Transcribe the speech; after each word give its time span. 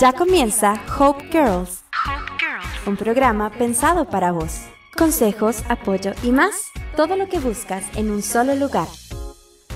Ya 0.00 0.14
comienza 0.14 0.82
Hope 0.98 1.28
Girls, 1.30 1.84
un 2.86 2.96
programa 2.96 3.50
pensado 3.50 4.08
para 4.08 4.32
vos. 4.32 4.62
Consejos, 4.96 5.62
apoyo 5.68 6.12
y 6.22 6.30
más, 6.30 6.70
todo 6.96 7.16
lo 7.16 7.28
que 7.28 7.38
buscas 7.38 7.84
en 7.98 8.10
un 8.10 8.22
solo 8.22 8.54
lugar. 8.54 8.88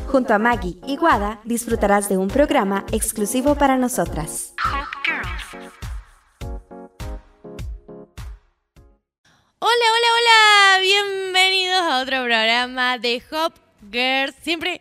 Junto 0.06 0.32
a 0.32 0.38
Maggie 0.38 0.78
y 0.86 0.96
Guada 0.96 1.42
disfrutarás 1.44 2.08
de 2.08 2.16
un 2.16 2.28
programa 2.28 2.86
exclusivo 2.90 3.54
para 3.56 3.76
nosotras. 3.76 4.54
Hola, 9.58 9.86
hola, 9.92 10.08
hola, 10.16 10.80
bienvenidos 10.80 11.82
a 11.82 12.00
otro 12.00 12.24
programa 12.24 12.96
de 12.96 13.22
Hop 13.30 13.52
Girls. 13.92 14.34
Siempre, 14.40 14.80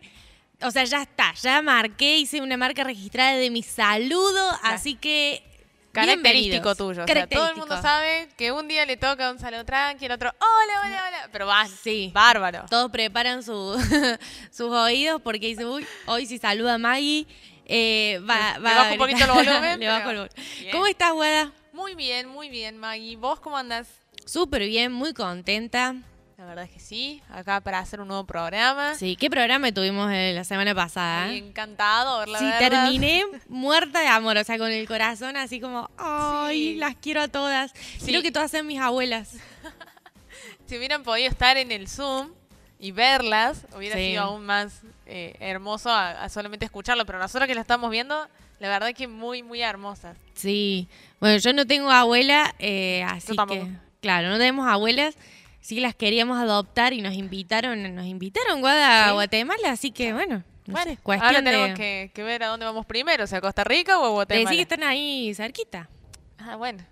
o 0.63 0.71
sea, 0.71 0.83
ya 0.85 1.01
está, 1.03 1.33
ya 1.41 1.61
marqué, 1.61 2.17
hice 2.17 2.41
una 2.41 2.57
marca 2.57 2.83
registrada 2.83 3.33
de 3.35 3.49
mi 3.49 3.63
saludo, 3.63 4.49
así 4.63 4.95
que 4.95 5.43
Característico 5.91 6.73
tuyo. 6.75 7.03
O 7.03 7.07
sea, 7.07 7.27
todo 7.27 7.49
el 7.49 7.55
mundo 7.55 7.79
sabe 7.79 8.27
que 8.35 8.51
un 8.51 8.67
día 8.67 8.83
le 8.87 8.97
toca 8.97 9.29
un 9.29 9.37
saludo 9.37 9.63
tranqui, 9.63 10.05
el 10.05 10.11
otro, 10.13 10.31
hola, 10.39 10.73
hola, 10.87 11.03
hola. 11.07 11.29
Pero 11.31 11.45
va, 11.45 11.67
Sí. 11.67 12.09
bárbaro. 12.11 12.65
Todos 12.67 12.89
preparan 12.91 13.43
su- 13.43 13.75
sus 14.51 14.71
oídos 14.71 15.21
porque 15.21 15.45
dice, 15.47 15.65
uy, 15.67 15.85
hoy 16.07 16.25
si 16.25 16.39
saluda 16.39 16.73
a 16.75 16.77
Maggie, 16.79 17.27
eh, 17.67 18.19
va, 18.27 18.53
Le 18.57 18.59
va 18.63 18.71
a 18.71 18.75
bajo 18.79 18.91
un 18.93 18.97
poquito 18.97 19.23
el 19.23 19.31
volumen, 19.33 19.79
Le 19.79 19.87
bajo 19.87 19.99
pero 20.07 20.23
el 20.23 20.29
volumen. 20.29 20.45
bien. 20.59 20.71
¿Cómo 20.71 20.87
estás, 20.87 21.13
Guada? 21.13 21.51
Muy 21.73 21.93
bien, 21.93 22.27
muy 22.27 22.49
bien, 22.49 22.77
Maggie. 22.79 23.15
¿Vos 23.15 23.39
cómo 23.39 23.55
andas? 23.57 23.87
Súper 24.25 24.63
bien, 24.65 24.91
muy 24.91 25.13
contenta. 25.13 25.95
La 26.43 26.49
verdad 26.49 26.65
es 26.65 26.71
que 26.71 26.79
sí, 26.81 27.21
acá 27.29 27.61
para 27.61 27.79
hacer 27.79 28.01
un 28.01 28.09
nuevo 28.09 28.25
programa. 28.25 28.95
Sí, 28.95 29.15
¿qué 29.15 29.29
programa 29.29 29.71
tuvimos 29.71 30.11
eh, 30.11 30.33
la 30.35 30.43
semana 30.43 30.75
pasada? 30.75 31.27
Muy 31.27 31.37
encantado, 31.37 32.25
la 32.25 32.37
Sí, 32.37 32.43
verdad. 32.43 32.59
terminé 32.83 33.23
muerta 33.47 34.01
de 34.01 34.07
amor, 34.07 34.35
o 34.35 34.43
sea, 34.43 34.57
con 34.57 34.69
el 34.69 34.85
corazón 34.85 35.37
así 35.37 35.61
como, 35.61 35.89
ay, 35.97 36.73
Sí. 36.73 36.75
las 36.75 36.95
quiero 36.97 37.21
a 37.21 37.29
todas. 37.29 37.71
Sí. 37.97 38.07
Quiero 38.07 38.21
que 38.21 38.31
todas 38.33 38.51
sean 38.51 38.67
mis 38.67 38.79
abuelas. 38.79 39.31
Si 40.67 40.77
hubieran 40.77 41.03
podido 41.03 41.29
estar 41.29 41.57
en 41.57 41.71
el 41.71 41.87
Zoom 41.87 42.31
y 42.79 42.91
verlas, 42.91 43.65
hubiera 43.77 43.95
sido 43.95 44.23
aún 44.23 44.45
más 44.45 44.81
eh, 45.05 45.35
hermoso 45.39 45.89
a, 45.91 46.23
a 46.23 46.29
solamente 46.29 46.65
escucharlo. 46.65 47.05
Pero 47.05 47.19
nosotros 47.19 47.47
que 47.47 47.53
la 47.55 47.61
estamos 47.61 47.91
viendo, 47.91 48.27
la 48.59 48.69
verdad 48.69 48.93
que 48.95 49.07
muy, 49.07 49.43
muy 49.43 49.61
hermosas. 49.61 50.17
Sí, 50.33 50.87
bueno, 51.19 51.37
yo 51.37 51.53
no 51.53 51.67
tengo 51.67 51.91
abuela, 51.91 52.55
eh, 52.59 53.03
así 53.07 53.35
tampoco. 53.35 53.65
que, 53.65 53.71
claro, 54.01 54.29
no 54.29 54.37
tenemos 54.37 54.67
abuelas. 54.67 55.15
Sí 55.63 55.79
las 55.79 55.95
queríamos 55.95 56.37
adoptar 56.37 56.91
y 56.91 57.01
nos 57.01 57.13
invitaron, 57.13 57.95
nos 57.95 58.05
invitaron 58.05 58.59
Guada, 58.59 59.05
a 59.05 59.07
¿Sí? 59.07 59.13
Guatemala, 59.13 59.71
así 59.71 59.91
que 59.91 60.11
bueno, 60.11 60.43
no 60.67 60.73
bueno, 60.73 60.91
sé, 60.91 60.97
cuestión 60.97 61.27
ahora 61.35 61.43
tenemos 61.43 61.69
de, 61.69 61.73
que, 61.75 62.11
que 62.13 62.21
ver 62.23 62.43
a 62.43 62.47
dónde 62.47 62.65
vamos 62.65 62.85
primero, 62.85 63.23
o 63.23 63.27
sea, 63.27 63.39
Costa 63.39 63.63
Rica 63.63 63.97
o 63.97 64.11
Guatemala. 64.11 64.49
decir 64.49 64.57
que 64.67 64.73
están 64.73 64.87
ahí 64.87 65.33
cerquita. 65.33 65.87
Ah, 66.37 66.57
bueno. 66.57 66.83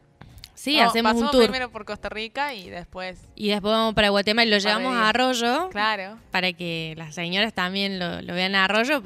Sí, 0.56 0.78
No, 0.78 0.84
hacemos 0.84 1.16
un 1.16 1.32
tour. 1.32 1.44
primero 1.44 1.70
por 1.70 1.84
Costa 1.84 2.08
Rica 2.08 2.54
y 2.54 2.70
después, 2.70 3.18
Y 3.36 3.50
después 3.50 3.72
vamos 3.74 3.94
para 3.94 4.08
Guatemala 4.10 4.48
y 4.48 4.52
lo 4.52 4.58
llevamos 4.60 4.96
a 4.96 5.10
Arroyo 5.10 5.70
claro. 5.70 6.18
para 6.32 6.54
que 6.54 6.94
las 6.98 7.14
señoras 7.14 7.54
también 7.54 8.00
lo, 8.00 8.22
lo 8.22 8.34
vean 8.34 8.56
a 8.56 8.64
Arroyo. 8.66 9.04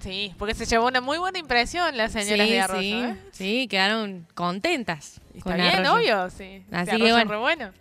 Sí, 0.00 0.34
porque 0.36 0.54
se 0.54 0.66
llevó 0.66 0.88
una 0.88 1.00
muy 1.00 1.16
buena 1.18 1.38
impresión 1.38 1.96
las 1.96 2.12
señoras 2.12 2.46
sí, 2.46 2.52
de 2.52 2.60
Arroyo, 2.60 2.82
sí, 2.82 2.92
¿eh? 2.94 3.16
sí, 3.30 3.68
quedaron 3.68 4.26
contentas. 4.34 5.20
Está 5.34 5.42
con 5.50 5.54
bien, 5.54 5.68
Arroyo. 5.86 5.94
obvio, 6.24 6.30
sí. 6.30 6.62
Así 6.72 6.90
que 6.98 7.12
bueno. 7.12 7.30
re 7.30 7.36
bueno. 7.38 7.72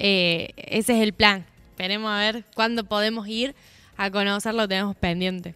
Eh, 0.00 0.52
ese 0.56 0.96
es 0.96 1.02
el 1.02 1.12
plan. 1.12 1.44
Esperemos 1.70 2.10
a 2.10 2.18
ver 2.18 2.44
cuándo 2.54 2.84
podemos 2.84 3.26
ir 3.28 3.54
a 3.96 4.10
conocerlo, 4.10 4.66
tenemos 4.68 4.96
pendiente. 4.96 5.54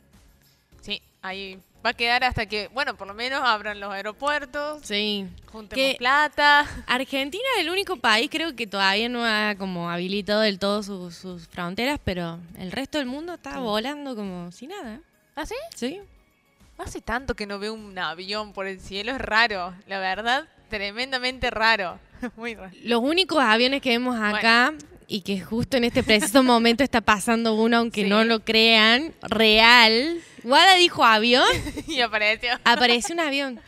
Sí, 0.81 1.01
ahí 1.23 1.59
va 1.85 1.91
a 1.91 1.95
quedar 1.95 2.25
hasta 2.25 2.47
que, 2.47 2.69
bueno, 2.69 2.97
por 2.97 3.07
lo 3.07 3.15
menos 3.15 3.41
abran 3.45 3.79
los 3.81 3.93
aeropuertos, 3.93 4.83
Sí. 4.85 5.27
juntemos 5.51 5.75
Que- 5.93 5.97
plata. 5.97 6.67
Argentina 6.87 7.43
es 7.57 7.63
el 7.65 7.71
único 7.71 7.97
país, 7.97 8.29
creo 8.31 8.55
que 8.57 8.67
todavía 8.67 9.09
no 9.09 9.25
ha 9.25 9.55
como 9.57 9.91
habilitado 9.91 10.41
del 10.41 10.59
todo 10.59 10.83
sus- 10.83 11.15
sus 11.17 11.47
fronteras, 11.49 12.01
pero 12.05 12.39
el 12.59 12.73
resto 12.73 12.99
del 12.99 13.07
mundo 13.07 13.35
está 13.35 13.59
volando 13.59 14.15
como 14.17 14.51
si 14.53 14.67
nada. 14.67 15.01
¿Ah, 15.37 15.47
sí? 15.47 15.55
Sí. 15.75 16.01
Hace 16.79 17.01
tanto 17.01 17.35
que 17.35 17.47
no 17.47 17.61
veo 17.61 17.75
un 17.75 17.97
avión 17.97 18.53
por 18.53 18.67
el 18.67 18.81
cielo, 18.81 19.13
es 19.13 19.19
raro, 19.21 19.73
la 19.87 20.01
verdad, 20.01 20.49
tremendamente 20.77 21.51
raro. 21.51 21.99
Muy 22.37 22.55
raro. 22.55 22.73
Los 22.83 23.01
únicos 23.03 23.39
aviones 23.43 23.83
que 23.83 23.91
vemos 23.91 24.17
acá 24.21 24.73
y 25.07 25.21
que 25.21 25.41
justo 25.41 25.77
en 25.77 25.85
este 25.85 26.03
preciso 26.03 26.43
momento 26.43 26.83
está 26.83 27.01
pasando 27.03 27.55
uno, 27.55 27.77
aunque 27.79 28.05
Sí. 28.05 28.09
no 28.09 28.25
lo 28.25 28.41
crean, 28.41 29.13
real. 29.23 30.19
Guada 30.43 30.75
dijo 30.77 31.05
avión, 31.05 31.45
y 31.87 32.01
apareció. 32.01 32.51
apareció 32.65 33.15
un 33.15 33.21
avión. 33.21 33.61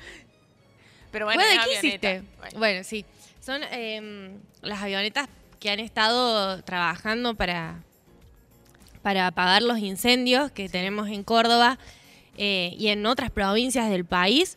Pero 1.11 1.27
bueno, 1.27 1.43
Bueno, 1.45 1.63
¿qué 1.67 1.75
hiciste? 1.89 2.23
Bueno. 2.39 2.59
Bueno, 2.59 2.85
sí. 2.85 3.05
Son 3.41 3.63
em, 3.71 4.39
las 4.63 4.83
avionetas 4.83 5.29
que 5.61 5.71
han 5.71 5.79
estado 5.81 6.63
trabajando 6.65 7.35
para, 7.35 7.83
para 9.03 9.27
apagar 9.27 9.63
los 9.63 9.79
incendios 9.79 10.51
que 10.51 10.69
tenemos 10.71 11.09
en 11.09 11.23
Córdoba 11.23 11.79
eh, 12.39 12.75
y 12.79 12.89
en 12.89 13.05
otras 13.07 13.31
provincias 13.31 13.91
del 13.91 14.05
país. 14.07 14.57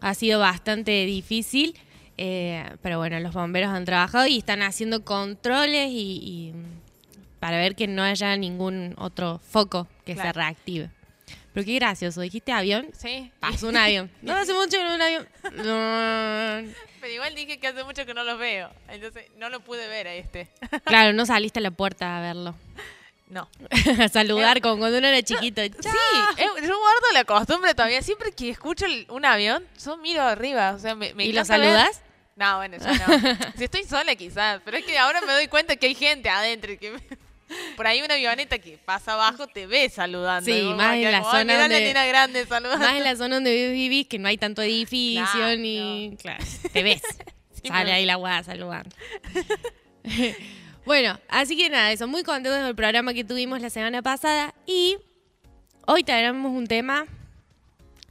Ha 0.00 0.12
sido 0.14 0.40
bastante 0.40 1.06
difícil, 1.06 1.74
eh, 2.18 2.64
pero 2.82 2.98
bueno, 2.98 3.18
los 3.20 3.32
bomberos 3.34 3.70
han 3.70 3.84
trabajado 3.84 4.26
y 4.26 4.38
están 4.38 4.62
haciendo 4.62 5.04
controles 5.04 5.88
y, 5.90 6.18
y, 6.22 6.54
para 7.40 7.58
ver 7.58 7.74
que 7.74 7.86
no 7.86 8.02
haya 8.02 8.36
ningún 8.36 8.94
otro 8.98 9.38
foco 9.38 9.88
que 10.06 10.14
se 10.16 10.32
reactive. 10.32 10.90
Pero 11.52 11.66
qué 11.66 11.74
gracioso, 11.76 12.20
dijiste 12.20 12.50
avión, 12.52 12.88
Sí. 12.98 13.30
pasó 13.38 13.68
un 13.68 13.76
avión. 13.76 14.10
No 14.22 14.34
hace 14.34 14.52
mucho 14.54 14.76
que 14.76 14.84
no 14.84 14.94
un 14.94 15.02
avión. 15.02 15.28
Pero 17.00 17.12
igual 17.12 17.34
dije 17.34 17.58
que 17.58 17.66
hace 17.68 17.84
mucho 17.84 18.06
que 18.06 18.14
no 18.14 18.24
los 18.24 18.38
veo, 18.38 18.70
entonces 18.88 19.26
no 19.36 19.50
lo 19.50 19.60
pude 19.60 19.86
ver 19.88 20.08
a 20.08 20.14
este. 20.14 20.48
Claro, 20.84 21.12
no 21.12 21.26
saliste 21.26 21.58
a 21.58 21.62
la 21.62 21.70
puerta 21.70 22.16
a 22.16 22.20
verlo. 22.20 22.54
No. 23.28 23.48
a 24.00 24.08
saludar 24.08 24.60
como 24.60 24.78
cuando 24.78 24.98
uno 24.98 25.06
era 25.08 25.22
chiquito. 25.22 25.62
Sí, 25.62 25.70
eh, 25.70 26.44
yo 26.62 26.78
guardo 26.78 27.06
la 27.14 27.24
costumbre 27.24 27.74
todavía. 27.74 28.00
Siempre 28.02 28.32
que 28.32 28.50
escucho 28.50 28.86
el- 28.86 29.06
un 29.10 29.24
avión, 29.24 29.64
yo 29.84 29.96
miro 29.96 30.22
arriba. 30.22 30.72
O 30.72 30.78
sea, 30.78 30.94
me, 30.94 31.14
me 31.14 31.24
¿Y 31.24 31.32
lo 31.32 31.44
saludas? 31.44 32.00
No, 32.36 32.56
bueno, 32.56 32.76
ya 32.78 32.92
no. 32.92 33.52
si 33.56 33.64
estoy 33.64 33.84
sola 33.84 34.14
quizás, 34.16 34.60
pero 34.64 34.76
es 34.76 34.84
que 34.84 34.98
ahora 34.98 35.20
me 35.20 35.32
doy 35.32 35.46
cuenta 35.48 35.76
que 35.76 35.86
hay 35.86 35.94
gente 35.94 36.28
adentro 36.28 36.72
y 36.72 36.78
que 36.78 36.90
me- 36.92 37.00
por 37.76 37.86
ahí 37.86 38.02
una 38.02 38.14
avioneta 38.14 38.58
que 38.58 38.76
pasa 38.78 39.12
abajo 39.12 39.46
te 39.46 39.66
ve 39.66 39.88
saludando. 39.88 40.50
Sí, 40.50 40.62
más 40.74 40.96
en 40.96 41.12
la 41.12 41.18
como, 41.20 41.30
"Ay, 41.32 41.40
zona 41.42 41.60
donde- 41.60 41.94
la 41.94 42.06
grande 42.06 42.46
saludando. 42.46 42.84
Más 42.84 42.96
en 42.96 43.04
la 43.04 43.16
zona 43.16 43.36
donde 43.36 43.70
vivís, 43.72 44.08
que 44.08 44.18
no 44.18 44.26
hay 44.28 44.36
tanto 44.38 44.62
edificio 44.62 45.22
Claro. 45.32 45.56
ni. 45.58 46.16
Claro, 46.20 46.44
te 46.72 46.82
ves. 46.82 47.02
Sí, 47.62 47.68
Sale 47.68 47.92
ahí 47.94 48.04
la 48.04 48.16
guada 48.16 48.42
saludando. 48.42 48.94
bueno, 50.84 51.18
así 51.28 51.56
que 51.56 51.70
nada, 51.70 51.92
eso. 51.92 52.06
Muy 52.06 52.22
contentos 52.22 52.62
del 52.62 52.74
programa 52.74 53.14
que 53.14 53.24
tuvimos 53.24 53.60
la 53.62 53.70
semana 53.70 54.02
pasada. 54.02 54.54
Y 54.66 54.98
hoy 55.86 56.04
traemos 56.04 56.52
un 56.52 56.66
tema 56.66 57.06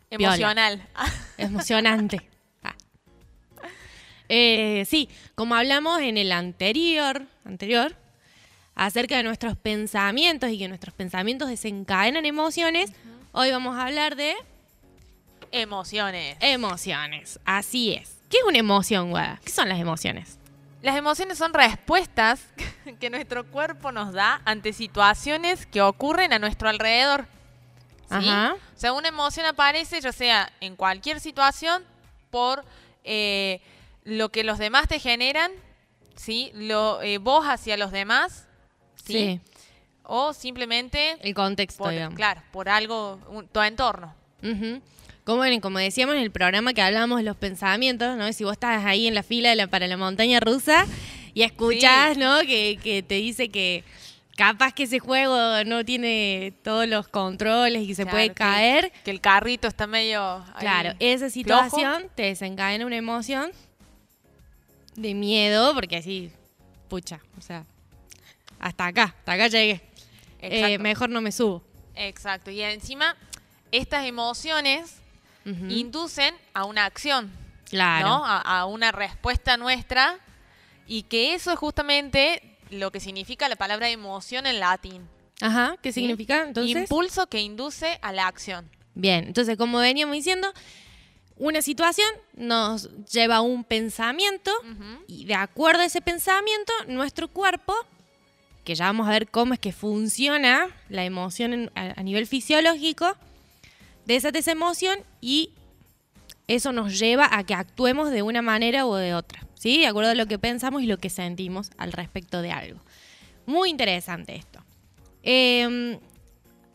Emocional. 0.10 0.82
emocionante. 1.38 2.28
Eh, 4.30 4.86
sí, 4.88 5.10
como 5.36 5.56
hablamos 5.56 6.02
en 6.02 6.18
el 6.18 6.32
anterior, 6.32 7.26
anterior, 7.46 7.96
acerca 8.76 9.18
de 9.18 9.24
nuestros 9.24 9.56
pensamientos 9.58 10.50
y 10.50 10.58
que 10.58 10.68
nuestros 10.68 10.94
pensamientos 10.94 11.50
desencadenan 11.50 12.26
emociones, 12.26 12.92
hoy 13.32 13.52
vamos 13.52 13.76
a 13.78 13.86
hablar 13.86 14.16
de 14.16 14.36
Emociones. 15.52 16.36
emociones. 16.40 17.40
Así 17.46 17.94
es. 17.94 18.18
¿Qué 18.30 18.38
es 18.38 18.44
una 18.44 18.58
emoción, 18.58 19.12
Guada? 19.12 19.40
¿Qué 19.46 19.52
son 19.52 19.70
las 19.70 19.80
emociones? 19.80 20.40
Las 20.82 20.96
emociones 20.98 21.38
son 21.38 21.54
respuestas 21.54 22.44
que 23.00 23.10
nuestro 23.12 23.46
cuerpo 23.46 23.92
nos 23.92 24.14
da 24.14 24.42
ante 24.46 24.74
situaciones 24.74 25.68
que 25.68 25.82
ocurren 25.82 26.34
a 26.34 26.40
nuestro 26.40 26.70
alrededor. 26.70 27.28
¿sí? 28.10 28.28
Ajá. 28.30 28.56
O 28.76 28.80
sea, 28.80 28.94
una 28.94 29.10
emoción 29.10 29.46
aparece, 29.46 30.02
ya 30.02 30.12
sea 30.12 30.52
en 30.60 30.76
cualquier 30.76 31.20
situación, 31.20 31.84
por 32.32 32.66
eh, 33.04 33.62
lo 34.04 34.30
que 34.30 34.44
los 34.44 34.58
demás 34.58 34.88
te 34.88 35.00
generan, 35.00 35.52
¿sí? 36.16 36.52
Lo, 36.54 37.02
eh, 37.02 37.18
vos 37.18 37.46
hacia 37.46 37.78
los 37.78 37.92
demás, 37.92 38.48
¿sí? 39.06 39.14
Sí. 39.14 39.42
O 40.04 40.34
simplemente, 40.34 41.18
El 41.22 41.34
contexto, 41.34 41.84
por, 41.84 41.92
digamos. 41.94 42.16
claro, 42.16 42.42
por 42.52 42.68
algo, 42.70 43.20
un- 43.30 43.48
tu 43.48 43.62
entorno. 43.62 44.14
Como, 45.24 45.38
bueno, 45.38 45.62
como 45.62 45.80
decíamos 45.80 46.16
en 46.16 46.22
el 46.22 46.32
programa 46.32 46.74
que 46.74 46.82
hablábamos 46.82 47.20
de 47.20 47.24
los 47.24 47.38
pensamientos, 47.38 48.18
¿no? 48.18 48.32
Si 48.34 48.44
vos 48.44 48.54
estás 48.54 48.84
ahí 48.86 49.08
en 49.08 49.16
la 49.16 49.24
fila 49.24 49.50
de 49.52 49.56
la- 49.56 49.68
para 49.68 49.88
la 49.88 49.96
montaña 49.96 50.42
rusa 50.42 50.86
y 51.34 51.44
escuchás, 51.44 52.18
¿no? 52.18 52.42
Que, 52.42 52.78
que 52.84 53.02
te 53.04 53.16
dice 53.16 53.48
que 53.48 53.86
capaz 54.36 54.74
que 54.74 54.84
ese 54.84 55.00
juego 55.00 55.64
no 55.66 55.86
tiene 55.86 56.54
todos 56.62 56.86
los 56.90 57.08
controles 57.08 57.84
y 57.84 57.96
se 57.96 58.04
Claro, 58.04 58.16
puede 58.18 58.28
que- 58.30 58.34
caer. 58.34 58.92
Que 59.06 59.12
el 59.12 59.22
carrito 59.22 59.70
está 59.70 59.88
medio... 59.88 60.44
Claro, 60.60 60.94
esa 61.00 61.30
situación 61.30 62.10
te 62.16 62.24
desencadena 62.24 62.86
una 62.86 62.98
emoción 62.98 63.52
de 64.96 65.14
miedo, 65.14 65.74
porque 65.74 65.98
así, 65.98 66.32
pucha, 66.88 67.20
o 67.38 67.42
sea, 67.42 67.66
hasta 68.60 68.88
acá, 68.88 69.16
hasta 69.18 69.32
acá 69.34 69.48
llegué. 69.48 69.82
Eh, 70.40 70.78
mejor 70.78 71.10
no 71.10 71.22
me 71.22 71.32
subo. 71.32 71.64
Exacto. 71.96 72.52
Y 72.52 72.62
encima, 72.62 73.16
estas 73.72 74.06
emociones 74.06 74.98
inducen 75.46 76.34
a 76.54 76.66
una 76.66 76.86
acción. 76.86 77.32
Claro. 77.70 78.08
¿no? 78.08 78.26
A, 78.26 78.40
a 78.40 78.66
una 78.66 78.92
respuesta 78.92 79.58
nuestra 79.58 80.20
y 80.88 81.04
que 81.04 81.34
eso 81.34 81.52
es 81.52 81.58
justamente 81.58 82.58
lo 82.70 82.92
que 82.92 83.00
significa 83.00 83.50
la 83.50 83.56
palabra 83.56 83.90
emoción 83.90 84.46
en 84.46 84.60
latín. 84.60 85.08
Ajá, 85.42 85.76
¿qué 85.82 85.92
¿sí? 85.92 86.02
significa 86.02 86.44
entonces? 86.44 86.76
Impulso 86.76 87.28
que 87.28 87.42
induce 87.42 88.00
a 88.02 88.12
la 88.12 88.28
acción. 88.28 88.70
Bien, 88.96 89.26
entonces 89.26 89.58
como 89.58 89.80
veníamos 89.80 90.16
diciendo, 90.16 90.54
una 91.46 91.62
situación 91.62 92.08
nos 92.36 92.90
lleva 93.06 93.38
a 93.38 93.42
un 93.42 93.64
pensamiento 93.64 94.52
y 95.08 95.26
de 95.26 95.36
acuerdo 95.36 95.82
a 95.82 95.86
ese 95.86 96.02
pensamiento, 96.02 96.72
nuestro 96.88 97.28
cuerpo, 97.28 97.74
que 98.64 98.76
ya 98.76 98.86
vamos 98.86 99.08
a 99.08 99.12
ver 99.12 99.28
cómo 99.30 99.54
es 99.54 99.60
que 99.60 99.74
funciona 99.74 100.68
la 100.90 101.04
emoción 101.04 101.54
en- 101.54 101.72
a, 101.76 102.00
a 102.00 102.04
nivel 102.04 102.28
fisiológico, 102.28 103.18
desata 104.06 104.40
esa 104.40 104.52
emoción 104.54 105.00
y 105.20 105.52
eso 106.48 106.72
nos 106.72 106.98
lleva 106.98 107.28
a 107.32 107.44
que 107.46 107.54
actuemos 107.54 108.10
de 108.12 108.22
una 108.22 108.42
manera 108.42 108.86
o 108.86 108.96
de 108.96 109.14
otra, 109.14 109.46
¿sí? 109.56 109.80
De 109.80 109.88
acuerdo 109.88 110.12
a 110.12 110.16
lo 110.16 110.28
que 110.28 110.40
pensamos 110.40 110.82
y 110.82 110.86
lo 110.86 110.98
que 110.98 111.10
sentimos 111.10 111.72
al 111.78 111.92
respecto 111.92 112.42
de 112.42 112.52
algo. 112.52 112.80
Muy 113.46 113.70
interesante 113.70 114.36
esto. 114.36 114.64
Eh, 115.24 116.00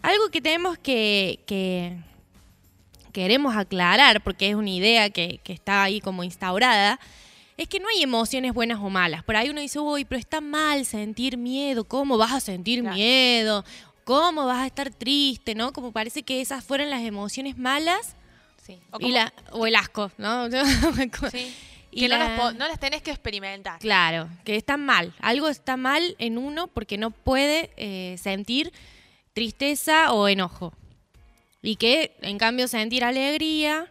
algo 0.03 0.29
que 0.31 0.41
tenemos 0.43 0.77
que, 0.79 1.41
que 1.47 1.97
queremos 3.19 3.57
aclarar, 3.57 4.23
porque 4.23 4.49
es 4.51 4.55
una 4.55 4.71
idea 4.71 5.11
que, 5.11 5.41
que 5.43 5.53
está 5.53 5.83
ahí 5.83 6.01
como 6.01 6.23
instaurada, 6.23 7.01
es 7.57 7.67
que 7.69 7.81
no 7.81 7.89
hay 7.89 8.03
emociones 8.03 8.53
buenas 8.55 8.79
o 8.81 8.89
malas. 8.91 9.25
Por 9.25 9.35
ahí 9.35 9.51
uno 9.51 9.61
dice, 9.61 9.81
uy, 9.81 10.05
pero 10.05 10.21
está 10.21 10.41
mal 10.41 10.85
sentir 10.87 11.37
miedo, 11.37 11.83
¿cómo 11.85 12.17
vas 12.17 12.33
a 12.33 12.39
sentir 12.41 12.81
Claro. 12.83 12.95
miedo? 12.95 13.65
¿Cómo 14.05 14.47
vas 14.47 14.59
a 14.63 14.67
estar 14.67 14.91
triste? 14.91 15.55
¿No? 15.57 15.73
Como 15.73 15.91
parece 15.91 16.23
que 16.23 16.41
esas 16.41 16.63
fueran 16.65 16.91
las 16.91 17.03
emociones 17.03 17.59
malas 17.59 18.15
Sí. 18.65 18.79
O, 18.93 18.99
y 18.99 19.01
como- 19.03 19.15
la, 19.15 19.33
o 19.53 19.67
el 19.67 19.75
asco, 19.77 20.13
¿no? 20.19 20.47
sí. 21.33 21.55
y 21.91 22.01
que 22.03 22.09
no, 22.09 22.19
la- 22.19 22.29
las 22.29 22.41
po- 22.41 22.53
no 22.53 22.69
las 22.69 22.79
tenés 22.79 23.03
que 23.03 23.11
experimentar. 23.11 23.79
Claro, 23.81 24.29
que 24.45 24.55
está 24.57 24.77
mal. 24.77 25.13
Algo 25.21 25.49
está 25.49 25.77
mal 25.77 26.15
en 26.19 26.37
uno 26.39 26.69
porque 26.69 26.99
no 26.99 27.11
puede 27.11 27.71
eh, 27.79 28.17
sentir 28.19 28.73
tristeza 29.33 30.13
o 30.13 30.29
enojo. 30.29 30.73
Y 31.63 31.77
que, 31.77 32.17
en 32.23 32.39
cambio, 32.39 32.69
sentir 32.69 33.05
alegría 33.05 33.91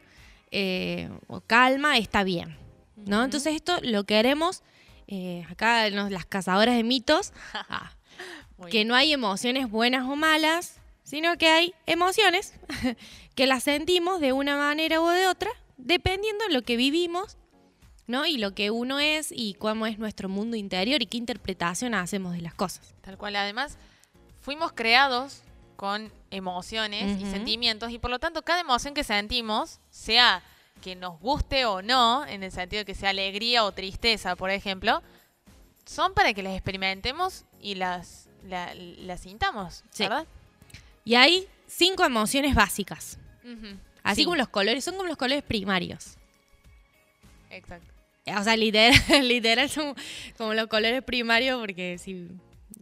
eh, 0.52 1.10
o 1.28 1.42
calma 1.42 1.98
está 1.98 2.24
bien. 2.24 2.58
¿no? 2.96 3.24
Entonces, 3.24 3.56
esto 3.56 3.78
lo 3.82 4.04
queremos. 4.06 4.64
eh, 5.08 5.46
acá, 5.50 5.90
nos- 5.90 6.12
las 6.12 6.26
cazadoras 6.26 6.76
de 6.76 6.84
mitos. 6.84 7.32
ah, 7.54 7.92
que 8.72 8.84
no 8.86 8.96
hay 8.96 9.14
emociones 9.14 9.70
buenas 9.70 10.06
o 10.08 10.16
malas, 10.16 10.80
sino 11.04 11.38
que 11.38 11.48
hay 11.48 11.74
emociones 11.86 12.54
que 13.36 13.46
las 13.48 13.64
sentimos 13.64 14.20
de 14.20 14.34
una 14.34 14.58
manera 14.58 15.00
o 15.00 15.08
de 15.10 15.28
otra, 15.28 15.52
dependiendo 15.78 16.44
de 16.48 16.54
lo 16.54 16.64
que 16.64 16.76
vivimos, 16.76 17.38
¿no? 18.08 18.26
Y 18.26 18.38
lo 18.38 18.56
que 18.56 18.72
uno 18.72 19.00
es 19.00 19.32
y 19.32 19.54
cómo 19.54 19.86
es 19.86 20.00
nuestro 20.00 20.28
mundo 20.28 20.58
interior 20.58 21.02
y 21.02 21.06
qué 21.06 21.18
interpretación 21.18 21.94
hacemos 21.94 22.34
de 22.34 22.42
las 22.42 22.56
cosas. 22.56 22.96
Tal 23.02 23.18
cual. 23.18 23.36
Además, 23.36 23.78
fuimos 24.42 24.72
creados 24.74 25.44
con 25.78 26.12
emociones 26.32 27.22
y 27.22 27.26
sentimientos 27.32 27.92
y 27.92 28.00
por 28.00 28.10
lo 28.12 28.20
tanto 28.20 28.42
cada 28.42 28.60
emoción 28.60 28.94
que 28.94 29.04
sentimos, 29.06 29.80
sea 29.90 30.44
que 30.82 30.96
nos 30.96 31.20
guste 31.22 31.66
o 31.66 31.82
no, 31.82 32.26
en 32.26 32.44
el 32.44 32.52
sentido 32.52 32.82
de 32.82 32.86
que 32.86 32.94
sea 32.96 33.12
alegría 33.12 33.64
o 33.64 33.72
tristeza, 33.72 34.36
por 34.36 34.50
ejemplo, 34.50 35.02
son 35.86 36.14
para 36.14 36.34
que 36.34 36.44
las 36.44 36.54
experimentemos 36.54 37.46
y 37.62 37.76
las, 37.76 38.28
la- 38.44 38.74
las 38.76 39.22
sintamos, 39.22 39.84
Sí. 39.92 40.04
¿verdad? 40.04 40.26
Y 41.06 41.16
hay 41.16 41.48
cinco 41.68 42.04
emociones 42.04 42.54
básicas, 42.54 43.18
así 44.04 44.22
Sí, 44.22 44.26
como 44.26 44.36
los 44.36 44.50
colores, 44.50 44.84
son 44.84 44.96
como 44.96 45.08
los 45.08 45.18
colores 45.18 45.44
primarios. 45.44 46.16
Exacto. 47.50 47.94
O 48.38 48.44
sea, 48.44 48.58
literal, 48.58 48.94
literal 49.28 49.70
son 49.70 49.96
como 50.38 50.54
los 50.54 50.68
colores 50.68 51.02
primarios 51.04 51.60
porque 51.60 51.98
si... 51.98 52.28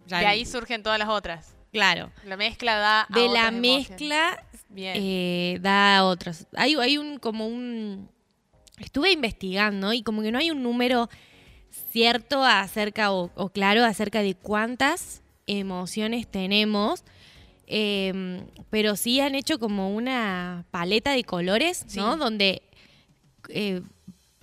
De 0.08 0.16
ahí 0.16 0.46
surgen 0.46 0.82
todas 0.84 0.98
las 1.00 1.10
otras. 1.10 1.55
Claro. 1.76 2.10
La 2.26 2.38
mezcla 2.38 2.78
da 2.78 3.02
a 3.02 3.08
De 3.10 3.28
la 3.28 3.48
otras 3.48 3.54
mezcla 3.54 4.44
Bien. 4.70 4.94
eh, 4.98 5.58
da 5.62 6.06
otros. 6.06 6.48
Hay, 6.56 6.76
hay 6.76 6.98
un 6.98 7.20
como 7.20 7.48
un 7.48 8.08
estuve 8.80 9.12
investigando 9.12 9.92
y 9.92 10.02
como 10.02 10.22
que 10.22 10.32
no 10.32 10.38
hay 10.40 10.52
un 10.52 10.64
número 10.64 11.10
cierto 11.92 12.46
acerca 12.46 13.12
o, 13.12 13.30
o 13.36 13.50
claro 13.50 13.84
acerca 13.84 14.22
de 14.22 14.36
cuántas 14.36 15.22
emociones 15.48 16.28
tenemos. 16.32 17.04
eh, 17.68 18.42
pero 18.70 18.96
sí 18.96 19.20
han 19.20 19.36
hecho 19.36 19.60
como 19.60 19.94
una 19.94 20.64
paleta 20.72 21.12
de 21.12 21.26
colores, 21.26 21.86
¿no? 21.96 22.14
Sí. 22.14 22.20
Donde 22.20 22.62
eh, 23.50 23.82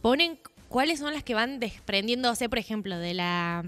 ponen 0.02 0.38
cuáles 0.68 0.98
son 0.98 1.14
las 1.14 1.22
que 1.24 1.32
van 1.34 1.60
desprendiéndose, 1.60 2.48
por 2.50 2.58
ejemplo, 2.58 2.98
de 2.98 3.14
la, 3.14 3.64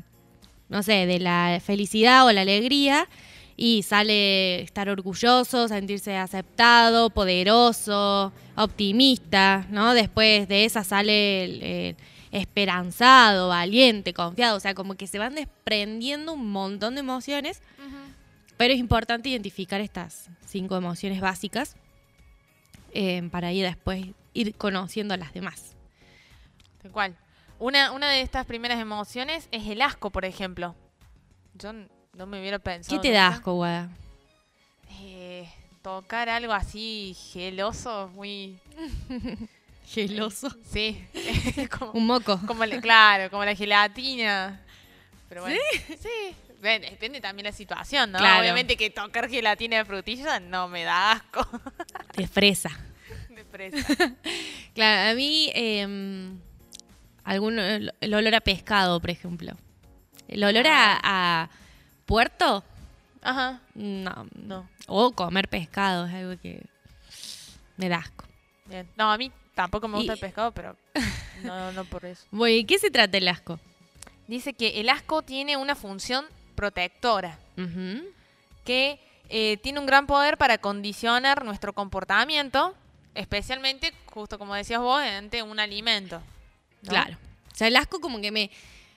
no 0.69 0.83
sé, 0.83 1.07
de 1.07 1.19
la 1.19 1.61
felicidad 1.65 2.27
o 2.27 2.33
la 2.33 2.43
alegría 2.43 3.09
y 3.57 3.83
sale 3.83 4.63
estar 4.63 4.89
orgulloso, 4.89 5.69
sentirse 5.69 6.17
aceptado, 6.17 7.11
poderoso, 7.11 8.33
optimista, 8.57 9.67
¿no? 9.71 9.95
Después 9.95 10.49
de 10.49 10.65
esa 10.65 10.85
sale 10.85 11.45
el, 11.45 11.63
el 11.63 11.97
esperanzado, 12.35 13.49
valiente, 13.49 14.13
confiado, 14.13 14.57
o 14.57 14.61
sea, 14.61 14.75
como 14.75 14.97
que 14.97 15.07
se 15.07 15.21
van 15.21 15.37
desprendiendo 15.37 16.33
un 16.33 16.51
montón 16.51 16.95
de 16.95 17.01
emociones, 17.01 17.63
pero 18.57 18.75
es 18.75 18.81
importante 18.81 19.29
identificar 19.29 19.81
estas 19.81 20.29
cinco 20.47 20.77
emociones 20.77 21.21
básicas 21.21 21.77
eh, 22.93 23.23
para 23.31 23.53
ir 23.53 23.65
después 23.65 24.07
ir 24.35 24.55
conociendo 24.57 25.17
las 25.17 25.33
demás. 25.33 25.77
Tal 26.83 26.91
cual. 26.91 27.17
Una, 27.61 27.93
una 27.93 28.11
de 28.11 28.21
estas 28.21 28.47
primeras 28.47 28.81
emociones 28.81 29.49
es 29.53 29.69
el 29.69 29.81
asco, 29.81 30.11
por 30.11 30.25
ejemplo. 30.25 30.75
Yo 31.55 31.73
no 32.17 32.27
me 32.27 32.41
hubiera 32.41 32.59
pensado. 32.59 33.01
¿Qué 33.01 33.09
te 33.09 33.13
da 33.13 33.29
asco, 33.29 33.55
Guada? 33.55 33.91
Eh, 35.01 35.49
tocar 35.83 36.29
algo 36.29 36.53
así 36.53 37.17
geloso, 37.33 38.11
muy. 38.15 38.59
Geloso. 39.87 40.49
Sí. 40.73 41.05
como, 41.79 41.93
Un 41.93 42.07
moco. 42.07 42.41
como 42.47 42.65
la- 42.65 42.81
claro, 42.81 43.31
como 43.31 43.45
la 43.45 43.55
gelatina. 43.55 44.61
Pero 45.29 45.43
bueno. 45.43 45.59
Sí. 46.01 46.35
Bueno, 46.61 46.87
depende 46.89 47.21
también 47.21 47.45
la 47.45 47.53
situación, 47.53 48.11
¿no? 48.13 48.19
Claro. 48.19 48.41
Obviamente 48.41 48.77
que 48.79 48.89
tocar 48.89 49.29
gelatina 49.29 49.77
de 49.77 49.85
frutilla 49.85 50.41
no 50.41 50.69
me 50.69 50.83
da 50.85 51.13
asco. 51.13 51.47
De 52.17 52.27
fresa. 52.27 52.71
de 53.29 53.45
fresa. 53.45 54.15
Claro, 54.75 55.11
a 55.11 55.15
mí 55.15 55.51
em, 55.55 56.39
algún, 57.23 57.59
el, 57.59 57.93
el 58.01 58.15
olor 58.15 58.35
a 58.35 58.41
pescado, 58.41 58.99
por 59.01 59.11
ejemplo. 59.11 59.53
El 60.27 60.43
olor 60.43 60.67
a, 60.67 60.99
a 61.03 61.51
puerto, 62.07 62.65
Ajá. 63.23 63.61
no, 63.75 64.27
No. 64.35 64.69
O 64.87 65.13
comer 65.13 65.49
pescado, 65.49 66.07
es 66.07 66.15
algo 66.15 66.41
que 66.41 66.63
me 67.77 67.89
da 67.89 67.97
asco. 67.99 68.25
Bien. 68.67 68.89
No, 68.97 69.11
a 69.11 69.19
mí 69.19 69.31
tampoco 69.55 69.89
me 69.89 69.97
gusta 69.97 70.13
Y- 70.13 70.15
el 70.15 70.21
pescado, 70.21 70.53
pero 70.53 70.77
no, 71.43 71.73
no 71.73 71.85
por 71.85 72.05
eso. 72.05 72.25
Bueno, 72.31 72.57
¿y 72.57 72.65
qué 72.65 72.79
se 72.79 72.91
trata 72.91 73.17
el 73.19 73.29
asco? 73.29 73.59
Dice 74.27 74.53
que 74.55 74.81
el 74.81 74.89
asco 74.89 75.23
tiene 75.23 75.57
una 75.57 75.75
función 75.75 76.25
protectora, 76.55 77.39
Ujú. 77.59 78.05
que 78.65 78.99
eh, 79.29 79.57
tiene 79.59 79.81
un 79.81 79.87
gran 79.87 80.07
poder 80.07 80.37
para 80.39 80.59
condicionar 80.59 81.45
nuestro 81.45 81.73
comportamiento, 81.73 82.75
especialmente, 83.15 83.93
justo 84.07 84.39
como 84.39 84.55
decías 84.55 84.81
vos, 84.81 85.01
ante 85.03 85.43
un 85.43 85.59
alimento. 85.59 86.23
¿no? 86.83 86.89
Claro. 86.91 87.17
O 87.53 87.57
sea, 87.57 87.69
el 87.69 87.77
asco 87.77 88.01
como 88.01 88.21
que 88.21 88.31
me, 88.31 88.51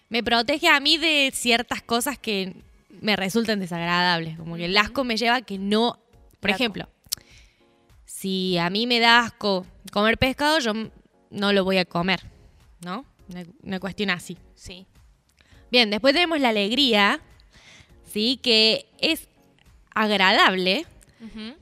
me 0.10 0.24
protege 0.24 0.68
a 0.70 0.80
mí 0.80 0.98
de 0.98 1.32
ciertas 1.34 1.82
cosas 1.82 2.18
que 2.18 2.54
me 3.02 3.16
resultan 3.16 3.60
desagradables. 3.60 4.38
Como 4.38 4.56
que 4.56 4.66
el 4.66 4.78
asco 4.78 5.04
me 5.04 5.18
lleva 5.18 5.36
a 5.36 5.42
que 5.42 5.58
no... 5.58 6.00
Por 6.40 6.52
ejemplo, 6.52 6.88
si 8.06 8.58
a 8.58 8.70
mí 8.70 8.88
me 8.88 9.00
da 9.00 9.20
asco 9.20 9.66
comer 9.92 10.18
pescado, 10.18 10.60
yo 10.60 10.74
no 11.32 11.52
lo 11.54 11.64
voy 11.64 11.78
a 11.78 11.86
comer, 11.86 12.22
¿no? 12.84 13.06
Una, 13.30 13.44
una 13.64 13.80
cuestión 13.80 14.10
así. 14.10 14.38
Sí. 14.56 14.86
Bien, 15.72 15.90
después 15.90 16.14
tenemos 16.14 16.40
la 16.40 16.50
alegría, 16.50 17.20
¿sí? 18.12 18.40
Que 18.42 18.86
es 19.00 19.28
agradable, 19.94 20.86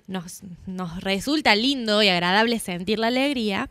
nos, 0.07 0.41
nos 0.67 1.01
resulta 1.01 1.55
lindo 1.55 2.03
y 2.03 2.09
agradable 2.09 2.59
sentir 2.59 2.99
la 2.99 3.07
alegría, 3.07 3.69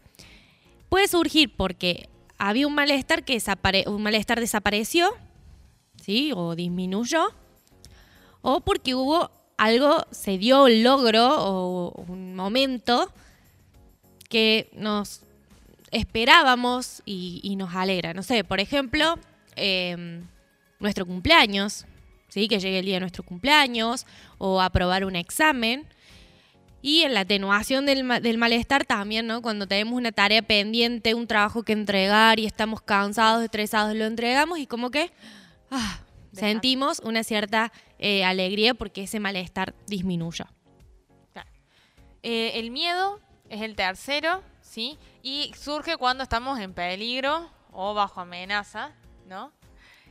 puede 0.89 1.07
surgir 1.07 1.55
porque 1.55 2.09
había 2.39 2.67
un 2.67 2.75
malestar 2.75 3.25
que 3.25 3.37
desapare- 3.37 3.87
un 3.87 4.03
malestar 4.03 4.41
desapareció, 4.41 5.11
¿sí? 6.03 6.33
O 6.35 6.57
disminuyó, 6.57 7.33
o 8.47 8.61
porque 8.61 8.95
hubo 8.95 9.31
algo, 9.57 10.07
se 10.11 10.37
dio 10.37 10.65
un 10.65 10.83
logro 10.83 11.27
o 11.27 12.05
un 12.07 12.37
momento 12.37 13.11
que 14.29 14.69
nos 14.75 15.23
esperábamos 15.91 17.03
y, 17.07 17.55
nos 17.57 17.75
alegra. 17.75 18.13
No 18.13 18.23
sé, 18.23 18.45
por 18.45 18.61
ejemplo, 18.61 19.19
eh, 19.57 20.21
nuestro 20.79 21.07
cumpleaños, 21.07 21.87
¿sí? 22.29 22.47
que 22.47 22.61
llegue 22.61 22.81
el 22.81 22.85
día 22.85 22.97
de 22.97 23.01
nuestro 23.01 23.23
cumpleaños, 23.23 24.05
o 24.37 24.61
aprobar 24.61 25.07
un 25.07 25.17
examen. 25.17 25.87
Y 26.83 27.05
en 27.05 27.15
la 27.15 27.21
atenuación 27.21 27.87
del 27.87 28.37
malestar 28.37 28.85
también, 28.85 29.27
¿no? 29.27 29.41
Cuando 29.41 29.67
tenemos 29.67 29.95
una 29.95 30.13
tarea 30.13 30.43
pendiente, 30.43 31.15
un 31.15 31.27
trabajo 31.27 31.63
que 31.63 31.73
entregar 31.73 32.39
y 32.39 32.45
estamos 32.45 32.83
cansados, 32.83 33.43
estresados, 33.43 33.97
lo 33.97 34.05
entregamos 34.05 34.59
y 34.59 34.67
como 34.67 34.91
que 34.91 35.11
ah, 35.71 36.04
Sentimos 36.35 37.01
una 37.01 37.23
cierta 37.25 37.73
eh, 37.99 38.25
alegría 38.25 38.75
porque 38.75 39.05
ese 39.05 39.21
malestar 39.21 39.75
disminuyó. 39.87 40.47
Claro. 41.33 41.49
Eh, 42.23 42.53
el 42.55 42.71
miedo 42.71 43.21
es 43.49 43.63
el 43.63 43.77
tercero, 43.77 44.43
¿sí? 44.61 44.99
Y 45.23 45.53
surge 45.59 45.97
cuando 45.97 46.23
estamos 46.23 46.59
en 46.59 46.73
peligro 46.75 47.51
o 47.73 47.95
bajo 47.95 48.21
amenaza, 48.21 48.93
¿no? 49.27 49.53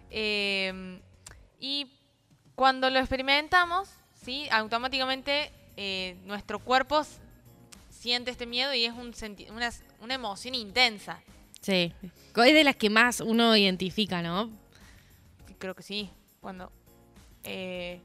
Eh, 0.09 0.99
y 1.59 1.87
cuando 2.55 2.89
lo 2.89 2.99
experimentamos, 2.99 3.89
¿sí? 4.23 4.47
Automáticamente 4.51 5.51
eh, 5.75 6.17
nuestro 6.25 6.59
cuerpo 6.59 7.03
siente 7.89 8.31
este 8.31 8.45
miedo 8.45 8.73
y 8.73 8.85
es 8.85 8.93
un 8.93 9.13
senti- 9.13 9.49
una, 9.49 9.71
una 10.01 10.13
emoción 10.13 10.55
intensa. 10.55 11.21
Sí. 11.61 11.93
Es 12.03 12.53
de 12.53 12.63
las 12.63 12.75
que 12.75 12.89
más 12.89 13.21
uno 13.21 13.55
identifica, 13.55 14.21
¿no? 14.21 14.49
Creo 15.63 15.75
que 15.75 15.81
sí. 15.83 16.09
Cuando, 16.41 16.69
eh, 17.45 18.01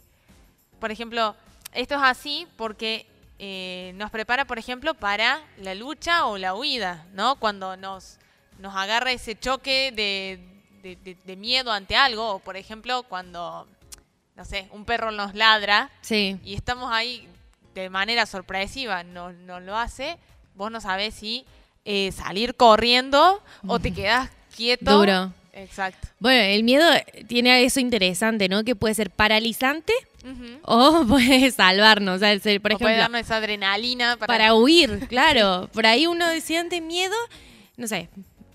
por 0.79 0.93
ejemplo, 0.93 1.35
esto 1.73 1.97
es 1.97 2.01
así 2.05 2.47
porque 2.57 3.05
eh, 3.41 3.91
nos 3.97 4.13
prepara, 4.13 4.45
por 4.45 4.61
ejemplo, 4.61 4.95
para 4.95 5.41
la 5.57 5.75
lucha 5.75 6.27
o 6.27 6.39
la 6.39 6.55
huida, 6.55 7.05
¿no? 7.15 7.35
Cuando 7.35 7.77
nos, 7.77 8.19
nos 8.61 8.77
agarra 8.77 9.11
ese 9.11 9.37
choque 9.37 9.91
de, 9.91 10.41
de- 10.83 10.95
de- 11.03 11.17
de 11.25 11.35
miedo 11.37 11.73
ante 11.73 11.97
algo, 11.97 12.31
o 12.35 12.39
por 12.39 12.57
ejemplo, 12.57 13.03
cuando, 13.03 13.67
no 14.37 14.45
sé, 14.45 14.69
un 14.71 14.85
perro 14.85 15.11
nos 15.11 15.35
ladra 15.35 15.91
Sí. 16.01 16.39
y 16.45 16.55
estamos 16.55 16.93
ahí 16.93 17.29
de 17.75 17.91
manera 17.91 18.25
sorpresiva, 18.27 19.03
nos, 19.03 19.35
nos 19.35 19.61
lo 19.63 19.77
hace, 19.77 20.17
vos 20.55 20.71
no 20.71 20.81
sabés 20.81 21.13
si 21.13 21.45
eh, 21.85 22.13
salir 22.13 22.55
corriendo 22.55 23.43
o 23.67 23.81
te 23.81 23.93
quedas 23.95 24.31
quieto. 24.55 24.93
Duro. 24.97 25.33
Exacto. 25.59 26.09
Bueno, 26.19 26.41
el 26.43 26.63
miedo 26.65 26.85
tiene 27.27 27.65
eso 27.65 27.81
interesante, 27.81 28.49
¿no? 28.49 28.65
Que 28.65 28.75
puede 28.77 28.95
ser 28.95 29.11
paralizante 29.11 29.93
o 30.63 31.05
puede 31.09 31.51
salvarnos. 31.51 32.17
O 32.17 32.19
sea, 32.19 32.33
el 32.33 32.41
ser- 32.41 32.61
por 32.61 32.75
O 32.75 32.79
puede 32.79 32.95
ejemplo, 32.95 33.03
darnos 33.15 33.21
esa 33.27 33.37
adrenalina 33.37 34.17
para... 34.17 34.27
para 34.27 34.55
huir, 34.55 35.07
claro. 35.09 35.69
Por 35.73 35.87
ahí 35.87 36.07
uno 36.07 36.27
siente 36.41 36.81
miedo, 36.81 37.17
no 37.77 37.87
sé, 37.89 38.09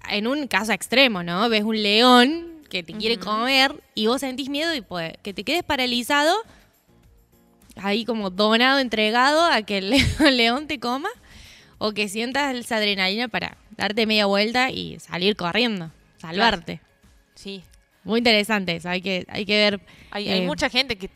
en 0.10 0.28
un 0.28 0.48
caso 0.48 0.72
extremo, 0.72 1.24
¿no? 1.24 1.48
Ves 1.50 1.64
un 1.64 1.82
león 1.82 2.48
que 2.70 2.84
te 2.84 2.94
quiere 2.94 3.18
comer 3.18 3.74
y 3.96 4.08
vos 4.08 4.22
sentís 4.22 4.50
miedo 4.50 4.74
y 4.74 4.82
pues 4.82 5.14
que 5.24 5.34
te 5.34 5.44
quedes 5.44 5.64
paralizado, 5.64 6.34
ahí 7.76 8.06
como 8.06 8.30
donado, 8.30 8.80
entregado 8.80 9.44
a 9.46 9.62
que 9.62 9.78
el 9.80 9.90
le- 9.92 10.32
león 10.32 10.68
te 10.68 10.80
coma, 10.80 11.10
o 11.78 11.92
que 11.94 12.08
sientas 12.08 12.56
esa 12.56 12.78
adrenalina 12.78 13.28
para 13.28 13.58
darte 13.78 14.06
media 14.06 14.26
vuelta 14.26 14.70
y 14.72 15.00
salir 15.00 15.36
corriendo, 15.36 15.92
salvarte. 16.18 16.80
Sí. 17.44 17.64
Muy 18.04 18.20
interesante 18.20 18.76
eso, 18.76 18.90
hay 18.90 19.02
que, 19.02 19.26
hay 19.28 19.46
que 19.46 19.58
ver. 19.58 19.82
Hay, 20.12 20.30
hay 20.30 20.44
eh, 20.44 20.48
mucha 20.48 20.70
gente 20.70 20.98
que, 20.98 21.10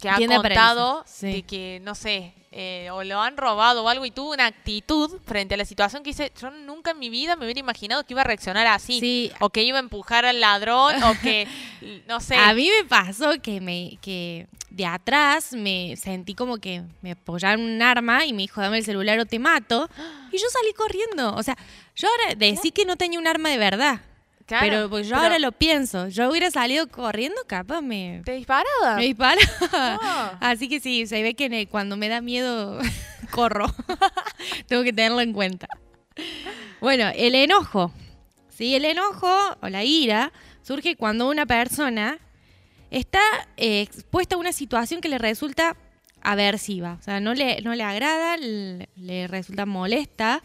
que 0.00 0.08
ha 0.08 0.16
contado 0.16 0.42
paralizar, 0.42 1.02
sí. 1.06 1.26
de 1.32 1.42
que, 1.42 1.80
no 1.82 1.94
sé, 1.94 2.32
eh, 2.58 2.88
o 2.90 3.04
lo 3.04 3.20
han 3.20 3.36
robado 3.36 3.84
o 3.84 3.88
algo 3.90 4.06
y 4.06 4.10
tuvo 4.10 4.32
una 4.32 4.46
actitud 4.46 5.18
frente 5.26 5.54
a 5.54 5.56
la 5.58 5.66
situación 5.66 6.02
que 6.02 6.10
dice, 6.10 6.32
yo 6.40 6.50
nunca 6.50 6.92
en 6.92 6.98
mi 6.98 7.10
vida 7.10 7.36
me 7.36 7.44
hubiera 7.44 7.60
imaginado 7.60 8.04
que 8.04 8.14
iba 8.14 8.22
a 8.22 8.24
reaccionar 8.24 8.66
así. 8.66 8.98
Sí. 8.98 9.32
O 9.40 9.50
que 9.50 9.62
iba 9.62 9.76
a 9.76 9.80
empujar 9.80 10.24
al 10.24 10.40
ladrón 10.40 11.02
o 11.02 11.20
que, 11.20 11.46
no 12.08 12.18
sé. 12.20 12.36
A 12.36 12.54
mí 12.54 12.70
me 12.70 12.88
pasó 12.88 13.32
que 13.42 13.60
me 13.60 13.98
que 14.00 14.46
de 14.70 14.86
atrás 14.86 15.52
me 15.52 15.96
sentí 15.96 16.34
como 16.34 16.56
que 16.56 16.82
me 17.02 17.12
apoyaron 17.12 17.60
un 17.60 17.82
arma 17.82 18.24
y 18.24 18.32
me 18.32 18.40
dijo, 18.42 18.62
dame 18.62 18.78
el 18.78 18.84
celular 18.86 19.18
o 19.18 19.26
te 19.26 19.38
mato. 19.38 19.90
Y 20.32 20.38
yo 20.38 20.46
salí 20.48 20.72
corriendo. 20.72 21.34
O 21.34 21.42
sea, 21.42 21.58
yo 21.94 22.08
ahora 22.08 22.36
decí 22.36 22.70
que 22.70 22.86
no 22.86 22.96
tenía 22.96 23.18
un 23.18 23.26
arma 23.26 23.50
de 23.50 23.58
verdad. 23.58 24.00
Claro, 24.46 24.64
pero 24.66 24.90
pues 24.90 25.06
yo 25.08 25.14
pero- 25.16 25.22
ahora 25.24 25.38
lo 25.40 25.50
pienso. 25.52 26.08
Yo 26.08 26.30
hubiera 26.30 26.50
salido 26.50 26.86
corriendo, 26.88 27.36
capaz 27.46 27.80
me, 27.82 28.22
¿Te 28.24 28.32
disparaba? 28.32 28.96
me 28.96 29.02
dispara. 29.04 29.40
Ah. 29.72 30.38
Así 30.40 30.68
que 30.68 30.78
sí, 30.80 31.06
se 31.06 31.22
ve 31.22 31.34
que 31.34 31.66
cuando 31.68 31.96
me 31.96 32.08
da 32.08 32.20
miedo, 32.20 32.78
corro. 33.32 33.66
Tengo 34.68 34.82
que 34.84 34.92
tenerlo 34.92 35.20
en 35.20 35.32
cuenta. 35.32 35.66
Bueno, 36.80 37.10
el 37.14 37.34
enojo. 37.34 37.92
Sí, 38.48 38.74
el 38.74 38.84
enojo 38.84 39.28
o 39.60 39.68
la 39.68 39.84
ira 39.84 40.32
surge 40.62 40.96
cuando 40.96 41.28
una 41.28 41.44
persona 41.44 42.18
está 42.90 43.20
eh, 43.56 43.80
expuesta 43.82 44.36
a 44.36 44.38
una 44.38 44.52
situación 44.52 45.00
que 45.00 45.08
le 45.08 45.18
resulta 45.18 45.76
aversiva. 46.22 46.96
O 47.00 47.02
sea, 47.02 47.20
no 47.20 47.34
le, 47.34 47.60
no 47.62 47.74
le 47.74 47.82
agrada, 47.82 48.36
le, 48.36 48.88
le 48.96 49.26
resulta 49.26 49.66
molesta. 49.66 50.42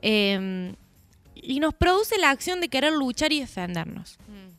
eh, 0.00 0.74
y 1.42 1.60
nos 1.60 1.74
produce 1.74 2.16
la 2.18 2.30
acción 2.30 2.60
de 2.60 2.68
querer 2.68 2.92
luchar 2.92 3.32
y 3.32 3.40
defendernos. 3.40 4.16
Mm, 4.28 4.52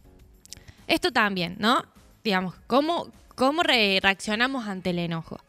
Esto 0.87 1.11
también, 1.11 1.55
¿no? 1.59 1.83
Digamos, 2.23 2.55
¿cómo, 2.67 3.09
cómo 3.35 3.63
re- 3.63 3.99
reaccionamos 4.01 4.67
ante 4.67 4.91
el 4.91 4.99
enojo? 4.99 5.39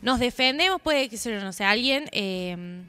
Nos 0.00 0.18
defendemos, 0.18 0.80
puede 0.80 1.08
que 1.08 1.16
sea, 1.16 1.42
no 1.42 1.52
sé, 1.52 1.64
alguien 1.64 2.08
eh, 2.12 2.82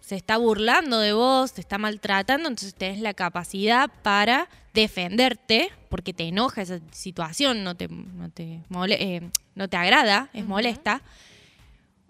se 0.00 0.16
está 0.16 0.36
burlando 0.36 0.98
de 0.98 1.12
vos, 1.12 1.52
te 1.52 1.60
está 1.60 1.78
maltratando, 1.78 2.48
entonces 2.48 2.74
tenés 2.74 3.00
la 3.00 3.14
capacidad 3.14 3.90
para 4.02 4.48
defenderte, 4.74 5.70
porque 5.88 6.12
te 6.12 6.24
enoja 6.28 6.62
esa 6.62 6.80
situación, 6.92 7.64
no 7.64 7.74
te, 7.76 7.88
no 7.88 8.28
te, 8.30 8.60
mole- 8.68 8.96
eh, 9.00 9.30
no 9.54 9.68
te 9.68 9.76
agrada, 9.76 10.28
es 10.32 10.44
molesta. 10.44 11.00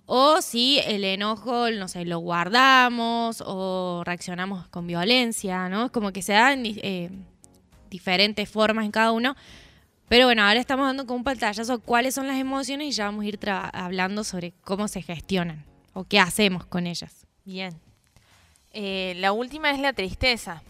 O 0.06 0.40
si 0.40 0.78
el 0.78 1.02
enojo, 1.04 1.68
no 1.70 1.88
sé, 1.88 2.04
lo 2.04 2.20
guardamos 2.20 3.42
o 3.44 4.02
reaccionamos 4.04 4.68
con 4.68 4.86
violencia, 4.86 5.68
¿no? 5.68 5.86
Es 5.86 5.90
como 5.90 6.12
que 6.12 6.22
se 6.22 6.32
dan 6.32 6.62
eh, 6.64 7.10
diferentes 7.90 8.48
formas 8.48 8.84
en 8.84 8.92
cada 8.92 9.10
uno. 9.10 9.34
Pero 10.08 10.26
bueno, 10.26 10.44
ahora 10.44 10.60
estamos 10.60 10.86
dando 10.86 11.06
con 11.06 11.16
un 11.16 11.24
pantallazo 11.24 11.80
cuáles 11.80 12.14
son 12.14 12.28
las 12.28 12.36
emociones 12.36 12.86
y 12.86 12.92
ya 12.92 13.06
vamos 13.06 13.24
a 13.24 13.26
ir 13.26 13.40
hablando 13.50 14.22
sobre 14.22 14.52
cómo 14.62 14.86
se 14.86 15.02
gestionan 15.02 15.64
o 15.92 16.04
qué 16.04 16.20
hacemos 16.20 16.64
con 16.66 16.86
ellas. 16.86 17.26
Bien. 17.44 17.74
Eh, 18.72 19.14
la 19.16 19.32
última 19.32 19.70
es 19.70 19.80
la 19.80 19.92
tristeza, 19.92 20.62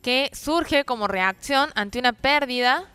que 0.00 0.30
surge 0.32 0.84
como 0.84 1.08
reacción 1.08 1.70
ante 1.74 1.98
una 1.98 2.12
pérdida 2.12 2.88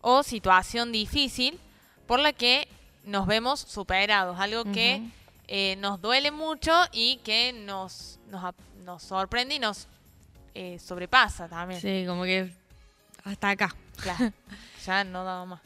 o 0.00 0.22
situación 0.22 0.92
difícil 0.92 1.58
por 2.06 2.20
la 2.20 2.32
que 2.32 2.68
nos 3.04 3.26
vemos 3.26 3.60
superados, 3.60 4.38
algo 4.38 4.64
que 4.64 5.02
eh, 5.48 5.76
nos 5.76 6.00
duele 6.00 6.30
mucho 6.30 6.72
y 6.92 7.16
que 7.24 7.52
nos, 7.52 8.18
nos, 8.30 8.54
nos 8.84 9.02
sorprende 9.02 9.56
y 9.56 9.58
nos 9.58 9.86
eh, 10.54 10.78
sobrepasa 10.78 11.48
también. 11.48 11.80
Sí, 11.80 12.04
como 12.06 12.24
que 12.24 12.50
hasta 13.24 13.50
acá. 13.50 13.74
Claro, 13.96 14.32
ya 14.86 15.04
no 15.04 15.24
daba 15.24 15.44
más. 15.46 15.60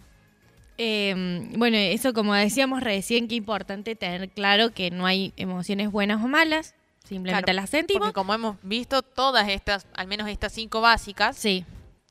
Eh, 0.80 1.48
bueno, 1.56 1.76
eso 1.76 2.12
como 2.12 2.34
decíamos 2.34 2.82
recién, 2.82 3.26
que 3.26 3.34
importante 3.34 3.96
tener 3.96 4.28
claro 4.30 4.70
que 4.72 4.90
no 4.90 5.06
hay 5.06 5.32
emociones 5.36 5.90
buenas 5.90 6.22
o 6.22 6.28
malas, 6.28 6.74
simplemente 7.04 7.44
Claro, 7.46 7.56
las 7.60 7.70
sentimos. 7.70 8.00
Porque 8.00 8.14
como 8.14 8.32
hemos 8.34 8.56
visto, 8.62 9.02
todas 9.02 9.48
estas, 9.48 9.86
al 9.94 10.06
menos 10.06 10.28
estas 10.28 10.52
cinco 10.52 10.80
básicas, 10.80 11.36
Sí, 11.36 11.64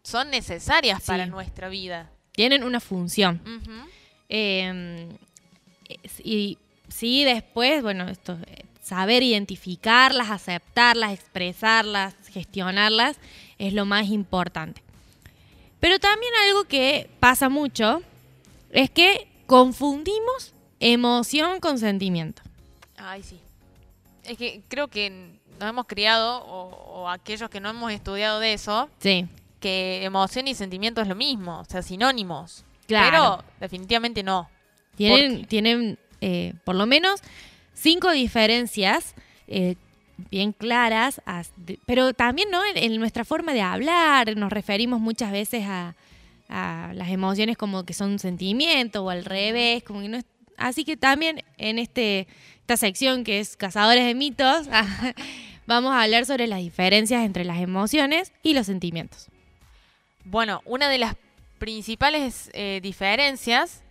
son 0.04 0.30
necesarias 0.32 1.02
para 1.06 1.26
nuestra 1.28 1.70
vida. 1.70 2.10
tienen 2.34 2.64
una 2.64 2.80
función. 2.82 3.42
Ujú. 3.46 3.88
Eh, 4.30 5.08
es- 6.04 6.20
y 6.24 6.58
sí, 6.90 7.24
después, 7.24 7.82
bueno, 7.82 8.08
esto, 8.10 8.38
eh, 8.48 8.64
saber 8.82 9.24
identificarlas, 9.24 10.30
aceptarlas, 10.30 11.14
expresarlas, 11.14 12.16
gestionarlas, 12.32 13.18
es 13.58 13.74
lo 13.74 13.86
más 13.86 14.08
importante. 14.08 14.82
Pero 15.80 16.00
también 16.00 16.32
algo 16.48 16.64
que 16.66 17.10
pasa 17.20 17.50
mucho 17.50 18.02
es 18.72 18.90
que 18.90 19.28
confundimos 19.46 20.54
emoción 20.80 21.60
con 21.60 21.78
sentimiento. 21.80 22.42
Ay, 22.98 23.24
sí. 23.24 23.40
Es 24.24 24.38
que 24.38 24.62
creo 24.68 24.88
que 24.88 25.10
nos 25.60 25.70
hemos 25.70 25.86
criado, 25.88 26.44
o, 26.46 27.02
o 27.02 27.10
aquellos 27.10 27.50
que 27.50 27.60
no 27.60 27.70
hemos 27.70 27.92
estudiado 27.92 28.40
de 28.40 28.54
eso, 28.54 28.90
Sí, 29.00 29.26
que 29.60 30.04
emoción 30.04 30.48
y 30.48 30.54
sentimiento 30.56 31.02
es 31.02 31.08
lo 31.08 31.16
mismo, 31.16 31.60
o 31.60 31.66
sea, 31.66 31.82
sinónimos. 31.82 32.64
Claro. 32.88 33.12
Pero 33.12 33.44
definitivamente 33.60 34.24
no. 34.24 34.50
tienen, 34.96 35.46
tienen 35.46 36.00
eh, 36.22 36.54
por 36.64 36.76
lo 36.76 36.86
menos 36.86 37.20
cinco 37.74 38.12
diferencias 38.12 39.14
eh, 39.48 39.76
bien 40.32 40.52
claras, 40.54 41.22
de- 41.58 41.80
pero 41.86 42.14
también 42.14 42.50
¿no? 42.50 42.66
en, 42.66 42.78
en 42.78 42.98
nuestra 42.98 43.24
forma 43.26 43.54
de 43.54 43.62
hablar 43.62 44.36
nos 44.36 44.52
referimos 44.52 45.00
muchas 45.00 45.32
veces 45.32 45.66
a, 45.68 45.96
a 46.50 46.92
las 46.96 47.10
emociones 47.10 47.56
como 47.58 47.84
que 47.86 47.94
son 47.94 48.12
un 48.14 48.20
sentimiento 48.20 49.04
o 49.04 49.10
al 49.12 49.26
revés, 49.26 49.84
como 49.84 50.02
que 50.02 50.08
no 50.10 50.18
es- 50.18 50.26
así 50.58 50.84
que 50.86 50.98
también 50.98 51.44
en 51.58 51.78
este 51.78 52.28
esta 52.62 52.78
sección 52.78 53.24
que 53.24 53.40
es 53.40 53.56
Cazadores 53.56 54.06
de 54.06 54.16
mitos 54.16 54.68
vamos 55.68 55.94
a 55.94 56.02
hablar 56.02 56.26
sobre 56.26 56.48
las 56.48 56.60
diferencias 56.60 57.24
entre 57.24 57.46
las 57.46 57.60
emociones 57.60 58.34
y 58.44 58.54
los 58.56 58.66
sentimientos. 58.66 59.28
Bueno, 60.26 60.62
una 60.66 60.90
de 60.90 60.98
las 60.98 61.16
principales 61.58 62.50
eh, 62.54 62.80
diferencias 62.82 63.84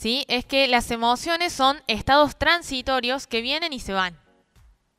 ¿sí? 0.00 0.24
Es 0.28 0.46
que 0.46 0.66
las 0.66 0.90
emociones 0.90 1.52
son 1.52 1.82
estados 1.86 2.36
transitorios 2.38 3.26
que 3.26 3.42
vienen 3.42 3.74
y 3.74 3.80
se 3.80 3.92
van. 3.92 4.18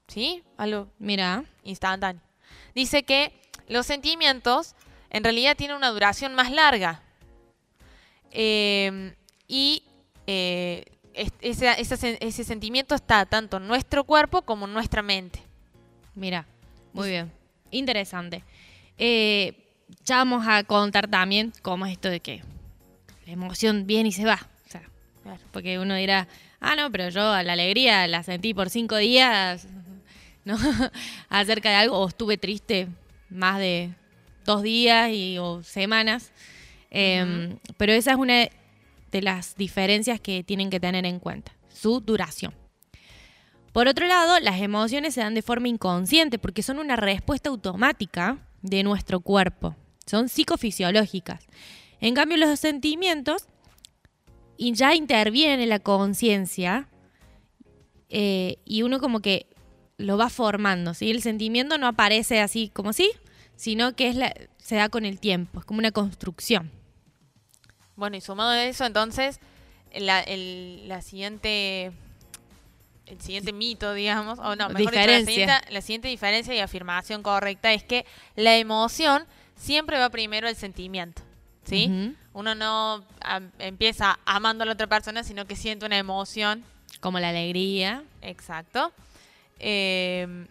¿Sí? 0.08 0.44
Algo 0.58 0.90
Mira, 1.00 1.44
instantáneo. 1.64 2.22
Dice 2.76 3.02
que 3.02 3.34
los 3.68 3.88
sentimientos 3.88 4.76
en 5.10 5.24
realidad 5.24 5.58
tienen 5.58 5.76
una 5.76 5.90
duración 5.90 6.36
más 6.36 6.52
larga. 6.52 7.02
Eh, 8.30 9.16
y 9.48 9.84
eh, 10.28 10.86
ese 11.14 12.44
sentimiento 12.44 12.94
está 12.94 13.26
tanto 13.26 13.58
en 13.58 13.68
nuestro 13.68 14.04
cuerpo 14.04 14.44
como 14.44 14.68
en 14.68 14.74
nuestra 14.74 15.02
mente. 15.02 15.42
mira. 16.14 16.46
Muy 16.94 17.10
bien. 17.10 17.32
Interesante. 17.72 18.44
Eh, 18.98 19.71
ya 20.06 20.18
vamos 20.18 20.46
a 20.48 20.64
contar 20.64 21.08
también 21.08 21.54
cómo 21.62 21.86
es 21.86 21.94
esto 21.94 22.10
de 22.10 22.20
que 22.20 22.44
la 23.26 23.34
emoción 23.34 23.86
viene 23.86 24.10
y 24.10 24.12
se 24.12 24.26
va. 24.26 24.48
O 24.66 24.70
sea, 24.70 24.84
porque 25.52 25.80
uno 25.80 25.96
dirá, 25.96 26.28
ah, 26.60 26.76
no, 26.76 26.92
pero 26.92 27.10
yo 27.10 27.22
la 27.22 27.54
alegría 27.54 28.08
la 28.08 28.24
sentí 28.24 28.54
por 28.54 28.70
cinco 28.70 28.98
días, 28.98 29.68
¿no? 30.46 30.58
Acerca 31.30 31.70
de 31.70 31.76
algo, 31.76 31.98
o 31.98 32.08
estuve 32.08 32.38
triste 32.38 32.88
más 33.30 33.60
de 33.60 33.94
dos 34.46 34.64
días 34.64 35.12
y, 35.12 35.38
o 35.38 35.64
semanas. 35.64 36.32
Eh, 36.90 37.56
Pero 37.78 37.94
esa 37.94 38.12
es 38.12 38.18
una 38.18 38.50
de 39.12 39.22
las 39.22 39.56
diferencias 39.56 40.20
que 40.20 40.44
tienen 40.44 40.70
que 40.70 40.80
tener 40.80 41.06
en 41.06 41.20
cuenta, 41.20 41.52
su 41.70 42.02
duración. 42.02 42.54
Por 43.72 43.88
otro 43.88 44.06
lado, 44.06 44.40
las 44.40 44.60
emociones 44.60 45.14
se 45.14 45.22
dan 45.22 45.34
de 45.34 45.42
forma 45.42 45.70
inconsciente 45.70 46.38
porque 46.38 46.64
son 46.64 46.80
una 46.80 46.98
respuesta 46.98 47.50
automática 47.50 48.38
de 48.62 48.84
nuestro 48.84 49.22
cuerpo. 49.22 49.76
Son 50.12 50.28
psicofisiológicas. 50.28 51.48
En 52.02 52.14
cambio, 52.14 52.38
los 52.38 52.60
sentimientos 52.60 53.48
ya 54.58 54.94
intervienen 54.94 55.62
en 55.62 55.70
la 55.70 55.80
conciencia 55.80 56.90
eh, 58.10 58.58
y 58.66 58.84
uno 58.84 59.00
como 59.00 59.22
que 59.22 59.48
lo 59.98 60.18
va 60.18 60.30
formando. 60.30 60.94
¿sí? 60.94 61.10
El 61.12 61.22
sentimiento 61.22 61.78
no 61.78 61.88
aparece 61.88 62.42
así 62.42 62.70
como 62.74 62.92
sí, 62.92 63.10
sino 63.56 63.96
que 63.96 64.10
es 64.10 64.18
la- 64.18 64.34
se 64.58 64.76
da 64.76 64.90
con 64.90 65.06
el 65.06 65.18
tiempo. 65.20 65.60
Es 65.62 65.66
como 65.66 65.80
una 65.80 65.92
construcción. 65.92 66.70
Bueno, 67.96 68.18
y 68.18 68.22
sumado 68.22 68.50
a 68.50 68.66
eso, 68.66 68.86
entonces, 68.86 69.40
la, 69.96 70.20
el, 70.20 70.88
la 70.90 71.02
siguiente. 71.02 71.94
El 73.06 73.20
siguiente 73.22 73.52
mito, 73.54 73.94
digamos, 73.94 74.40
o 74.40 74.56
no, 74.56 74.70
mejor 74.70 74.92
dicho, 74.94 75.06
la 75.06 75.20
siguiente, 75.26 75.54
la 75.70 75.82
siguiente 75.82 76.08
diferencia 76.08 76.54
y 76.56 76.60
afirmación 76.60 77.24
correcta 77.24 77.74
es 77.74 77.84
que 77.84 78.06
la 78.36 78.56
emoción 78.58 79.26
siempre 79.62 79.98
va 80.00 80.10
primero 80.10 80.48
el 80.48 80.56
sentimiento, 80.56 81.22
¿sí? 81.64 82.16
Uno 82.34 82.56
no 82.56 83.04
am, 83.22 83.52
empieza 83.60 84.20
amando 84.26 84.64
a 84.64 84.66
la 84.66 84.74
otra 84.74 84.88
persona, 84.88 85.24
sino 85.24 85.46
que 85.46 85.56
siente 85.56 85.86
una 85.86 85.98
emoción, 85.98 86.64
Como 87.00 87.20
la 87.20 87.30
alegría. 87.30 88.04
exacto. 88.22 88.92
Eh, 89.60 90.48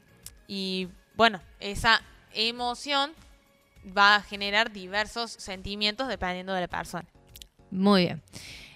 y 0.47 0.89
bueno, 1.17 1.41
esa 1.59 2.01
emoción 2.35 3.11
va 3.97 4.17
a 4.17 4.23
generar 4.23 4.73
diversos 4.73 5.33
sentimientos 5.33 6.07
dependiendo 6.07 6.53
de 6.53 6.61
la 6.61 6.69
persona. 6.69 7.07
Muy 7.71 8.03
bien. 8.05 8.23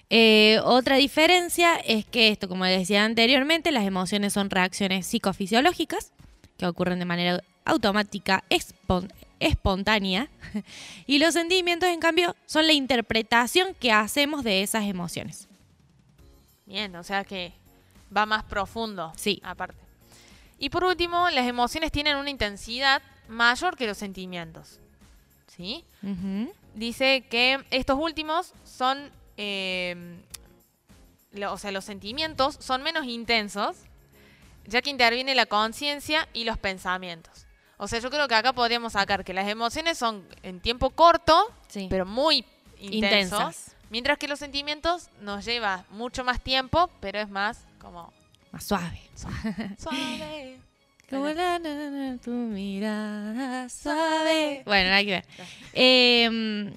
Eh, 0.09 0.59
otra 0.63 0.97
diferencia 0.97 1.75
es 1.77 2.05
que 2.05 2.29
esto, 2.29 2.47
como 2.47 2.65
decía 2.65 3.05
anteriormente, 3.05 3.71
las 3.71 3.85
emociones 3.85 4.33
son 4.33 4.49
reacciones 4.49 5.07
psicofisiológicas 5.07 6.11
que 6.57 6.65
ocurren 6.65 6.99
de 6.99 7.05
manera 7.05 7.43
automática, 7.65 8.43
espontánea, 9.45 10.29
y 11.07 11.19
los 11.19 11.33
sentimientos, 11.33 11.89
en 11.89 11.99
cambio, 11.99 12.35
son 12.45 12.67
la 12.67 12.73
interpretación 12.73 13.73
que 13.75 13.91
hacemos 13.91 14.43
de 14.43 14.63
esas 14.63 14.83
emociones. 14.85 15.47
Bien, 16.65 16.95
o 16.95 17.03
sea 17.03 17.23
que 17.23 17.53
va 18.15 18.25
más 18.25 18.43
profundo. 18.43 19.11
Sí. 19.15 19.39
Aparte. 19.43 19.75
Y 20.57 20.69
por 20.69 20.83
último, 20.83 21.29
las 21.29 21.47
emociones 21.47 21.91
tienen 21.91 22.15
una 22.17 22.29
intensidad 22.29 23.01
mayor 23.27 23.75
que 23.75 23.85
los 23.87 23.97
sentimientos. 23.97 24.79
¿Sí? 25.47 25.83
Dice 26.73 27.23
que 27.29 27.63
estos 27.71 27.97
últimos 27.99 28.53
son. 28.63 29.11
eh, 29.37 30.17
lo- 31.33 31.51
o 31.53 31.57
sea, 31.57 31.71
los 31.71 31.83
sentimientos 31.85 32.57
son 32.59 32.81
menos 32.83 33.05
intensos, 33.05 33.75
ya 34.65 34.81
que 34.81 34.89
interviene 34.89 35.35
la 35.35 35.45
conciencia 35.45 36.27
y 36.33 36.45
los 36.45 36.57
pensamientos. 36.57 37.44
O 37.77 37.87
sea, 37.87 37.99
yo 37.99 38.09
creo 38.09 38.27
que 38.27 38.35
acá 38.35 38.53
podríamos 38.53 38.93
sacar 38.93 39.23
que 39.25 39.33
las 39.33 39.47
emociones 39.47 39.97
son 39.97 40.25
en 40.43 40.59
tiempo 40.59 40.89
corto, 40.91 41.51
Sí. 41.67 41.87
pero 41.89 42.05
muy 42.05 42.45
intensos. 42.79 43.39
Intensas. 43.39 43.75
Mientras 43.89 44.17
que 44.17 44.27
los 44.27 44.39
sentimientos 44.39 45.09
nos 45.21 45.45
lleva 45.45 45.85
mucho 45.89 46.23
más 46.23 46.41
tiempo, 46.41 46.89
pero 46.99 47.19
es 47.19 47.29
más 47.29 47.65
como 47.79 48.11
Más 48.51 48.63
suave. 48.63 49.01
suave. 49.77 50.59
Como 51.07 51.27
la, 51.27 51.59
na, 51.59 51.89
na, 51.91 52.17
tu 52.17 52.31
mirada 52.31 53.69
suave. 53.69 54.63
Bueno, 54.65 54.89
nada 54.89 55.01
que 55.03 55.11
ver. 55.11 55.25
Eh, 55.73 56.73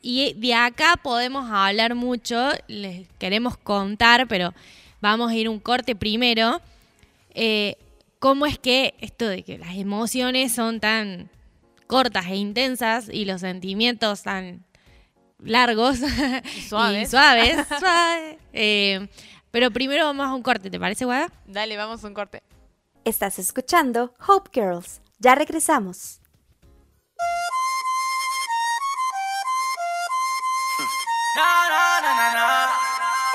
y 0.00 0.32
de 0.32 0.54
acá 0.54 0.96
podemos 1.02 1.50
hablar 1.50 1.94
mucho, 1.94 2.52
les 2.68 3.06
queremos 3.18 3.58
contar, 3.58 4.26
pero 4.28 4.54
vamos 5.02 5.30
a 5.30 5.34
ir 5.34 5.46
un 5.50 5.60
corte 5.60 5.94
primero. 5.94 6.62
Eh, 7.34 7.76
¿Cómo 8.18 8.46
es 8.46 8.58
que 8.58 8.94
esto 9.00 9.28
de 9.28 9.44
que 9.44 9.58
las 9.58 9.76
emociones 9.76 10.52
son 10.52 10.80
tan 10.80 11.30
cortas 11.86 12.26
e 12.26 12.36
intensas 12.36 13.08
y 13.08 13.24
los 13.24 13.40
sentimientos 13.40 14.22
tan 14.22 14.64
largos 15.42 15.98
y 16.56 16.62
suaves. 16.62 17.10
suaves, 17.12 17.66
suave. 17.78 18.38
Eh, 18.52 19.08
pero 19.50 19.70
primero 19.70 20.04
vamos 20.04 20.26
a 20.26 20.34
un 20.34 20.42
corte, 20.42 20.70
¿te 20.70 20.78
parece, 20.78 21.04
Guada? 21.04 21.32
Dale, 21.46 21.76
vamos 21.76 22.04
a 22.04 22.06
un 22.06 22.14
corte. 22.14 22.42
Estás 23.04 23.38
escuchando 23.38 24.14
Hope 24.26 24.50
Girls. 24.52 25.00
Ya 25.18 25.34
regresamos. 25.34 26.20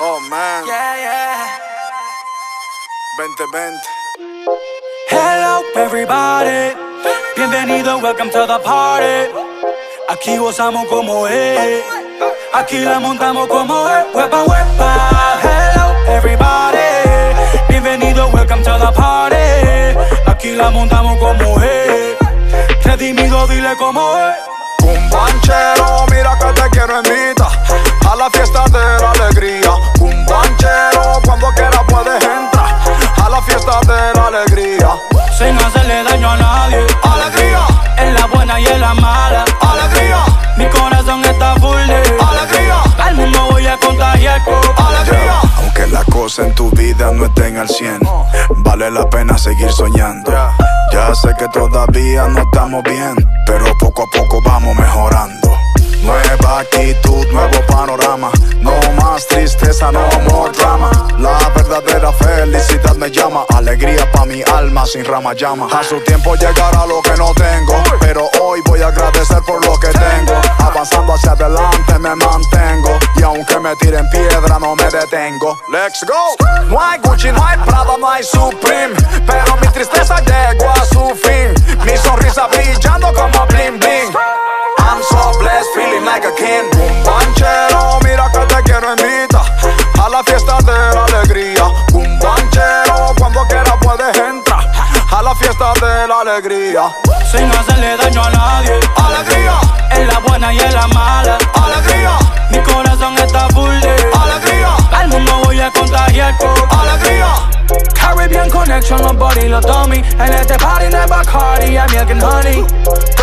Oh 0.00 0.20
man, 0.28 0.66
Yeah, 0.66 0.96
yeah. 0.96 1.58
2020. 3.16 4.03
Hello, 5.16 5.62
everybody. 5.76 6.74
Bienvenido, 7.36 8.02
welcome 8.02 8.30
to 8.30 8.46
the 8.48 8.58
party. 8.58 9.30
Aquí 10.08 10.36
gozamos 10.38 10.88
como 10.88 11.28
es. 11.28 11.84
Aquí 12.52 12.78
la 12.80 12.98
montamos 12.98 13.46
como 13.46 13.88
es. 13.88 14.06
Huepa, 14.12 14.42
huepa. 14.42 15.38
Hello, 15.40 15.94
everybody. 16.08 16.78
Bienvenido, 17.68 18.26
welcome 18.30 18.64
to 18.64 18.76
the 18.76 18.90
party. 18.90 19.96
Aquí 20.26 20.50
la 20.56 20.70
montamos 20.70 21.16
como 21.18 21.62
es. 21.62 22.16
Redimido, 22.82 23.46
dile 23.46 23.76
como 23.76 24.18
es. 24.18 24.34
Cumbanchero, 24.80 26.06
mira 26.10 26.36
que 26.40 26.60
te 26.60 26.70
quiero 26.70 26.96
invitar 26.96 27.52
a 28.10 28.16
la 28.16 28.28
fiesta 28.30 28.64
de 28.64 29.00
la 29.00 29.10
alegría. 29.12 29.70
Cumbanchero, 29.96 31.20
cuando 31.24 31.54
de 34.34 34.38
la 34.38 34.42
alegría. 34.42 34.88
Sin 35.38 35.56
hacerle 35.56 36.02
daño 36.04 36.30
a 36.30 36.36
nadie. 36.36 36.86
Alegría, 37.02 37.60
En 37.98 38.14
la 38.14 38.26
buena 38.26 38.60
y 38.60 38.66
en 38.66 38.80
la 38.80 38.94
mala. 38.94 39.44
alegría, 39.60 40.24
Mi 40.56 40.66
corazón 40.66 41.24
está 41.24 41.54
full 41.56 41.86
de 41.86 41.96
alegría, 41.96 42.82
Al 42.98 43.14
mundo 43.16 43.48
voy 43.50 43.66
a 43.66 43.76
contagiar 43.78 44.44
con 44.44 44.86
alegría. 44.86 45.40
Aunque 45.58 45.86
las 45.88 46.04
cosas 46.06 46.46
en 46.46 46.54
tu 46.54 46.70
vida 46.70 47.10
no 47.12 47.26
estén 47.26 47.58
al 47.58 47.68
100, 47.68 48.00
vale 48.58 48.90
la 48.90 49.08
pena 49.08 49.38
seguir 49.38 49.70
soñando. 49.72 50.32
Ya 50.92 51.14
sé 51.14 51.34
que 51.38 51.48
todavía 51.48 52.28
no 52.28 52.40
estamos 52.40 52.82
bien, 52.84 53.14
pero 53.46 53.66
poco 53.78 54.02
a 54.02 54.06
poco 54.06 54.40
vamos 54.42 54.76
mejorando. 54.76 55.53
Nueva 56.04 56.60
actitud, 56.60 57.26
nuevo 57.32 57.66
panorama. 57.66 58.30
No 58.60 58.72
más 59.00 59.26
tristeza, 59.26 59.90
no 59.90 60.06
more 60.28 60.52
drama. 60.52 60.90
La 61.18 61.38
verdadera 61.56 62.12
felicidad 62.12 62.94
me 62.96 63.10
llama. 63.10 63.46
Alegría 63.54 64.10
pa' 64.12 64.26
mi 64.26 64.42
alma 64.42 64.84
sin 64.84 65.04
rama 65.04 65.32
llama. 65.32 65.66
A 65.72 65.82
su 65.82 65.98
tiempo 66.00 66.34
llegará 66.34 66.84
lo 66.86 67.00
que 67.00 67.16
no 67.16 67.32
tengo. 67.32 67.82
Pero 68.00 68.28
hoy 68.42 68.60
voy 68.66 68.82
a 68.82 68.88
agradecer 68.88 69.38
por 69.46 69.64
lo 69.64 69.78
que 69.80 69.88
tengo. 69.88 70.34
Avanzando 70.58 71.14
hacia 71.14 71.32
adelante 71.32 71.98
me 71.98 72.14
mantengo. 72.14 72.98
Y 73.16 73.22
aunque 73.22 73.58
me 73.60 73.74
tiren 73.76 74.06
piedra, 74.10 74.58
no 74.58 74.76
me 74.76 74.84
detengo. 74.84 75.58
Let's 75.72 76.04
go. 76.06 76.36
No 76.68 76.80
hay 76.82 76.98
Gucci, 77.00 77.32
no 77.32 77.42
hay 77.42 77.56
Prada, 77.64 77.96
no 77.98 78.10
hay 78.10 78.22
Supreme. 78.22 78.94
Pero 79.26 79.56
mi 79.56 79.68
tristeza 79.68 80.20
llegó 80.20 80.70
a 80.70 80.84
su 80.84 81.14
fin. 81.16 81.54
Mi 81.86 81.96
sonrisa 81.96 82.46
brillando 82.48 83.10
como 83.14 83.46
bling 83.46 83.78
bling. 83.80 84.12
I'm 84.84 85.02
so 85.02 85.32
blessed, 85.40 85.70
feeling 85.74 86.04
like 86.04 86.24
a 86.24 86.32
king. 86.34 86.68
Cumbanchero, 86.70 87.98
mira 88.04 88.30
que 88.32 88.40
te 88.54 88.62
quiero 88.62 88.90
invitar 88.90 89.44
a 90.02 90.08
la 90.08 90.22
fiesta 90.24 90.58
de 90.58 90.94
la 90.94 91.04
alegría. 91.04 91.64
Cumbanchero, 91.92 93.14
cuando 93.18 93.46
quieras 93.48 93.74
puedes 93.80 94.16
entrar 94.16 94.70
a 95.10 95.22
la 95.22 95.34
fiesta 95.34 95.72
de 95.80 96.08
la 96.08 96.20
alegría. 96.20 96.94
Sin 97.30 97.50
hacerle 97.50 97.96
daño 97.96 98.22
a 98.22 98.30
nadie. 98.30 98.80
Alegría, 98.96 99.60
En 99.90 100.06
la 100.08 100.18
buena 100.20 100.52
y 100.52 100.58
en 100.60 100.74
la 100.74 100.86
mala. 100.88 101.38
alegría, 101.54 102.18
Mi 102.50 102.58
corazón 102.60 103.14
está 103.18 103.48
full 103.50 103.80
de 103.80 103.90
Alegría, 104.22 104.76
Al 104.92 105.08
mundo 105.08 105.40
voy 105.44 105.60
a 105.60 105.70
contagiar 105.72 106.36
con 106.38 106.54
alegría. 106.78 107.28
Caribbean 107.94 108.50
connection, 108.50 109.00
los 109.02 109.16
body, 109.16 109.48
los 109.48 109.64
dummy 109.64 110.02
En 110.18 110.32
este 110.32 110.58
party 110.58 110.86
de 110.86 111.06
Bacardi, 111.06 111.76
I'm 111.76 111.90
milk 111.90 112.10
and 112.10 112.22
honey 112.22 112.66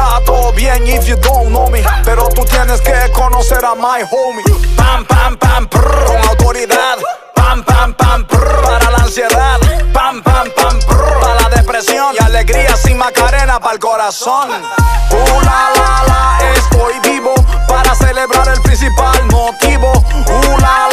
Está 0.02 0.20
todo 0.26 0.52
bien 0.54 0.88
if 0.88 1.08
you 1.08 1.16
don't 1.18 1.50
know 1.50 1.70
me. 1.70 1.84
Pero 2.04 2.30
tú 2.30 2.44
tienes 2.46 2.82
que 2.82 2.94
conocer 3.14 3.64
a 3.64 3.76
my 3.76 4.02
homie. 4.10 4.44
Pam, 4.76 5.06
pam, 5.06 5.38
pam, 5.38 5.68
prr, 5.68 6.06
con 6.06 6.18
autoridad. 6.30 6.98
Pam, 7.36 7.64
pam, 7.64 7.94
pam, 7.94 8.26
prr, 8.26 8.62
para 8.64 8.90
la 8.90 8.98
ansiedad. 8.98 9.60
Pam, 9.94 10.24
pam, 10.24 10.50
pam, 10.56 10.80
prr, 10.80 11.20
para 11.20 11.42
la 11.42 11.50
depresión. 11.50 12.16
Y 12.20 12.24
alegría 12.24 12.76
sin 12.78 12.98
macarena 12.98 13.60
para 13.60 13.74
el 13.74 13.80
corazón. 13.80 14.50
Uh, 14.50 15.42
la, 15.42 15.70
la, 15.76 16.04
la, 16.08 16.54
estoy 16.56 17.00
vivo 17.04 17.34
para 17.68 17.94
celebrar 17.96 18.48
el 18.48 18.62
principal 18.62 19.24
motivo. 19.28 19.92
Uh, 19.92 20.58
la, 20.60 20.91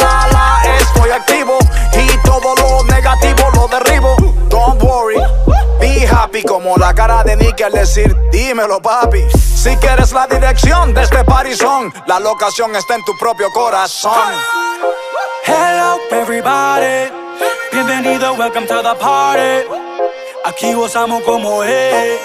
como 6.49 6.75
la 6.77 6.95
cara 6.95 7.23
de 7.23 7.35
Nicky 7.35 7.61
al 7.61 7.71
decir 7.71 8.15
dímelo 8.31 8.81
papi 8.81 9.23
Si 9.31 9.77
quieres 9.77 10.11
la 10.11 10.25
dirección 10.25 10.95
de 10.95 11.03
este 11.03 11.23
parizón 11.23 11.93
La 12.07 12.19
locación 12.19 12.75
está 12.75 12.95
en 12.95 13.05
tu 13.05 13.15
propio 13.17 13.51
corazón. 13.51 14.33
Hello 15.45 15.99
everybody. 16.09 17.11
Bienvenido, 17.71 18.33
welcome 18.33 18.65
to 18.65 18.81
the 18.81 18.95
party. 18.95 19.67
Aquí 20.45 20.73
gozamos 20.73 21.21
como 21.23 21.63
es. 21.63 22.19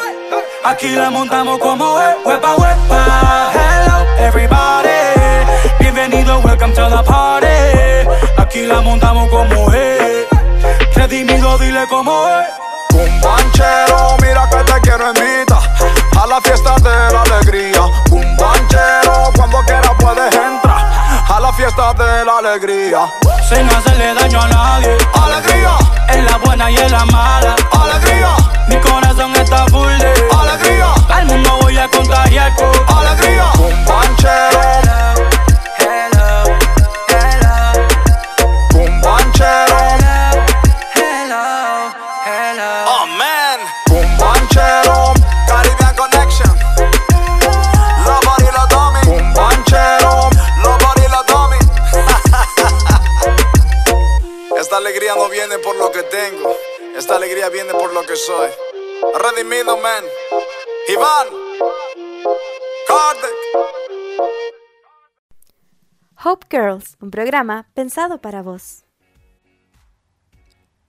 Aquí 0.64 0.88
la 0.90 1.10
montamos 1.10 1.58
como 1.58 2.00
es. 2.00 2.16
Huepa, 2.24 2.54
huepa. 2.56 3.52
Hello 3.52 4.26
everybody. 4.26 4.88
Bienvenido, 5.78 6.38
welcome 6.40 6.72
to 6.74 6.88
the 6.88 7.02
party. 7.02 8.08
Aquí 8.38 8.62
la 8.62 8.80
montamos 8.80 9.28
como 9.28 9.72
es. 9.72 10.26
Redimido, 10.94 11.58
dile 11.58 11.86
como 11.88 12.26
es 12.28 12.73
Cumbanchero, 12.94 14.16
mira 14.22 14.48
que 14.48 14.72
te 14.72 14.80
quiero 14.82 15.08
invitar 15.08 15.58
A 16.16 16.26
la 16.28 16.40
fiesta 16.40 16.76
de 16.76 17.12
la 17.12 17.22
alegría. 17.22 17.80
Cumbanchero, 18.08 19.32
cuando 19.34 19.58
quieras 19.66 19.90
puedes 19.98 20.32
entrar 20.32 21.24
A 21.28 21.40
la 21.40 21.52
fiesta 21.52 21.92
de 21.94 22.24
la 22.24 22.38
alegría. 22.38 23.12
Sin 23.48 23.68
hacerle 23.68 24.14
daño 24.14 24.40
a 24.40 24.48
nadie. 24.48 24.96
Alegría, 25.12 25.76
En 26.08 26.24
la 26.24 26.36
buena 26.36 26.70
y 26.70 26.76
en 26.76 26.92
la 26.92 27.04
mala. 27.06 27.56
Alegría, 27.72 28.28
Mi 28.68 28.76
corazón 28.76 29.34
está 29.34 29.66
full 29.66 29.98
de 29.98 30.14
alegría, 30.38 30.94
Al 31.08 31.26
mundo 31.26 31.58
voy 31.62 31.76
a 31.76 31.88
contagiar 31.88 32.54
con 32.54 32.96
alegría. 32.96 33.50
Cumbanchero, 33.56 35.33
alegría 55.14 55.46
no 55.46 55.48
viene 55.48 55.58
por 55.58 55.76
lo 55.76 55.92
que 55.92 56.02
tengo. 56.04 56.56
Esta 56.96 57.16
alegría 57.16 57.48
viene 57.48 57.72
por 57.72 57.92
lo 57.92 58.02
que 58.02 58.16
soy. 58.16 58.50
Redimido, 59.14 59.76
man. 59.78 60.04
Iván. 60.88 61.28
Kardec. 62.86 63.34
Hope 66.24 66.46
Girls, 66.50 66.96
un 67.00 67.10
programa 67.10 67.68
pensado 67.74 68.20
para 68.20 68.42
vos. 68.42 68.84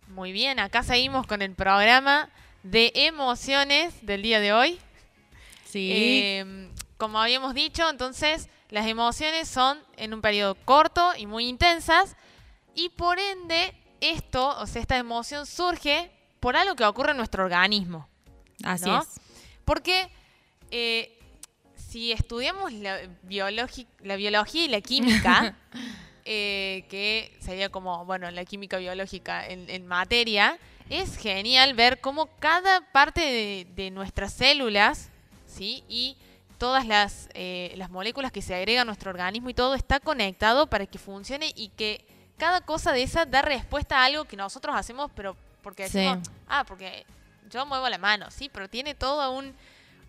Muy 0.08 0.32
bien, 0.32 0.60
acá 0.60 0.84
seguimos 0.84 1.28
con 1.28 1.42
el 1.42 1.54
programa 1.54 2.30
de 2.64 2.92
emociones 2.96 3.94
del 4.06 4.22
día 4.22 4.40
de 4.40 4.54
hoy. 4.54 4.80
Sí. 5.66 5.92
Eh, 5.94 6.72
como 6.98 7.20
habíamos 7.20 7.54
dicho, 7.54 7.90
entonces 7.90 8.48
las 8.70 8.88
emociones 8.88 9.50
son 9.50 9.84
en 9.98 10.14
un 10.14 10.22
periodo 10.22 10.56
corto 10.56 11.12
y 11.18 11.26
muy 11.26 11.48
intensas 11.48 12.16
y 12.74 12.90
por 12.90 13.20
ende 13.20 13.74
esto, 14.12 14.58
o 14.60 14.68
sea, 14.68 14.82
esta 14.82 14.98
emoción 14.98 15.46
surge 15.46 16.12
por 16.40 16.56
algo 16.56 16.76
que 16.76 16.86
ocurre 16.86 17.12
en 17.12 17.18
nuestro 17.18 17.44
organismo. 17.44 18.08
Así 18.64 18.86
¿no? 18.86 19.02
es. 19.02 19.08
Porque 19.64 20.10
eh, 20.72 21.18
si 21.76 22.12
estudiamos 22.12 22.72
la, 22.74 23.00
la 24.02 24.16
biología 24.16 24.66
y 24.66 24.68
la 24.68 24.82
química, 24.82 25.56
eh, 26.26 26.86
que 26.90 27.36
sería 27.40 27.70
como, 27.70 28.06
bueno, 28.06 28.30
la 28.32 28.46
química 28.46 28.78
biológica 28.78 29.48
en, 29.48 29.70
en 29.70 29.88
materia, 29.88 30.58
es 30.90 31.18
genial 31.18 31.74
ver 31.74 32.00
cómo 32.00 32.28
cada 32.40 32.82
parte 32.92 33.22
de, 33.22 33.68
de 33.76 33.92
nuestras 33.92 34.34
células, 34.34 35.10
¿sí? 35.48 35.84
Y 35.90 36.18
todas 36.58 36.86
las, 36.86 37.30
eh, 37.34 37.74
las 37.76 37.90
moléculas 37.90 38.32
que 38.32 38.42
se 38.42 38.56
agregan 38.56 38.84
a 38.84 38.86
nuestro 38.86 39.12
organismo 39.12 39.50
y 39.50 39.54
todo 39.54 39.76
está 39.76 40.00
conectado 40.00 40.68
para 40.68 40.86
que 40.86 40.98
funcione 40.98 41.52
y 41.56 41.70
que 41.70 42.06
cada 42.38 42.62
cosa 42.62 42.92
de 42.92 43.04
esa 43.04 43.26
da 43.26 43.42
respuesta 43.42 44.00
a 44.02 44.06
algo 44.06 44.26
que 44.26 44.36
nosotros 44.38 44.76
hacemos, 44.76 45.12
pero 45.16 45.36
porque 45.62 45.88
Sí. 45.88 46.00
decimos, 46.00 46.28
ah, 46.48 46.64
porque 46.68 47.06
yo 47.52 47.66
muevo 47.66 47.88
la 47.90 47.98
mano, 47.98 48.30
sí, 48.32 48.50
pero 48.52 48.68
tiene 48.70 48.94
toda 48.96 49.30
un, 49.30 49.54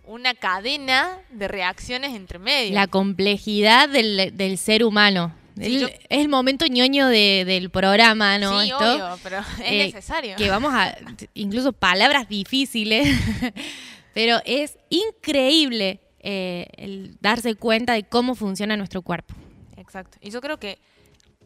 una 0.07 0.35
cadena 0.35 1.19
de 1.31 1.49
reacciones 1.49 2.15
entre 2.15 2.39
medio. 2.39 2.75
La 2.75 2.87
complejidad 2.87 3.89
del, 3.89 4.37
del 4.37 4.59
ser 4.59 4.85
humano. 4.85 5.35
Sí, 5.57 5.65
El- 5.77 5.81
yo- 5.81 5.89
Es 5.89 6.21
el 6.21 6.29
momento 6.29 6.67
ñoño 6.67 7.07
de- 7.09 7.45
del 7.47 7.71
programa, 7.71 8.39
¿no? 8.39 8.61
sí, 8.61 8.71
Esto, 8.71 8.95
obvio, 8.95 9.19
pero 9.23 9.39
es 9.39 9.47
eh, 9.65 9.85
necesario. 9.87 10.37
Que 10.37 10.51
vamos 10.51 10.73
a, 10.75 10.95
incluso 11.35 11.73
palabras 11.73 12.29
difíciles, 12.29 13.09
pero 14.15 14.39
es 14.45 14.77
increíble 14.91 16.01
eh, 16.21 16.67
el 16.77 17.17
darse 17.21 17.55
cuenta 17.55 17.95
de 17.95 18.03
cómo 18.05 18.35
funciona 18.35 18.77
nuestro 18.77 19.03
cuerpo. 19.03 19.35
Exacto. 19.77 20.19
Y 20.21 20.31
yo 20.31 20.41
creo 20.41 20.59
que 20.59 20.79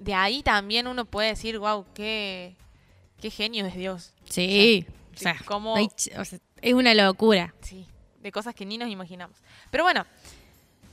de 0.00 0.14
ahí 0.14 0.42
también 0.42 0.86
uno 0.86 1.04
puede 1.04 1.28
decir, 1.28 1.58
wow, 1.58 1.84
qué, 1.94 2.56
qué 3.20 3.30
genio 3.30 3.66
es 3.66 3.74
Dios. 3.74 4.12
Sí, 4.28 4.86
o 5.14 5.18
sea, 5.18 5.36
cómo- 5.44 5.70
no 5.74 5.76
hay 5.76 5.86
ch- 5.86 6.18
o 6.18 6.24
sea, 6.24 6.38
es 6.62 6.74
una 6.74 6.94
locura. 6.94 7.54
Sí, 7.60 7.86
de 8.20 8.32
cosas 8.32 8.54
que 8.54 8.64
ni 8.66 8.78
nos 8.78 8.88
imaginamos. 8.88 9.36
Pero 9.70 9.84
bueno, 9.84 10.04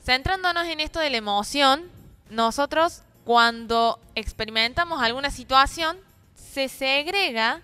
centrándonos 0.04 0.66
en 0.66 0.80
esto 0.80 1.00
de 1.00 1.10
la 1.10 1.16
emoción, 1.16 1.90
nosotros 2.30 3.02
cuando 3.24 3.98
experimentamos 4.14 5.02
alguna 5.02 5.30
situación, 5.30 5.98
se 6.34 6.68
segrega 6.68 7.62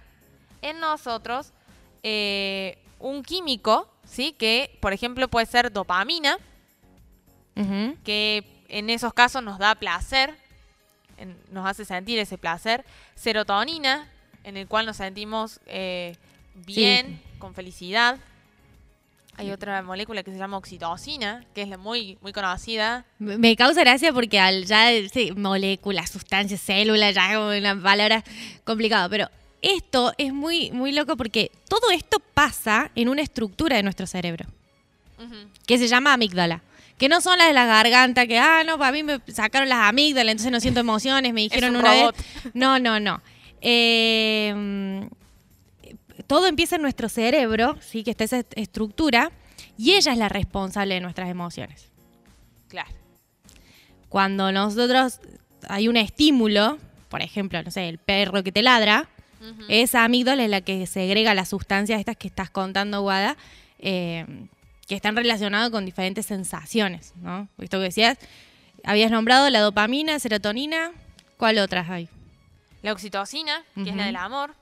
en 0.63 0.81
nosotros 0.81 1.53
eh, 2.03 2.79
un 2.99 3.23
químico, 3.23 3.89
¿sí? 4.05 4.33
Que, 4.33 4.77
por 4.81 4.93
ejemplo, 4.93 5.29
puede 5.29 5.47
ser 5.47 5.73
dopamina, 5.73 6.39
que 8.05 8.45
en 8.69 8.91
esos 8.91 9.15
casos 9.15 9.43
nos 9.43 9.59
da 9.59 9.75
placer, 9.77 10.35
en- 11.19 11.37
nos 11.51 11.67
hace 11.67 11.85
sentir 11.85 12.19
ese 12.19 12.39
placer. 12.39 12.85
Serotonina, 13.15 14.09
en 14.45 14.57
el 14.57 14.67
cual 14.69 14.87
nos 14.87 14.97
sentimos 14.99 15.61
eh, 15.67 16.17
bien, 16.55 17.21
con 17.39 17.55
felicidad. 17.55 18.19
Hay 19.37 19.51
otra 19.51 19.83
molécula 19.83 20.23
que 20.23 20.31
se 20.31 20.39
llama 20.39 20.57
oxitocina, 20.59 21.45
que 21.57 21.63
es 21.63 21.69
la 21.69 21.77
muy, 21.77 22.17
muy 22.21 22.33
conocida. 22.33 23.05
Me 23.19 23.57
causa 23.57 23.81
gracia 23.81 24.13
porque 24.13 24.39
al 24.39 24.65
ya 24.65 24.91
sí, 25.13 25.33
moléculas, 25.33 26.11
sustancias, 26.11 26.61
células, 26.61 27.15
ya 27.17 27.33
es 27.33 27.59
una 27.61 27.81
palabra 27.83 28.23
complicada, 28.63 29.09
pero 29.09 29.29
esto 29.61 30.13
es 30.19 30.33
muy, 30.33 30.71
muy 30.71 30.93
loco 30.93 31.17
porque 31.17 31.51
todo 31.69 31.91
esto 31.91 32.21
pasa 32.33 32.93
en 32.95 33.09
una 33.09 33.23
estructura 33.23 33.77
de 33.77 33.83
nuestro 33.83 34.07
cerebro, 34.07 34.47
que 35.67 35.79
se 35.79 35.89
llama 35.89 36.13
amígdala. 36.13 36.61
Que 36.99 37.09
no 37.09 37.21
son 37.21 37.39
las 37.39 37.49
de 37.49 37.55
la 37.55 37.67
garganta, 37.67 38.27
que, 38.27 38.39
ah, 38.39 38.63
no, 38.65 38.79
para 38.79 38.93
mí 38.93 39.03
me 39.03 39.21
sacaron 39.29 39.69
las 39.69 39.81
amígdalas, 39.81 40.33
entonces 40.33 40.53
no 40.53 40.61
siento 40.61 40.81
emociones, 40.81 41.33
me 41.33 41.41
dijeron 41.41 41.71
un 41.71 41.81
una 41.83 41.93
robot. 41.93 42.17
vez. 42.17 42.55
No, 42.55 42.79
no, 42.79 43.01
no. 43.01 43.21
Eh, 43.61 45.09
todo 46.27 46.47
empieza 46.47 46.77
en 46.77 46.83
nuestro 46.83 47.09
cerebro, 47.09 47.77
¿sí? 47.81 48.05
que 48.05 48.11
está 48.11 48.25
esa 48.25 48.43
estructura, 48.55 49.33
y 49.77 49.95
ella 49.95 50.13
es 50.13 50.19
la 50.19 50.29
responsable 50.29 50.95
de 50.95 51.01
nuestras 51.01 51.29
emociones. 51.29 51.91
Claro. 52.69 52.91
Cuando 54.09 54.53
nosotros 54.53 55.21
hay 55.69 55.89
un 55.89 55.97
estímulo, 55.97 56.79
por 57.09 57.23
ejemplo, 57.23 57.63
no 57.63 57.71
sé, 57.71 57.89
el 57.89 57.99
perro 57.99 58.43
que 58.43 58.53
te 58.53 58.63
ladra, 58.63 59.09
esa 59.69 60.05
amígdala 60.05 60.43
es 60.45 60.49
la 60.49 60.63
que 60.63 60.87
segrega 60.87 61.35
las 61.35 61.51
sustancias 61.51 61.99
estas 61.99 62.17
que 62.17 62.29
estás 62.29 62.49
contando, 62.49 63.03
Guada, 63.03 63.37
eh, 63.79 64.25
que 64.87 64.95
están 64.95 65.17
relacionadas 65.17 65.71
con 65.71 65.85
diferentes 65.87 66.27
sensaciones, 66.27 67.13
¿no? 67.17 67.49
Esto 67.59 67.79
que 67.79 67.85
decías, 67.85 68.19
habías 68.85 69.11
nombrado 69.11 69.49
la 69.51 69.61
dopamina, 69.61 70.19
serotonina, 70.19 70.93
¿cuál 71.39 71.59
otras 71.59 71.89
hay? 71.91 72.09
La 72.83 72.93
oxitocina, 72.93 73.63
que 73.75 73.89
es 73.91 73.97
la 73.97 74.07
del 74.07 74.17
amor, 74.17 74.55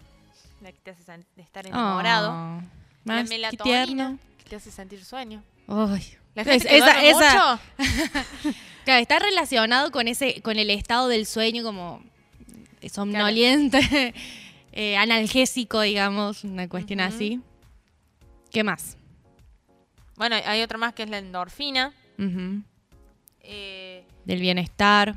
la 0.60 0.70
que 0.72 0.78
te 0.78 0.90
hace 0.92 1.02
estar 1.38 1.66
enamorado. 1.66 2.30
Oh, 2.30 2.62
la 3.04 3.24
melatonina, 3.24 4.16
que 4.38 4.44
te 4.50 4.56
hace 4.56 4.70
sentir 4.70 5.04
sueño. 5.04 5.42
Ay, 5.66 6.04
La 6.34 6.44
gente 6.44 6.68
Es- 6.76 6.82
esa- 6.82 7.00
mucho, 7.00 7.60
Claro, 8.84 9.00
está 9.00 9.18
relacionado 9.18 9.90
con 9.92 10.08
ese, 10.08 10.40
con 10.42 10.58
el 10.58 10.70
estado 10.70 11.08
del 11.08 11.26
sueño 11.26 11.62
como 11.64 12.02
somnoliente, 12.90 14.14
eh, 14.72 14.96
analgésico, 14.96 15.80
digamos, 15.80 16.44
una 16.44 16.68
cuestión 16.68 17.00
así. 17.00 17.40
¿Qué 18.50 18.64
más? 18.64 18.96
Bueno, 20.16 20.36
hay 20.44 20.62
otra 20.62 20.78
más 20.78 20.92
que 20.94 21.02
es 21.04 21.10
la 21.10 21.18
endorfina. 21.18 21.92
Eh, 23.40 24.06
Del 24.24 24.40
bienestar, 24.40 25.14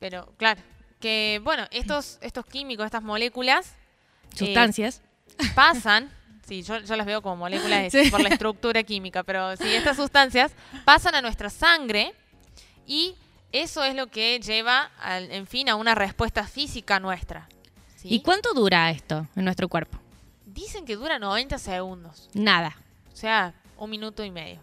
pero, 0.00 0.32
claro, 0.38 0.60
que, 1.00 1.40
bueno, 1.44 1.66
estos, 1.70 2.18
estos 2.22 2.46
químicos, 2.46 2.86
estas 2.86 3.02
moléculas 3.02 3.74
sustancias. 4.34 5.02
pasan, 5.54 6.10
sí, 6.46 6.62
yo, 6.62 6.78
yo 6.78 6.96
las 6.96 7.04
veo 7.06 7.20
como 7.20 7.36
moléculas 7.36 7.92
Sí. 7.92 8.08
por 8.10 8.22
la 8.22 8.30
estructura 8.30 8.82
química, 8.84 9.22
pero 9.22 9.56
sí, 9.56 9.66
estas 9.74 9.96
sustancias 9.96 10.52
pasan 10.84 11.14
a 11.14 11.20
nuestra 11.22 11.50
sangre 11.50 12.14
y 12.86 13.14
eso 13.52 13.84
es 13.84 13.94
lo 13.94 14.06
que 14.06 14.40
lleva, 14.40 14.90
al- 15.00 15.30
en 15.30 15.46
fin, 15.46 15.68
a 15.68 15.74
una 15.76 15.94
respuesta 15.94 16.46
física 16.46 16.98
nuestra. 17.00 17.48
¿sí? 17.96 18.08
¿Y 18.10 18.22
cuánto 18.22 18.54
dura 18.54 18.90
esto 18.90 19.26
en 19.36 19.44
nuestro 19.44 19.68
cuerpo? 19.68 19.98
Dicen 20.46 20.86
que 20.86 20.96
dura 20.96 21.18
90 21.18 21.58
segundos, 21.58 22.30
Nada, 22.32 22.76
o 23.12 23.16
sea, 23.16 23.52
un 23.78 23.90
minuto 23.90 24.24
y 24.24 24.30
medio, 24.30 24.60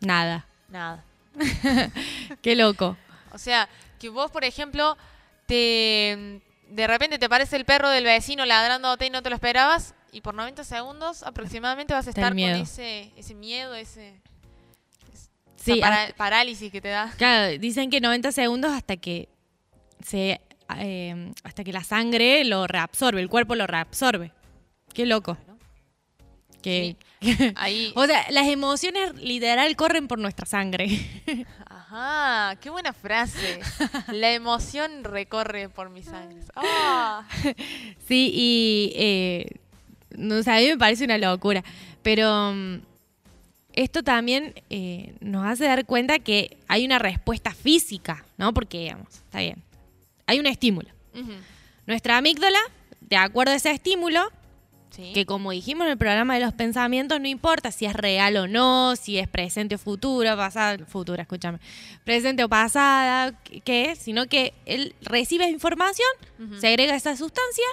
nada. 0.00 0.46
nada. 0.68 1.02
Qué 2.42 2.54
loco. 2.56 2.96
O 3.32 3.38
sea, 3.38 3.68
que 3.98 4.08
vos, 4.08 4.30
por 4.30 4.44
ejemplo, 4.44 4.96
te 5.46 6.40
de 6.70 6.86
repente 6.86 7.18
te 7.18 7.26
aparece 7.26 7.56
el 7.56 7.64
perro 7.64 7.88
del 7.88 8.04
vecino 8.04 8.44
ladrándote 8.44 9.06
y 9.06 9.10
no 9.10 9.22
te 9.22 9.30
lo 9.30 9.34
esperabas, 9.36 9.94
y 10.12 10.20
por 10.20 10.34
90 10.34 10.64
segundos 10.64 11.22
aproximadamente 11.22 11.94
vas 11.94 12.06
a 12.06 12.10
estar 12.10 12.30
con 12.32 12.38
ese, 12.38 13.10
ese 13.16 13.34
miedo, 13.34 13.74
ese 13.74 14.20
Sí, 15.56 15.72
esa 15.72 15.80
para- 15.80 16.02
hasta- 16.04 16.14
parálisis 16.16 16.70
que 16.70 16.80
te 16.80 16.88
da. 16.88 17.12
Claro, 17.16 17.58
dicen 17.58 17.90
que 17.90 18.00
90 18.00 18.30
segundos 18.32 18.72
hasta 18.72 18.96
que 18.96 19.28
se 20.04 20.40
eh, 20.76 21.32
hasta 21.44 21.64
que 21.64 21.72
la 21.72 21.82
sangre 21.82 22.44
lo 22.44 22.66
reabsorbe, 22.66 23.20
el 23.22 23.28
cuerpo 23.30 23.54
lo 23.54 23.66
reabsorbe. 23.66 24.32
Qué 24.92 25.06
loco. 25.06 25.36
Que, 26.68 26.96
Ahí, 27.56 27.92
o 27.94 28.06
sea, 28.06 28.26
las 28.30 28.46
emociones 28.46 29.14
literal 29.16 29.74
corren 29.76 30.06
por 30.06 30.18
nuestra 30.18 30.46
sangre. 30.46 30.88
ajá, 31.66 32.56
qué 32.60 32.70
buena 32.70 32.92
frase. 32.92 33.60
La 34.12 34.32
emoción 34.32 35.04
recorre 35.04 35.68
por 35.68 35.90
mis 35.90 36.06
sangres. 36.06 36.46
Ah, 36.54 37.26
sí, 38.06 38.30
y 38.34 38.92
eh, 38.96 39.46
no 40.16 40.42
sé, 40.42 40.50
a 40.50 40.58
mí 40.58 40.66
me 40.66 40.76
parece 40.76 41.04
una 41.04 41.18
locura. 41.18 41.64
Pero 42.02 42.52
mm, 42.52 42.80
esto 43.72 44.02
también 44.02 44.54
eh, 44.70 45.14
nos 45.20 45.46
hace 45.46 45.64
dar 45.64 45.86
cuenta 45.86 46.18
que 46.18 46.56
hay 46.68 46.84
una 46.84 46.98
respuesta 46.98 47.52
física, 47.52 48.24
¿no? 48.36 48.52
Porque, 48.52 48.80
digamos, 48.80 49.08
está 49.14 49.40
bien. 49.40 49.62
Hay 50.26 50.38
un 50.38 50.46
estímulo. 50.46 50.90
Nuestra 51.86 52.18
amígdala, 52.18 52.60
de 53.00 53.16
acuerdo 53.16 53.52
a 53.52 53.56
ese 53.56 53.72
estímulo, 53.72 54.30
sí. 54.90 55.12
que 55.12 55.26
como 55.26 55.50
dijimos 55.50 55.86
en 55.86 55.92
el 55.92 55.98
programa 55.98 56.34
de 56.34 56.40
los 56.40 56.52
pensamientos, 56.54 57.20
no 57.20 57.28
importa 57.28 57.70
si 57.72 57.86
es 57.86 57.94
real 57.94 58.36
o 58.36 58.46
no, 58.46 58.96
si 58.96 59.18
es 59.18 59.28
presente 59.28 59.76
o 59.76 59.78
futuro, 59.78 60.36
pasada, 60.36 60.84
futura, 60.86 61.22
escúchame, 61.22 61.58
presente 62.04 62.44
o 62.44 62.48
pasada, 62.48 63.38
qué 63.64 63.90
es, 63.90 63.98
sino 63.98 64.26
que 64.26 64.54
él 64.66 64.94
recibe 65.02 65.48
información, 65.48 66.08
Ujú. 66.38 66.58
segrega 66.60 66.94
esa 66.94 67.16
sustancia, 67.16 67.64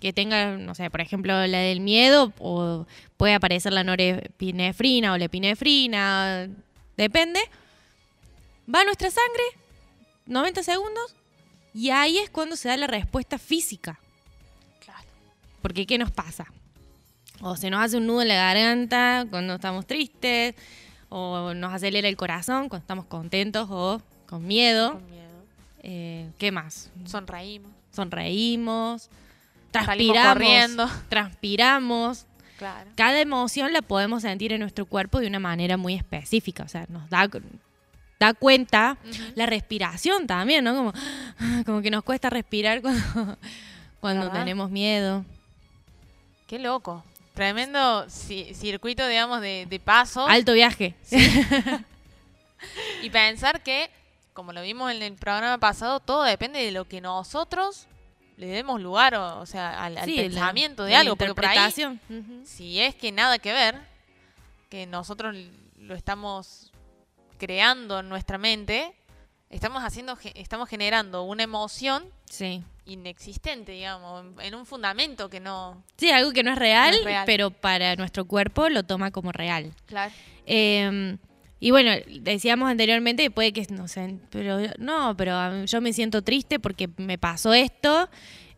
que 0.00 0.12
tenga, 0.12 0.56
no 0.56 0.74
sé, 0.74 0.90
por 0.90 1.00
ejemplo, 1.00 1.32
la 1.46 1.58
del 1.58 1.80
miedo, 1.80 2.32
o 2.40 2.86
puede 3.16 3.34
aparecer 3.34 3.72
la 3.72 3.84
norepinefrina 3.84 5.12
o 5.12 5.18
la 5.18 5.26
epinefrina, 5.26 6.48
depende, 6.96 7.40
va 8.72 8.80
a 8.80 8.84
nuestra 8.84 9.10
sangre, 9.10 9.42
90 10.26 10.62
segundos, 10.64 11.14
y 11.72 11.90
ahí 11.90 12.18
es 12.18 12.30
cuando 12.30 12.56
se 12.56 12.68
da 12.68 12.76
la 12.76 12.88
respuesta 12.88 13.38
física. 13.38 14.00
Porque 15.62 15.86
¿qué 15.86 15.96
nos 15.96 16.10
pasa? 16.10 16.46
O 17.40 17.56
se 17.56 17.70
nos 17.70 17.82
hace 17.82 17.96
un 17.96 18.06
nudo 18.06 18.22
en 18.22 18.28
la 18.28 18.34
garganta 18.34 19.26
cuando 19.30 19.54
estamos 19.54 19.86
tristes, 19.86 20.54
o 21.08 21.54
nos 21.54 21.72
acelera 21.72 22.08
el 22.08 22.16
corazón 22.16 22.68
cuando 22.68 22.82
estamos 22.82 23.06
contentos 23.06 23.68
o 23.70 24.00
con 24.26 24.46
miedo. 24.46 24.92
Con 24.92 25.10
miedo. 25.10 25.22
Eh, 25.82 26.30
¿Qué 26.38 26.52
más? 26.52 26.90
Sonreímos. 27.04 27.70
Sonreímos, 27.92 29.10
transpiramos, 29.70 30.32
corriendo. 30.32 30.88
transpiramos. 31.08 32.26
Claro. 32.56 32.90
Cada 32.94 33.20
emoción 33.20 33.72
la 33.72 33.82
podemos 33.82 34.22
sentir 34.22 34.52
en 34.52 34.60
nuestro 34.60 34.86
cuerpo 34.86 35.20
de 35.20 35.26
una 35.26 35.40
manera 35.40 35.76
muy 35.76 35.94
específica, 35.94 36.62
o 36.62 36.68
sea, 36.68 36.86
nos 36.88 37.10
da, 37.10 37.28
da 38.18 38.34
cuenta 38.34 38.96
la 39.34 39.46
respiración 39.46 40.26
también, 40.26 40.64
¿no? 40.64 40.74
Como, 40.74 40.92
como 41.66 41.82
que 41.82 41.90
nos 41.90 42.04
cuesta 42.04 42.30
respirar 42.30 42.80
cuando, 44.00 44.30
tenemos 44.30 44.70
miedo. 44.70 45.24
Qué 46.52 46.58
loco. 46.58 47.02
Tremendo 47.32 48.04
ci- 48.08 48.52
circuito, 48.52 49.08
digamos, 49.08 49.40
de, 49.40 49.64
de 49.64 49.80
pasos. 49.80 50.28
Alto 50.28 50.52
viaje. 50.52 50.94
Y 53.02 53.08
pensar 53.08 53.62
que, 53.62 53.88
como 54.34 54.52
lo 54.52 54.60
vimos 54.60 54.90
en 54.92 55.00
el 55.02 55.14
programa 55.14 55.56
pasado, 55.56 55.98
todo 56.00 56.24
depende 56.24 56.60
de 56.62 56.70
lo 56.72 56.86
que 56.86 57.00
nosotros 57.00 57.86
le 58.36 58.48
demos 58.48 58.82
lugar, 58.82 59.14
o, 59.14 59.40
o 59.40 59.46
sea, 59.46 59.82
al, 59.82 59.96
al 59.96 60.04
Sí, 60.04 60.16
la- 60.16 60.22
pensamiento 60.24 60.84
de 60.84 60.94
algo. 60.94 61.16
Porque 61.16 61.34
por 61.34 61.46
ahí, 61.46 61.72
si 62.44 62.80
es 62.80 62.94
que 62.94 63.12
nada 63.12 63.38
que 63.38 63.52
ver, 63.54 63.80
que 64.68 64.86
nosotros 64.86 65.34
lo 65.78 65.94
estamos 65.94 66.70
creando 67.38 67.98
en 68.00 68.10
nuestra 68.10 68.36
mente, 68.36 68.92
estamos 69.52 69.84
haciendo, 69.84 70.18
estamos 70.34 70.68
generando 70.68 71.22
una 71.22 71.44
emoción 71.44 72.02
Sí. 72.28 72.62
inexistente, 72.86 73.72
digamos, 73.72 74.24
en, 74.40 74.54
un 74.54 74.66
fundamento 74.66 75.28
que 75.30 75.38
no. 75.38 75.82
Sí, 75.96 76.10
algo 76.10 76.32
que 76.32 76.42
no 76.42 76.50
es, 76.52 76.58
real, 76.58 76.90
No 76.92 76.98
es 76.98 77.04
real. 77.04 77.22
pero 77.26 77.50
para 77.50 77.94
nuestro 77.94 78.24
cuerpo 78.24 78.68
lo 78.68 78.82
toma 78.82 79.10
como 79.12 79.30
real. 79.30 79.72
Claro. 79.86 80.12
Eh, 80.46 81.16
y 81.60 81.70
bueno, 81.70 81.92
decíamos 82.20 82.68
anteriormente, 82.68 83.30
puede 83.30 83.52
que, 83.52 83.64
no 83.70 83.86
sé, 83.86 84.16
pero 84.30 84.58
no, 84.78 85.16
pero 85.16 85.64
yo 85.64 85.80
me 85.80 85.92
siento 85.92 86.22
triste 86.22 86.58
porque 86.58 86.88
me 86.96 87.18
pasó 87.18 87.54
esto, 87.54 88.08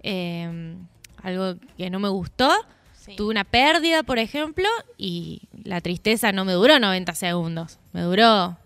eh, 0.02 0.74
algo 1.22 1.57
que 1.76 1.90
no 1.90 1.98
me 1.98 2.09
gustó. 2.09 2.50
Sí. 2.94 3.14
Tuve 3.16 3.28
una 3.33 3.44
pérdida, 3.44 4.02
por 4.04 4.18
ejemplo, 4.18 4.66
y 4.96 5.42
la 5.64 5.83
tristeza 5.83 6.33
no 6.33 6.46
me 6.46 6.52
duró 6.54 6.78
90 6.78 7.14
segundos, 7.14 7.78
me 7.92 8.00
duró 8.00 8.57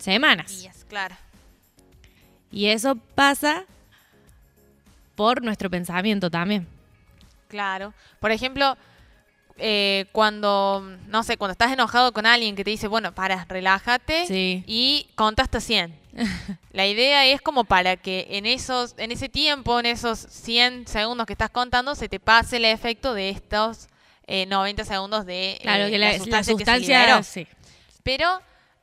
semanas. 0.00 0.60
Días, 0.60 0.77
claro. 0.88 1.16
Y 2.50 2.66
eso 2.66 2.96
pasa 3.14 3.64
por 5.14 5.42
nuestro 5.42 5.68
pensamiento 5.70 6.30
también. 6.30 6.66
Claro. 7.48 7.92
Por 8.20 8.30
ejemplo, 8.30 8.76
eh, 9.58 10.06
cuando, 10.12 10.82
no 11.08 11.22
sé, 11.24 11.36
cuando 11.36 11.52
estás 11.52 11.72
enojado 11.72 12.12
con 12.12 12.24
alguien 12.26 12.54
que 12.56 12.64
te 12.64 12.70
dice, 12.70 12.86
bueno, 12.88 13.12
para, 13.14 13.44
relájate 13.46 14.26
Sí. 14.26 14.64
y 14.66 15.08
conta 15.14 15.42
hasta 15.42 15.60
100. 15.60 15.94
La 16.72 16.86
idea 16.86 17.26
es 17.26 17.40
como 17.40 17.64
para 17.64 17.96
que 17.96 18.26
en 18.30 18.46
esos 18.46 18.94
en 18.98 19.12
ese 19.12 19.28
tiempo, 19.28 19.78
en 19.78 19.86
esos 19.86 20.18
100 20.18 20.86
segundos 20.88 21.26
que 21.26 21.32
estás 21.34 21.50
contando, 21.50 21.94
se 21.94 22.08
te 22.08 22.18
pase 22.18 22.56
el 22.56 22.64
efecto 22.64 23.14
de 23.14 23.30
estos 23.30 23.88
eh, 24.26 24.46
90 24.46 24.84
segundos 24.84 25.26
de 25.26 25.52
eh, 25.52 25.58
Claro, 25.62 25.88
que 25.90 25.98
la, 25.98 26.12
la 26.12 26.18
sustancia, 26.18 26.54
que 26.54 26.64
se 26.64 26.64
sustancia, 26.64 27.00
liberó. 27.02 27.22
sí. 27.22 27.46
Pero 28.02 28.40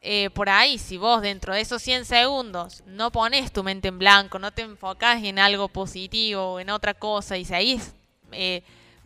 eh, 0.08 0.30
por 0.30 0.50
ahí, 0.50 0.78
si 0.78 0.98
vos 0.98 1.24
dentro 1.24 1.56
de 1.56 1.62
esos 1.62 1.82
100 1.82 2.06
segundos 2.06 2.84
no 2.86 3.12
pones 3.12 3.52
tu 3.52 3.64
mente 3.64 3.88
en 3.88 3.98
blanco, 3.98 4.38
no 4.38 4.52
te 4.52 4.62
enfocas 4.62 5.24
en 5.24 5.40
algo 5.40 5.68
positivo 5.68 6.54
o 6.54 6.60
en 6.60 6.70
otra 6.70 6.94
cosa 6.94 7.40
y 7.40 7.44
seguís 7.44 7.92
eh, 8.32 8.62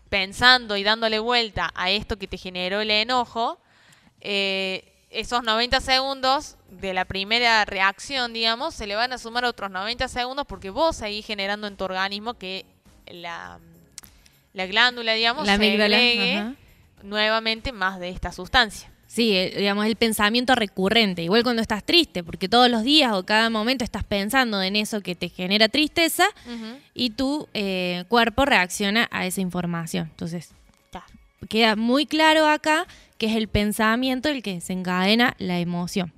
pensando 0.10 0.76
y 0.76 0.84
dándole 0.84 1.20
vuelta 1.20 1.72
a 1.74 1.90
esto 1.90 2.20
que 2.20 2.28
te 2.28 2.38
generó 2.38 2.82
el 2.82 2.92
enojo, 2.92 3.60
eh, 4.20 4.92
esos 5.10 5.42
90 5.42 5.80
segundos 5.80 6.58
de 6.70 6.94
la 6.94 7.06
primera 7.06 7.64
reacción, 7.64 8.34
digamos, 8.34 8.76
se 8.76 8.86
le 8.86 8.96
van 8.96 9.14
a 9.14 9.18
sumar 9.18 9.46
otros 9.46 9.72
90 9.72 10.06
segundos 10.10 10.46
porque 10.48 10.70
vos 10.70 10.98
seguís 10.98 11.26
generando 11.26 11.68
en 11.68 11.78
tu 11.78 11.86
organismo 11.86 12.34
que 12.34 12.66
la, 13.08 13.58
la 14.52 14.66
glándula, 14.66 15.14
digamos, 15.14 15.48
La 15.48 15.56
segregue 15.56 16.40
ajá. 16.40 16.56
nuevamente 17.04 17.72
más 17.72 18.02
de 18.02 18.10
esta 18.10 18.34
sustancia. 18.34 18.89
Sí, 19.12 19.36
eh, 19.36 19.56
digamos, 19.58 19.88
el 19.88 19.96
pensamiento 19.96 20.54
recurrente, 20.54 21.24
igual 21.24 21.42
cuando 21.42 21.64
estás 21.64 21.84
triste, 21.84 22.24
porque 22.24 22.48
todos 22.48 22.70
los 22.70 22.84
días 22.84 23.12
o 23.14 23.26
cada 23.26 23.50
momento 23.50 23.84
estás 23.84 24.04
pensando 24.04 24.62
en 24.62 24.76
eso 24.76 25.02
que 25.02 25.16
te 25.16 25.30
genera 25.30 25.68
tristeza 25.68 26.26
y 26.94 27.10
tu 27.10 27.48
eh, 27.56 28.04
cuerpo 28.08 28.46
reacciona 28.46 29.08
a 29.10 29.26
esa 29.26 29.42
información. 29.42 30.10
Entonces, 30.12 30.52
Claro. 30.92 31.08
queda 31.50 31.76
muy 31.76 32.06
claro 32.06 32.46
acá 32.48 32.86
que 33.18 33.26
es 33.26 33.36
el 33.36 33.48
pensamiento 33.48 34.30
el 34.30 34.44
que 34.44 34.54
desencadena 34.54 35.36
la 35.40 35.58
emoción. 35.60 36.14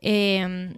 Eh, 0.00 0.72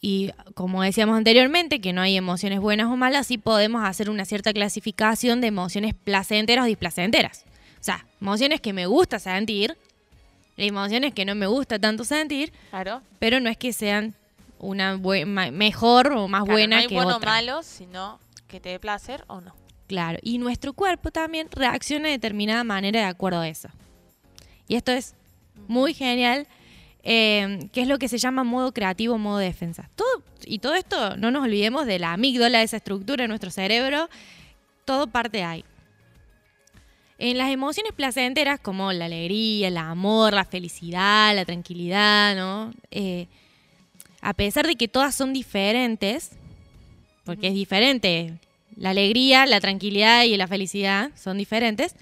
y 0.00 0.30
como 0.54 0.84
decíamos 0.84 1.16
anteriormente, 1.16 1.80
que 1.80 1.92
no 1.92 2.02
hay 2.02 2.16
emociones 2.16 2.60
buenas 2.60 2.86
o 2.86 2.96
malas, 2.96 3.26
sí 3.26 3.36
podemos 3.36 3.84
hacer 3.84 4.08
una 4.10 4.24
cierta 4.24 4.52
clasificación 4.52 5.40
de 5.40 5.48
emociones 5.48 5.92
placenteras 5.94 6.64
o 6.64 6.68
displacenteras. 6.68 7.44
O 7.80 7.84
sea, 7.84 8.06
emociones 8.20 8.60
que 8.60 8.72
me 8.72 8.86
gusta 8.86 9.18
sentir 9.18 9.76
La 10.56 10.64
emoción 10.64 11.04
es 11.04 11.14
que 11.14 11.24
no 11.24 11.34
me 11.34 11.46
gusta 11.46 11.78
tanto 11.78 12.04
sentir, 12.04 12.52
Claro. 12.70 13.00
pero 13.18 13.40
no 13.40 13.48
es 13.48 13.56
que 13.56 13.72
sean 13.72 14.14
una 14.58 14.96
mejor 14.96 16.12
o 16.12 16.28
más 16.28 16.42
Claro, 16.44 16.52
buena 16.52 16.76
no 16.76 16.82
hay 16.82 16.88
que 16.88 16.94
bueno 16.94 17.14
o 17.14 17.16
otra. 17.16 17.30
malo, 17.30 17.62
sino 17.62 18.20
que 18.48 18.60
te 18.60 18.68
dé 18.70 18.78
placer 18.78 19.24
o 19.26 19.40
no. 19.40 19.54
Claro, 19.88 20.18
y 20.22 20.38
nuestro 20.38 20.72
cuerpo 20.72 21.10
también 21.10 21.48
reacciona 21.50 22.06
de 22.06 22.12
determinada 22.12 22.64
manera 22.64 23.00
de 23.00 23.06
acuerdo 23.06 23.40
a 23.40 23.48
eso. 23.48 23.68
Y 24.68 24.76
esto 24.76 24.92
es 24.92 25.14
muy 25.68 25.92
genial, 25.94 26.46
eh, 27.02 27.68
que 27.72 27.82
es 27.82 27.88
lo 27.88 27.98
que 27.98 28.08
se 28.08 28.18
llama 28.18 28.44
modo 28.44 28.72
creativo, 28.72 29.18
modo 29.18 29.38
defensa. 29.38 29.90
Todo, 29.96 30.22
y 30.44 30.60
todo 30.60 30.74
esto, 30.74 31.16
no 31.16 31.30
nos 31.30 31.42
olvidemos 31.44 31.84
de 31.86 31.98
la 31.98 32.12
amígdala, 32.12 32.62
esa 32.62 32.76
estructura 32.76 33.22
de 33.24 33.28
nuestro 33.28 33.50
cerebro, 33.50 34.08
todo 34.84 35.08
parte 35.08 35.38
de 35.38 35.44
ahí. 35.44 35.64
En 37.24 37.38
las 37.38 37.52
emociones 37.52 37.92
placenteras, 37.92 38.58
como 38.58 38.92
la 38.92 39.04
alegría, 39.04 39.68
el 39.68 39.76
amor, 39.76 40.32
la 40.32 40.44
felicidad, 40.44 41.32
la 41.36 41.44
tranquilidad, 41.44 42.34
¿no? 42.34 42.74
Eh, 42.90 43.28
a 44.20 44.34
pesar 44.34 44.66
de 44.66 44.74
que 44.74 44.88
todas 44.88 45.14
son 45.14 45.32
diferentes, 45.32 46.32
porque 47.24 47.46
es 47.46 47.54
diferente, 47.54 48.40
la 48.74 48.90
alegría, 48.90 49.46
la 49.46 49.60
tranquilidad 49.60 50.24
y 50.24 50.36
la 50.36 50.48
felicidad 50.48 51.12
son 51.14 51.38
diferentes, 51.38 51.94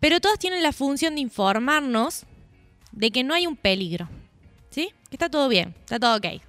pero 0.00 0.20
todas 0.20 0.40
tienen 0.40 0.64
la 0.64 0.72
función 0.72 1.14
de 1.14 1.20
informarnos 1.20 2.24
de 2.90 3.12
que 3.12 3.22
no 3.22 3.34
hay 3.34 3.46
un 3.46 3.54
peligro, 3.54 4.08
¿sí? 4.70 4.90
Que 5.10 5.14
está 5.14 5.28
todo 5.28 5.48
bien, 5.48 5.76
está 5.78 6.00
todo 6.00 6.16
ok. 6.16 6.42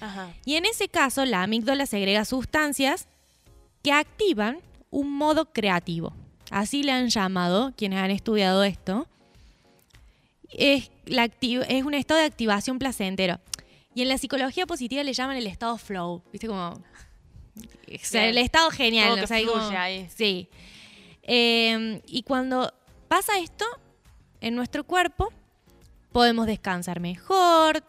Ajá. 0.00 0.32
Y 0.44 0.54
en 0.54 0.66
ese 0.66 0.88
caso, 0.88 1.24
la 1.24 1.42
amígdala 1.42 1.86
segrega 1.86 2.24
sustancias 2.24 3.08
que 3.82 3.90
activan 3.90 4.60
un 4.92 5.12
modo 5.12 5.46
creativo. 5.46 6.14
Así 6.50 6.82
le 6.82 6.92
han 6.92 7.08
llamado 7.08 7.72
quienes 7.76 7.98
han 8.00 8.10
estudiado 8.10 8.62
esto. 8.64 9.06
Es, 10.50 10.90
la 11.06 11.24
acti- 11.28 11.64
es 11.68 11.84
un 11.84 11.94
estado 11.94 12.20
de 12.20 12.26
activación 12.26 12.78
placentero. 12.78 13.38
Y 13.94 14.02
en 14.02 14.08
la 14.08 14.18
psicología 14.18 14.66
positiva 14.66 15.02
le 15.02 15.12
llaman 15.12 15.36
el 15.36 15.46
estado 15.46 15.76
flow. 15.78 16.22
¿Viste? 16.32 16.46
Como. 16.48 16.70
o 16.70 16.82
sea, 18.02 18.22
Bien. 18.22 18.30
el 18.36 18.38
estado 18.38 18.70
genial. 18.70 19.14
Todo 19.14 19.24
o 19.24 19.26
sea, 19.26 19.44
como- 19.46 19.60
fluye 19.62 19.76
ahí. 19.76 20.08
Sí. 20.14 20.48
Eh, 21.22 22.02
y 22.06 22.22
cuando 22.22 22.72
pasa 23.08 23.38
esto 23.38 23.64
en 24.40 24.56
nuestro 24.56 24.84
cuerpo, 24.84 25.32
podemos 26.12 26.46
descansar 26.46 26.98
mejor, 26.98 27.84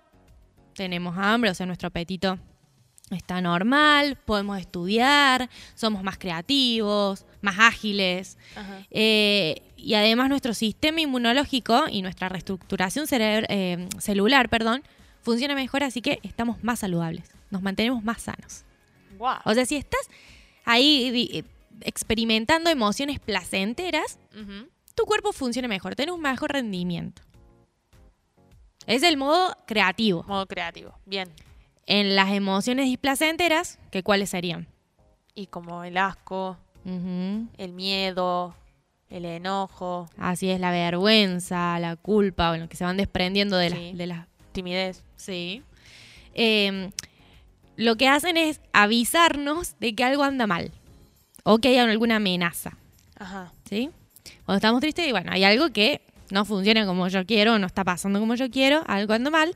tenemos 0.76 1.18
hambre, 1.18 1.50
o 1.50 1.54
sea, 1.56 1.66
nuestro 1.66 1.88
apetito 1.88 2.38
está 3.10 3.42
normal, 3.42 4.18
podemos 4.26 4.60
estudiar, 4.60 5.50
somos 5.76 6.04
más 6.04 6.18
creativos, 6.18 7.26
más 7.42 7.60
ágiles. 7.60 8.38
Eh, 8.90 9.62
y 9.76 9.96
además 9.96 10.30
nuestro 10.30 10.54
sistema 10.54 11.02
inmunológico 11.02 11.86
y 11.90 12.02
nuestra 12.02 12.30
reestructuración 12.30 13.06
eh, 13.12 13.88
celular, 14.00 14.50
perdón, 14.50 14.84
funciona 15.22 15.56
mejor, 15.56 15.84
así 15.84 16.02
que 16.02 16.20
estamos 16.24 16.64
más 16.64 16.80
saludables, 16.80 17.30
nos 17.50 17.62
mantenemos 17.62 18.04
más 18.04 18.22
sanos. 18.22 18.64
Guau. 19.18 19.40
O 19.46 19.54
sea, 19.54 19.66
si 19.66 19.76
estás 19.76 20.08
ahí 20.66 21.32
eh, 21.34 21.44
experimentando 21.82 22.70
emociones 22.70 23.20
placenteras, 23.20 24.20
tu 24.96 25.06
cuerpo 25.06 25.34
funciona 25.34 25.68
mejor, 25.68 25.96
tenés 25.96 26.14
un 26.14 26.22
mejor 26.22 26.54
rendimiento. 26.54 27.22
Es 28.88 29.04
el 29.04 29.18
modo 29.18 29.56
creativo. 29.68 30.24
Modo 30.24 30.48
creativo. 30.48 30.94
Bien. 31.06 31.30
En 31.86 32.16
las 32.16 32.32
emociones 32.32 32.86
displacenteras, 32.86 33.80
¿que 33.92 34.04
cuáles 34.04 34.30
serían? 34.30 34.68
Y 35.36 35.48
como 35.48 35.84
el 35.84 35.98
asco, 35.98 36.58
El 36.86 37.74
miedo, 37.74 38.56
el 39.10 39.26
enojo, 39.26 40.10
Así 40.18 40.50
es, 40.50 40.60
la 40.60 40.72
vergüenza, 40.72 41.78
la 41.80 41.96
culpa, 41.96 42.50
bueno, 42.50 42.68
que 42.70 42.78
se 42.78 42.84
van 42.84 42.98
desprendiendo 42.98 43.58
de, 43.58 43.70
Sí. 43.70 43.76
las, 43.90 43.98
de 43.98 44.08
las... 44.08 44.28
timidez. 44.52 45.04
Sí. 45.16 45.64
Eh, 46.34 46.92
lo 47.76 47.96
que 47.98 48.08
hacen 48.08 48.38
es 48.38 48.62
avisarnos 48.74 49.76
de 49.80 49.94
que 49.96 50.04
algo 50.04 50.24
anda 50.24 50.48
mal 50.48 50.72
o 51.44 51.58
que 51.60 51.70
hay 51.70 51.78
alguna 51.78 52.18
amenaza. 52.18 52.78
Ajá. 53.18 53.52
¿sí? 53.70 53.90
Cuando 54.46 54.58
estamos 54.58 54.82
tristes, 54.82 55.08
y 55.08 55.12
bueno, 55.12 55.32
hay 55.32 55.44
algo 55.44 55.72
que 55.72 56.02
no 56.32 56.46
funciona 56.46 56.86
como 56.86 57.08
yo 57.08 57.26
quiero, 57.26 57.60
no 57.60 57.68
está 57.68 57.84
pasando 57.84 58.20
como 58.20 58.36
yo 58.36 58.50
quiero, 58.50 58.84
algo 58.88 59.14
anda 59.14 59.30
mal, 59.30 59.54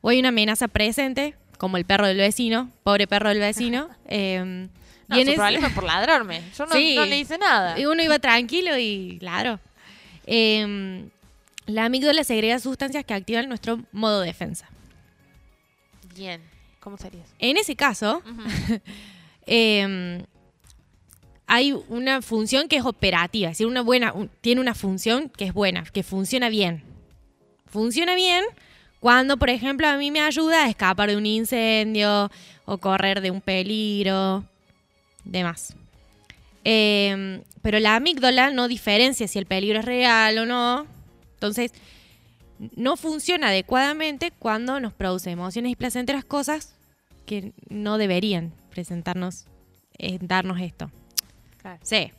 o 0.00 0.08
hay 0.08 0.18
una 0.20 0.28
amenaza 0.30 0.68
presente, 0.68 1.34
como 1.58 1.76
el 1.76 1.84
perro 1.84 2.06
del 2.06 2.16
vecino, 2.16 2.70
pobre 2.84 3.06
perro 3.06 3.28
del 3.28 3.40
vecino. 3.40 3.88
eh, 4.06 4.68
No, 5.08 5.16
y 5.16 5.20
en 5.20 5.26
su 5.26 5.32
ese- 5.32 5.40
problema 5.40 5.66
es 5.68 5.72
por 5.72 5.84
ladrarme. 5.84 6.42
Yo 6.56 6.66
no, 6.66 6.72
Sí. 6.74 6.94
no 6.94 7.04
le 7.06 7.18
hice 7.18 7.38
nada. 7.38 7.78
y 7.78 7.86
uno 7.86 8.02
iba 8.02 8.18
tranquilo 8.18 8.76
y 8.78 9.16
claro. 9.18 9.58
Eh, 10.26 11.04
la 11.66 11.86
amígdala 11.86 12.24
segrega 12.24 12.58
sustancias 12.60 13.04
que 13.04 13.14
activan 13.14 13.48
nuestro 13.48 13.80
modo 13.92 14.20
de 14.20 14.26
defensa. 14.28 14.68
Bien. 16.14 16.40
¿Cómo 16.80 16.96
sería 16.96 17.22
eso? 17.22 17.32
En 17.38 17.56
ese 17.56 17.74
caso, 17.76 18.22
eh, 19.46 20.22
hay 21.46 21.72
una 21.88 22.20
función 22.22 22.68
que 22.68 22.76
es 22.76 22.84
operativa, 22.84 23.48
es 23.48 23.52
decir, 23.58 23.66
una 23.66 23.80
buena, 23.82 24.12
un- 24.12 24.30
tiene 24.40 24.60
una 24.60 24.74
función 24.74 25.28
que 25.30 25.46
es 25.46 25.52
buena, 25.54 25.84
que 25.84 26.02
funciona 26.02 26.48
bien. 26.48 26.82
Funciona 27.66 28.14
bien 28.14 28.44
cuando, 29.00 29.36
por 29.36 29.48
ejemplo, 29.50 29.86
a 29.88 29.96
mí 29.96 30.10
me 30.10 30.20
ayuda 30.20 30.64
a 30.64 30.68
escapar 30.68 31.08
de 31.10 31.16
un 31.16 31.26
incendio 31.26 32.30
o 32.64 32.78
correr 32.78 33.20
de 33.20 33.30
un 33.30 33.40
peligro, 33.40 34.44
demás. 35.28 35.74
Eh, 36.64 37.42
pero 37.62 37.78
la 37.78 37.96
amígdala 37.96 38.50
no 38.50 38.68
diferencia 38.68 39.28
si 39.28 39.38
el 39.38 39.46
peligro 39.46 39.78
es 39.80 39.84
real 39.84 40.38
o 40.38 40.46
no. 40.46 40.86
Entonces, 41.34 41.72
no 42.76 42.96
funciona 42.96 43.48
adecuadamente 43.48 44.32
cuando 44.38 44.80
nos 44.80 44.92
produce 44.92 45.30
emociones 45.30 45.72
y 45.72 45.76
placenteras 45.76 46.24
cosas 46.24 46.74
que 47.26 47.52
no 47.68 47.98
deberían 47.98 48.52
presentarnos, 48.70 49.44
eh, 49.98 50.18
darnos 50.20 50.60
esto. 50.60 50.90
Claro. 51.58 51.78
Sí. 51.82 52.10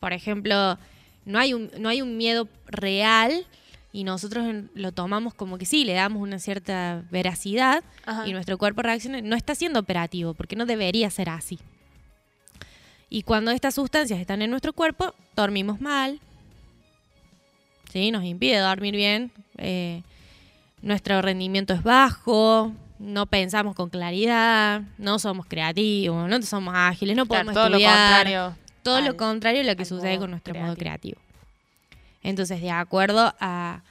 Por 0.00 0.12
ejemplo, 0.12 0.78
no 1.24 1.38
hay 1.38 1.54
un, 1.54 1.70
no 1.78 1.88
hay 1.88 2.02
un 2.02 2.16
miedo 2.16 2.48
real 2.66 3.46
y 3.92 4.04
nosotros 4.04 4.46
lo 4.74 4.92
tomamos 4.92 5.34
como 5.34 5.58
que 5.58 5.66
sí, 5.66 5.84
le 5.84 5.92
damos 5.92 6.22
una 6.22 6.38
cierta 6.38 7.04
veracidad 7.10 7.82
Ajá. 8.06 8.26
y 8.26 8.32
nuestro 8.32 8.58
cuerpo 8.58 8.82
reacciona, 8.82 9.20
no 9.20 9.36
está 9.36 9.54
siendo 9.54 9.80
operativo 9.80 10.34
porque 10.34 10.56
no 10.56 10.66
debería 10.66 11.10
ser 11.10 11.28
así. 11.30 11.58
Y 13.10 13.22
cuando 13.22 13.50
estas 13.50 13.74
sustancias 13.74 14.20
están 14.20 14.42
en 14.42 14.50
nuestro 14.50 14.72
cuerpo, 14.72 15.14
dormimos 15.34 15.80
mal, 15.80 16.20
¿sí? 17.90 18.10
nos 18.10 18.24
impide 18.24 18.58
dormir 18.58 18.94
bien, 18.94 19.32
eh, 19.56 20.02
nuestro 20.82 21.22
rendimiento 21.22 21.72
es 21.72 21.82
bajo, 21.82 22.72
no 22.98 23.26
pensamos 23.26 23.74
con 23.74 23.88
claridad, 23.88 24.82
no 24.98 25.18
somos 25.18 25.46
creativos, 25.46 26.28
no 26.28 26.42
somos 26.42 26.74
ágiles, 26.76 27.16
no 27.16 27.26
Claro, 27.26 27.46
podemos 27.46 27.54
todo 27.54 27.68
lo 27.70 27.78
contrario. 27.78 28.56
Todo 28.82 29.00
lo 29.00 29.16
contrario 29.16 29.60
a 29.60 29.64
lo 29.64 29.76
que 29.76 29.84
sucede 29.84 30.18
con 30.18 30.30
nuestro 30.30 30.54
modo 30.54 30.74
creativo. 30.74 31.20
Entonces, 32.22 32.60
de 32.60 32.70
acuerdo 32.70 33.34
a. 33.38 33.82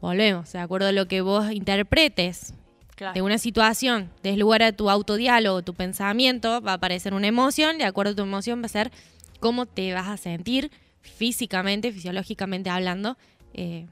Volvemos, 0.00 0.52
de 0.52 0.58
acuerdo 0.58 0.88
a 0.88 0.92
lo 0.92 1.08
que 1.08 1.22
vos 1.22 1.50
interpretes 1.50 2.54
Claro. 2.98 3.14
de 3.14 3.22
una 3.22 3.38
situación, 3.38 4.10
des 4.24 4.36
lugar 4.36 4.62
a 4.64 4.72
tu 4.72 4.90
autodiálogo, 4.90 5.62
tu 5.62 5.72
pensamiento, 5.72 6.60
va 6.60 6.72
a 6.72 6.74
aparecer 6.74 7.14
una 7.14 7.28
emoción, 7.28 7.78
de 7.78 7.84
acuerdo 7.84 8.12
a 8.12 8.16
tu 8.16 8.22
emoción 8.22 8.60
va 8.60 8.66
a 8.66 8.68
ser 8.70 8.90
cómo 9.38 9.66
te 9.66 9.94
vas 9.94 10.08
a 10.08 10.16
sentir 10.16 10.72
físicamente, 11.00 11.92
fisiológicamente 11.92 12.70
hablando. 12.70 13.16
Eh, 13.54 13.86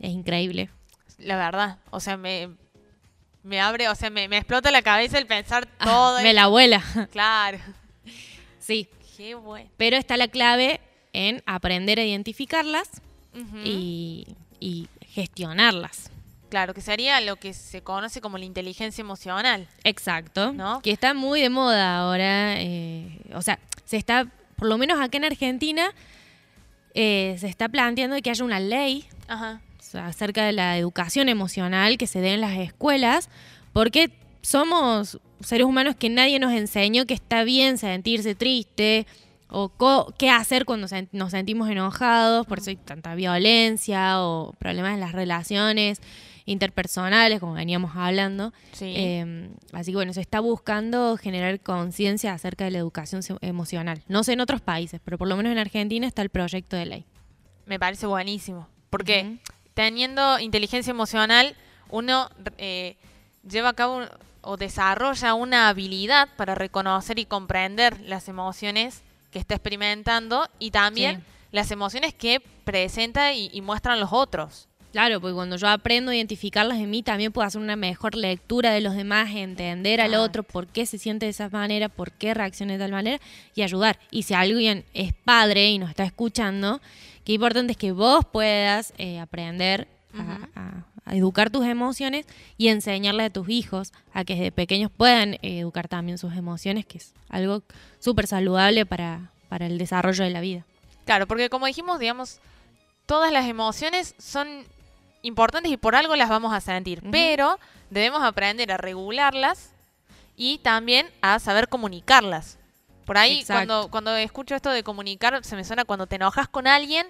es 0.00 0.10
increíble. 0.10 0.68
La 1.18 1.36
verdad. 1.36 1.78
O 1.90 2.00
sea, 2.00 2.16
me, 2.16 2.50
me 3.44 3.60
abre, 3.60 3.88
o 3.88 3.94
sea, 3.94 4.10
me, 4.10 4.26
me 4.26 4.38
explota 4.38 4.72
la 4.72 4.82
cabeza 4.82 5.16
el 5.18 5.26
pensar 5.26 5.68
Ah, 5.78 5.84
todo. 5.84 6.20
me 6.22 6.32
la 6.34 6.42
abuela. 6.44 6.82
Claro. 7.12 7.58
sí. 8.58 8.88
Qué 9.16 9.34
bueno. 9.36 9.70
Pero 9.76 9.96
está 9.96 10.16
la 10.16 10.26
clave 10.28 10.80
en 11.12 11.40
aprender 11.46 12.00
a 12.00 12.04
identificarlas 12.04 12.88
y 13.64 14.26
gestionarlas. 15.06 16.10
Claro, 16.50 16.74
que 16.74 16.80
sería 16.82 17.20
lo 17.20 17.36
que 17.36 17.54
se 17.54 17.80
conoce 17.82 18.20
como 18.20 18.36
la 18.36 18.44
inteligencia 18.44 19.00
emocional. 19.02 19.66
Exacto. 19.84 20.52
¿No? 20.52 20.82
Que 20.82 20.90
está 20.90 21.14
muy 21.14 21.40
de 21.40 21.48
moda 21.48 21.98
ahora. 21.98 22.60
eh, 22.60 23.20
o 23.34 23.40
sea, 23.42 23.58
se 23.84 23.96
está, 23.96 24.26
por 24.56 24.68
lo 24.68 24.76
menos 24.76 25.00
acá 25.00 25.16
en 25.18 25.24
Argentina, 25.24 25.92
eh, 26.94 27.36
se 27.38 27.46
está 27.48 27.68
planteando 27.68 28.16
que 28.20 28.30
haya 28.30 28.44
una 28.44 28.58
ley 28.60 29.04
Ajá. 29.28 29.60
acerca 29.94 30.44
de 30.44 30.52
la 30.52 30.76
educación 30.76 31.28
emocional 31.28 31.96
que 31.98 32.06
se 32.06 32.20
dé 32.20 32.34
en 32.34 32.40
las 32.40 32.58
escuelas, 32.58 33.28
porque 33.72 34.10
somos 34.42 35.20
seres 35.40 35.66
humanos 35.66 35.94
que 35.96 36.08
nadie 36.08 36.38
nos 36.38 36.52
enseñó 36.52 37.06
que 37.06 37.14
está 37.14 37.44
bien 37.44 37.78
sentirse 37.78 38.34
triste 38.34 39.06
o 39.48 39.68
co- 39.68 40.12
qué 40.18 40.30
hacer 40.30 40.64
cuando 40.64 40.86
nos 41.12 41.30
sentimos 41.30 41.68
enojados, 41.70 42.46
por 42.46 42.58
eso 42.58 42.70
hay 42.70 42.76
tanta 42.76 43.14
violencia 43.14 44.20
o 44.22 44.52
problemas 44.58 44.94
en 44.94 45.00
las 45.00 45.12
relaciones 45.12 46.00
interpersonales, 46.46 47.40
como 47.40 47.54
veníamos 47.54 47.92
hablando. 47.96 48.52
Sí. 48.72 48.92
Eh, 48.96 49.50
así 49.72 49.92
que 49.92 49.96
bueno, 49.96 50.12
se 50.12 50.20
está 50.20 50.40
buscando 50.40 51.16
generar 51.16 51.60
conciencia 51.60 52.32
acerca 52.32 52.64
de 52.64 52.70
la 52.70 52.78
educación 52.78 53.22
emocional. 53.40 54.02
No 54.08 54.24
sé 54.24 54.32
en 54.34 54.40
otros 54.40 54.60
países, 54.60 55.00
pero 55.04 55.18
por 55.18 55.28
lo 55.28 55.36
menos 55.36 55.52
en 55.52 55.58
Argentina 55.58 56.06
está 56.06 56.22
el 56.22 56.30
proyecto 56.30 56.76
de 56.76 56.86
ley. 56.86 57.04
Me 57.66 57.78
parece 57.78 58.06
buenísimo. 58.06 58.68
Porque 58.90 59.38
teniendo 59.74 60.38
inteligencia 60.40 60.90
emocional, 60.90 61.54
uno 61.90 62.28
eh, 62.58 62.96
lleva 63.48 63.70
a 63.70 63.72
cabo 63.74 63.98
un- 63.98 64.08
o 64.42 64.56
desarrolla 64.56 65.34
una 65.34 65.68
habilidad 65.68 66.28
para 66.36 66.54
reconocer 66.54 67.18
y 67.18 67.26
comprender 67.26 68.00
las 68.00 68.26
emociones 68.28 69.02
que 69.30 69.38
está 69.38 69.54
experimentando 69.54 70.48
y 70.58 70.70
también 70.70 71.16
Sí. 71.20 71.22
las 71.52 71.70
emociones 71.70 72.14
que 72.14 72.40
presenta 72.64 73.32
y, 73.34 73.50
y 73.52 73.60
muestran 73.60 74.00
los 74.00 74.12
otros. 74.12 74.66
Claro, 74.92 75.20
porque 75.20 75.34
cuando 75.34 75.56
yo 75.56 75.68
aprendo 75.68 76.10
a 76.10 76.16
identificarlas 76.16 76.78
en 76.78 76.90
mí, 76.90 77.02
también 77.04 77.30
puedo 77.30 77.46
hacer 77.46 77.60
una 77.60 77.76
mejor 77.76 78.16
lectura 78.16 78.72
de 78.72 78.80
los 78.80 78.94
demás, 78.96 79.30
entender 79.34 80.00
al 80.00 80.14
Ah. 80.14 80.20
otro 80.22 80.42
por 80.42 80.66
qué 80.66 80.84
se 80.84 80.98
siente 80.98 81.26
de 81.26 81.30
esa 81.30 81.48
manera, 81.48 81.88
por 81.88 82.10
qué 82.10 82.34
reacciona 82.34 82.72
de 82.72 82.80
tal 82.80 82.90
manera 82.90 83.20
y 83.54 83.62
ayudar. 83.62 84.00
Y 84.10 84.24
si 84.24 84.34
alguien 84.34 84.84
es 84.92 85.12
padre 85.12 85.70
y 85.70 85.78
nos 85.78 85.90
está 85.90 86.02
escuchando, 86.04 86.80
qué 87.24 87.34
importante 87.34 87.72
es 87.72 87.76
que 87.76 87.92
vos 87.92 88.24
puedas 88.24 88.92
eh, 88.98 89.20
aprender 89.20 89.86
a 91.06 91.14
educar 91.14 91.50
tus 91.50 91.64
emociones 91.66 92.26
y 92.58 92.68
enseñarle 92.68 93.24
a 93.24 93.30
tus 93.30 93.48
hijos 93.48 93.92
a 94.12 94.24
que 94.24 94.34
desde 94.34 94.50
pequeños 94.52 94.90
puedan 94.96 95.34
eh, 95.34 95.60
educar 95.60 95.86
también 95.86 96.18
sus 96.18 96.34
emociones, 96.34 96.84
que 96.84 96.98
es 96.98 97.14
algo 97.28 97.62
súper 98.00 98.26
saludable 98.26 98.86
para, 98.86 99.30
para 99.48 99.66
el 99.66 99.78
desarrollo 99.78 100.24
de 100.24 100.30
la 100.30 100.40
vida. 100.40 100.66
Claro, 101.04 101.28
porque 101.28 101.48
como 101.48 101.66
dijimos, 101.66 102.00
digamos, 102.00 102.40
todas 103.06 103.32
las 103.32 103.46
emociones 103.48 104.14
son 104.18 104.48
importantes 105.22 105.70
y 105.70 105.76
por 105.76 105.94
algo 105.94 106.16
las 106.16 106.28
vamos 106.28 106.52
a 106.52 106.60
sentir, 106.60 107.02
pero 107.10 107.58
debemos 107.90 108.22
aprender 108.22 108.70
a 108.72 108.76
regularlas 108.76 109.70
y 110.36 110.58
también 110.58 111.08
a 111.20 111.38
saber 111.38 111.68
comunicarlas. 111.68 112.58
Por 113.04 113.18
ahí, 113.18 113.40
Exacto. 113.40 113.66
cuando, 113.66 113.90
cuando 113.90 114.16
escucho 114.16 114.54
esto 114.54 114.70
de 114.70 114.82
comunicar, 114.82 115.44
se 115.44 115.56
me 115.56 115.64
suena 115.64 115.84
cuando 115.84 116.06
te 116.06 116.16
enojas 116.16 116.48
con 116.48 116.66
alguien 116.66 117.06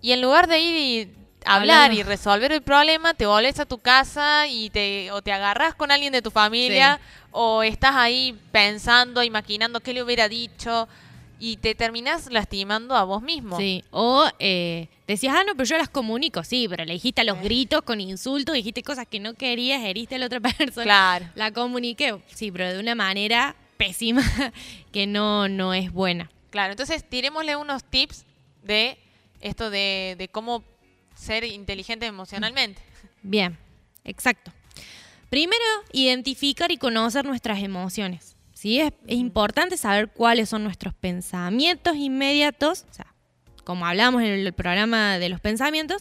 y 0.00 0.12
en 0.12 0.20
lugar 0.20 0.46
de 0.46 0.58
ir 0.58 0.76
y 0.76 1.14
hablar 1.44 1.86
Hablando. 1.86 2.00
y 2.00 2.02
resolver 2.02 2.52
el 2.52 2.62
problema, 2.62 3.14
te 3.14 3.26
volvés 3.26 3.58
a 3.58 3.66
tu 3.66 3.78
casa 3.78 4.46
y 4.46 4.70
te, 4.70 5.10
o 5.10 5.22
te 5.22 5.32
agarras 5.32 5.74
con 5.74 5.90
alguien 5.90 6.12
de 6.12 6.22
tu 6.22 6.30
familia 6.30 7.00
o 7.30 7.62
estás 7.62 7.94
ahí 7.96 8.38
pensando 8.52 9.22
y 9.22 9.30
maquinando 9.30 9.80
qué 9.80 9.92
le 9.94 10.02
hubiera 10.02 10.28
dicho 10.28 10.88
y 11.44 11.56
te 11.56 11.74
terminas 11.74 12.30
lastimando 12.30 12.94
a 12.94 13.02
vos 13.02 13.20
mismo. 13.20 13.56
Sí, 13.56 13.82
o 13.90 14.30
eh, 14.38 14.86
decías, 15.08 15.34
ah, 15.36 15.42
no, 15.44 15.56
pero 15.56 15.64
yo 15.64 15.76
las 15.76 15.88
comunico, 15.88 16.44
sí, 16.44 16.68
pero 16.70 16.84
le 16.84 16.92
dijiste 16.92 17.22
a 17.22 17.24
los 17.24 17.40
gritos 17.40 17.82
con 17.82 18.00
insultos, 18.00 18.54
dijiste 18.54 18.84
cosas 18.84 19.08
que 19.08 19.18
no 19.18 19.34
querías, 19.34 19.82
heriste 19.82 20.14
a 20.14 20.18
la 20.18 20.26
otra 20.26 20.38
persona. 20.58 20.84
Claro. 20.84 21.26
La 21.34 21.50
comuniqué, 21.50 22.16
sí, 22.32 22.52
pero 22.52 22.72
de 22.72 22.78
una 22.78 22.94
manera 22.94 23.56
pésima 23.76 24.22
que 24.92 25.08
no, 25.08 25.48
no 25.48 25.74
es 25.74 25.90
buena. 25.90 26.30
Claro, 26.50 26.74
entonces 26.74 27.02
tirémosle 27.10 27.56
unos 27.56 27.82
tips 27.82 28.24
de 28.62 28.96
esto 29.40 29.68
de, 29.68 30.14
de 30.16 30.28
cómo 30.28 30.62
ser 31.16 31.42
inteligente 31.42 32.06
emocionalmente. 32.06 32.80
Bien, 33.20 33.58
exacto. 34.04 34.52
Primero, 35.28 35.64
identificar 35.92 36.70
y 36.70 36.76
conocer 36.76 37.24
nuestras 37.24 37.64
emociones. 37.64 38.31
¿Sí? 38.62 38.78
Es, 38.78 38.92
es 39.08 39.16
importante 39.16 39.76
saber 39.76 40.12
cuáles 40.12 40.48
son 40.48 40.62
nuestros 40.62 40.94
pensamientos 40.94 41.96
inmediatos, 41.96 42.86
o 42.88 42.94
sea, 42.94 43.12
como 43.64 43.86
hablamos 43.86 44.22
en 44.22 44.28
el 44.28 44.52
programa 44.52 45.18
de 45.18 45.28
los 45.28 45.40
pensamientos, 45.40 46.00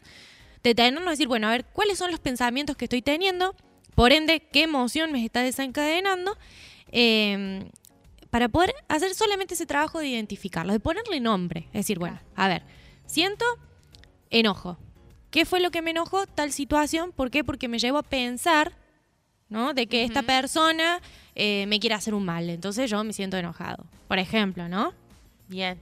detenernos 0.62 1.08
y 1.08 1.10
decir, 1.10 1.28
bueno, 1.28 1.48
a 1.48 1.52
ver, 1.52 1.66
¿cuáles 1.66 1.98
son 1.98 2.12
los 2.12 2.20
pensamientos 2.20 2.78
que 2.78 2.86
estoy 2.86 3.02
teniendo? 3.02 3.56
Por 3.96 4.12
ende, 4.12 4.42
¿qué 4.52 4.62
emoción 4.62 5.12
me 5.12 5.26
está 5.26 5.42
desencadenando? 5.42 6.38
Eh, 6.92 7.68
para 8.30 8.48
poder 8.48 8.76
hacer 8.88 9.16
solamente 9.16 9.56
ese 9.56 9.66
trabajo 9.66 9.98
de 9.98 10.10
identificarlo, 10.10 10.72
de 10.72 10.80
ponerle 10.80 11.20
nombre. 11.20 11.66
Es 11.74 11.80
decir, 11.80 11.98
bueno, 11.98 12.20
a 12.36 12.48
ver, 12.48 12.62
siento 13.08 13.44
enojo. 14.30 14.78
¿Qué 15.32 15.46
fue 15.46 15.62
lo 15.62 15.72
que 15.72 15.82
me 15.82 15.92
enojó 15.92 16.28
tal 16.28 16.52
situación? 16.52 17.12
¿Por 17.12 17.32
qué? 17.32 17.44
Porque 17.44 17.68
me 17.68 17.80
llevo 17.80 17.98
a 17.98 18.04
pensar, 18.04 18.78
¿no? 19.50 19.74
De 19.74 19.88
que 19.88 20.04
esta 20.04 20.22
persona 20.22 21.02
eh, 21.36 21.66
me 21.68 21.80
quiere 21.80 21.96
hacer 21.96 22.14
un 22.14 22.26
mal. 22.26 22.50
Entonces 22.50 22.90
yo 22.90 23.04
me 23.04 23.14
siento 23.14 23.38
enojado. 23.38 23.86
Por 24.08 24.20
ejemplo, 24.20 24.68
¿no? 24.68 24.94
Bien. 25.48 25.80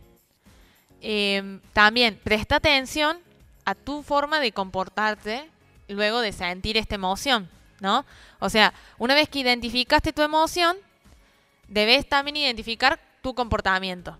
Eh, 1.01 1.59
también, 1.73 2.19
presta 2.23 2.57
atención 2.57 3.17
a 3.65 3.75
tu 3.75 4.03
forma 4.03 4.39
de 4.39 4.51
comportarte 4.51 5.49
luego 5.87 6.21
de 6.21 6.31
sentir 6.31 6.77
esta 6.77 6.95
emoción, 6.95 7.49
¿no? 7.79 8.05
O 8.39 8.49
sea, 8.49 8.73
una 8.97 9.15
vez 9.15 9.29
que 9.29 9.39
identificaste 9.39 10.13
tu 10.13 10.21
emoción, 10.21 10.77
debes 11.67 12.07
también 12.07 12.37
identificar 12.37 12.99
tu 13.21 13.33
comportamiento. 13.35 14.17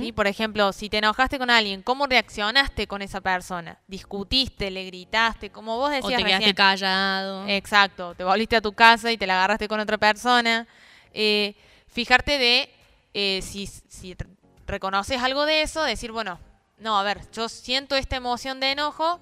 ¿sí? 0.00 0.12
Por 0.12 0.26
ejemplo, 0.26 0.72
si 0.72 0.88
te 0.88 0.98
enojaste 0.98 1.38
con 1.38 1.50
alguien, 1.50 1.82
¿cómo 1.82 2.06
reaccionaste 2.06 2.86
con 2.86 3.02
esa 3.02 3.20
persona? 3.20 3.78
¿Discutiste, 3.86 4.70
le 4.70 4.84
gritaste? 4.86 5.50
Como 5.50 5.76
vos 5.76 5.88
O 5.88 5.92
decías 5.92 6.16
te 6.18 6.24
quedaste 6.24 6.36
recién. 6.38 6.54
callado. 6.56 7.46
Exacto, 7.48 8.14
te 8.14 8.24
volviste 8.24 8.56
a 8.56 8.60
tu 8.60 8.72
casa 8.72 9.12
y 9.12 9.18
te 9.18 9.26
la 9.26 9.34
agarraste 9.34 9.68
con 9.68 9.80
otra 9.80 9.98
persona. 9.98 10.66
Eh, 11.12 11.54
fijarte 11.88 12.38
de 12.38 12.70
eh, 13.14 13.40
si, 13.42 13.66
si 13.66 14.14
re- 14.14 14.26
reconoces 14.66 15.20
algo 15.22 15.44
de 15.46 15.62
eso, 15.62 15.82
decir, 15.82 16.12
bueno, 16.12 16.38
no, 16.78 16.98
a 16.98 17.02
ver, 17.02 17.20
yo 17.32 17.48
siento 17.48 17.96
esta 17.96 18.16
emoción 18.16 18.60
de 18.60 18.72
enojo, 18.72 19.18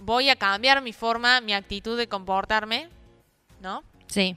voy 0.00 0.30
a 0.30 0.36
cambiar 0.36 0.80
mi 0.80 0.92
forma, 0.92 1.40
mi 1.40 1.52
actitud 1.52 1.98
de 1.98 2.08
comportarme, 2.08 2.88
¿no? 3.60 3.82
Sí. 4.06 4.36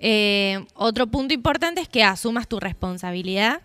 Eh, 0.00 0.64
otro 0.74 1.06
punto 1.06 1.34
importante 1.34 1.80
es 1.80 1.88
que 1.88 2.04
asumas 2.04 2.46
tu 2.46 2.60
responsabilidad 2.60 3.60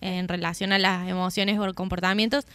en 0.00 0.28
relación 0.28 0.72
a 0.72 0.78
las 0.78 1.08
emociones 1.08 1.58
o 1.58 1.74
comportamientos. 1.74 2.46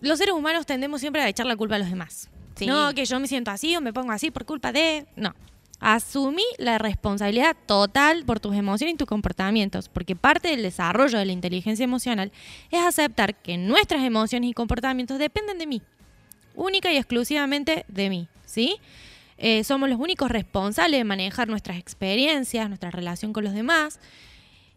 Los 0.00 0.18
seres 0.18 0.34
humanos 0.34 0.66
tendemos 0.66 1.00
siempre 1.00 1.22
a 1.22 1.28
echar 1.28 1.46
la 1.46 1.56
culpa 1.56 1.76
a 1.76 1.78
los 1.78 1.90
demás. 1.90 2.28
Sí. 2.54 2.66
No, 2.66 2.94
que 2.94 3.04
yo 3.04 3.18
me 3.20 3.26
siento 3.26 3.50
así 3.50 3.76
o 3.76 3.80
me 3.80 3.92
pongo 3.92 4.12
así 4.12 4.30
por 4.30 4.44
culpa 4.44 4.72
de... 4.72 5.06
No. 5.16 5.34
Asumí 5.80 6.44
la 6.58 6.76
responsabilidad 6.76 7.56
total 7.64 8.24
por 8.26 8.38
tus 8.38 8.54
emociones 8.54 8.94
y 8.94 8.98
tus 8.98 9.08
comportamientos, 9.08 9.88
porque 9.88 10.14
parte 10.14 10.48
del 10.48 10.62
desarrollo 10.62 11.18
de 11.18 11.24
la 11.24 11.32
inteligencia 11.32 11.84
emocional 11.84 12.32
es 12.70 12.80
aceptar 12.82 13.34
que 13.34 13.56
nuestras 13.56 14.04
emociones 14.04 14.50
y 14.50 14.52
comportamientos 14.52 15.18
dependen 15.18 15.56
de 15.56 15.66
mí, 15.66 15.82
única 16.54 16.92
y 16.92 16.98
exclusivamente 16.98 17.86
de 17.88 18.10
mí, 18.10 18.28
¿sí? 18.44 18.76
Eh, 19.42 19.64
somos 19.64 19.88
los 19.88 19.98
únicos 19.98 20.30
responsables 20.30 21.00
de 21.00 21.04
manejar 21.04 21.48
nuestras 21.48 21.78
experiencias, 21.78 22.68
nuestra 22.68 22.90
relación 22.90 23.32
con 23.32 23.42
los 23.42 23.54
demás, 23.54 23.98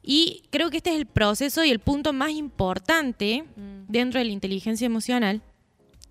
y 0.01 0.43
creo 0.51 0.69
que 0.69 0.77
este 0.77 0.91
es 0.91 0.95
el 0.97 1.05
proceso 1.05 1.63
y 1.65 1.69
el 1.69 1.79
punto 1.79 2.13
más 2.13 2.31
importante 2.31 3.43
Mm. 3.55 3.85
dentro 3.91 4.19
de 4.19 4.25
la 4.25 4.31
inteligencia 4.31 4.85
emocional 4.85 5.41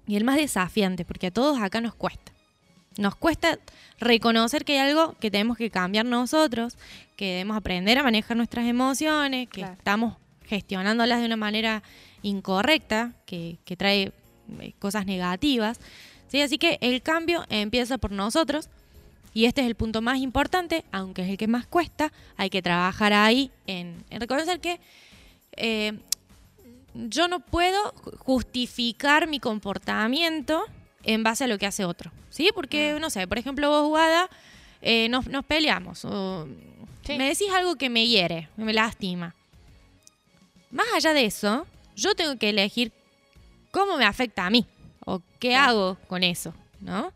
y 0.07 0.17
el 0.17 0.25
más 0.25 0.37
desafiante, 0.37 1.05
porque 1.05 1.29
a 1.29 1.31
todos 1.31 1.61
acá 1.61 1.81
nos 1.81 1.95
cuesta. 1.95 2.33
Nos 2.99 3.15
cuesta 3.17 3.59
reconocer 3.99 4.65
que 4.67 4.79
hay 4.79 4.91
algo 4.91 5.15
que 5.19 5.31
tenemos 5.31 5.57
que 5.57 5.71
cambiar 5.71 6.05
nosotros, 6.05 6.77
que 7.17 7.27
debemos 7.31 7.57
aprender 7.57 7.97
a 7.99 8.03
manejar 8.03 8.37
nuestras 8.37 8.67
emociones, 8.67 9.49
que 9.49 9.61
Claro. 9.63 9.75
estamos 9.75 10.17
gestionándolas 10.47 11.21
de 11.21 11.27
una 11.27 11.37
manera 11.37 11.83
incorrecta, 12.23 13.13
que, 13.25 13.57
que 13.65 13.77
trae 13.77 14.13
eh, 14.61 14.73
cosas 14.79 15.07
negativas. 15.07 15.81
¿Sí? 16.33 16.41
Así 16.41 16.57
que 16.57 16.79
el 16.81 17.03
cambio 17.03 17.45
empieza 17.51 17.99
por 17.99 18.11
nosotros 18.11 18.71
y 19.35 19.45
este 19.45 19.61
es 19.61 19.67
el 19.67 19.75
punto 19.75 20.01
más 20.01 20.19
importante, 20.19 20.85
aunque 20.93 21.23
es 21.23 21.29
el 21.29 21.37
que 21.37 21.47
más 21.47 21.67
cuesta, 21.67 22.11
hay 22.39 22.49
que 22.51 22.63
trabajar 22.63 23.13
ahí 23.13 23.51
en, 23.67 24.03
en 24.11 24.21
reconocer 24.21 24.61
que 24.61 24.81
eh, 25.57 25.93
yo 26.95 27.29
no 27.29 27.41
puedo 27.41 27.93
ju- 27.95 28.17
justificar 28.17 29.27
mi 29.29 29.41
comportamiento 29.41 30.65
en 31.05 31.23
base 31.23 31.45
a 31.45 31.47
lo 31.47 31.59
que 31.59 31.67
hace 31.67 31.85
otro. 31.85 32.11
¿Sí? 32.31 32.49
Porque, 32.55 32.97
no 32.99 33.11
sé, 33.11 33.27
por 33.29 33.39
ejemplo, 33.39 33.69
vos, 33.69 33.89
Guada, 33.89 34.31
eh, 34.81 35.09
nos, 35.11 35.27
nos 35.27 35.45
peleamos. 35.45 36.05
O 36.07 36.49
Sí. 37.05 37.19
Me 37.19 37.27
decís 37.29 37.49
algo 37.53 37.75
que 37.75 37.91
me 37.91 38.07
hiere, 38.07 38.49
que 38.55 38.63
me 38.63 38.73
lastima. 38.73 39.35
Más 40.71 40.87
allá 40.95 41.13
de 41.13 41.25
eso, 41.25 41.67
yo 41.97 42.15
tengo 42.15 42.37
que 42.37 42.51
elegir 42.51 42.93
cómo 43.73 43.97
me 43.97 44.05
afecta 44.05 44.47
a 44.47 44.51
mí 44.51 44.65
o 45.05 45.23
qué 45.39 45.57
hago 45.57 45.97
con 46.09 46.23
eso, 46.23 46.55
¿no? 46.81 47.13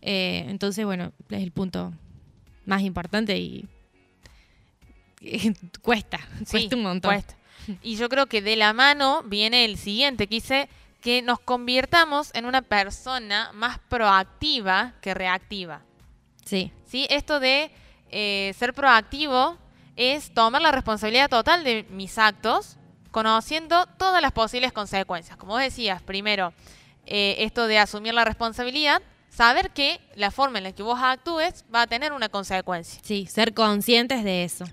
Eh, 0.00 0.46
entonces, 0.48 0.84
bueno, 0.86 1.12
es 1.28 1.42
el 1.42 1.52
punto 1.52 1.92
más 2.64 2.80
importante 2.82 3.36
y 3.38 3.68
cuesta, 5.82 6.18
Sí, 6.38 6.50
cuesta 6.52 6.76
un 6.76 6.82
montón. 6.82 7.10
cuesta. 7.12 7.34
Y 7.82 7.96
yo 7.96 8.08
creo 8.08 8.26
que 8.26 8.40
de 8.40 8.56
la 8.56 8.72
mano 8.72 9.22
viene 9.24 9.64
el 9.66 9.76
siguiente, 9.76 10.26
que 10.26 10.36
dice 10.36 10.68
que 11.02 11.22
nos 11.22 11.40
convirtamos 11.40 12.30
en 12.34 12.46
una 12.46 12.62
persona 12.62 13.50
más 13.52 13.78
proactiva 13.88 14.94
que 15.02 15.14
reactiva. 15.14 15.82
Sí, 16.44 16.72
¿sí? 16.86 17.06
Esto 17.10 17.38
de 17.38 17.70
eh, 18.10 18.54
ser 18.58 18.74
proactivo 18.74 19.56
es 19.96 20.32
tomar 20.32 20.62
la 20.62 20.72
responsabilidad 20.72 21.28
total 21.28 21.64
de 21.64 21.84
mis 21.90 22.16
actos, 22.18 22.76
conociendo 23.10 23.86
todas 23.98 24.22
las 24.22 24.32
posibles 24.32 24.72
consecuencias. 24.72 25.36
Como 25.36 25.52
vos 25.52 25.62
decías, 25.62 26.00
primero, 26.02 26.52
eh, 27.06 27.36
esto 27.38 27.66
de 27.66 27.78
asumir 27.78 28.14
la 28.14 28.24
responsabilidad, 28.24 29.02
saber 29.28 29.70
que 29.70 30.00
la 30.16 30.30
forma 30.30 30.58
en 30.58 30.64
la 30.64 30.72
que 30.72 30.82
vos 30.82 30.98
actúes 31.00 31.64
va 31.74 31.82
a 31.82 31.86
tener 31.86 32.12
una 32.12 32.28
consecuencia. 32.28 33.00
sí, 33.02 33.26
ser 33.26 33.54
conscientes 33.54 34.24
de 34.24 34.44
eso. 34.44 34.64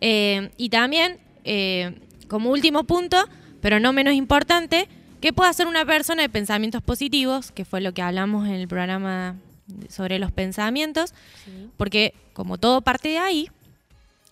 Eh, 0.00 0.50
y 0.56 0.68
también, 0.70 1.18
eh, 1.44 2.00
como 2.28 2.50
último 2.50 2.84
punto, 2.84 3.28
pero 3.60 3.80
no 3.80 3.92
menos 3.92 4.14
importante, 4.14 4.88
¿Qué 5.20 5.32
puede 5.32 5.50
hacer 5.50 5.66
una 5.66 5.84
persona 5.84 6.22
de 6.22 6.28
pensamientos 6.28 6.80
positivos? 6.80 7.50
Que 7.50 7.64
fue 7.64 7.80
lo 7.80 7.92
que 7.92 8.02
hablamos 8.02 8.46
en 8.46 8.54
el 8.54 8.68
programa 8.68 9.36
sobre 9.88 10.18
los 10.18 10.30
pensamientos. 10.30 11.12
Porque 11.76 12.14
como 12.32 12.58
todo 12.58 12.82
parte 12.82 13.08
de 13.08 13.18
ahí, 13.18 13.50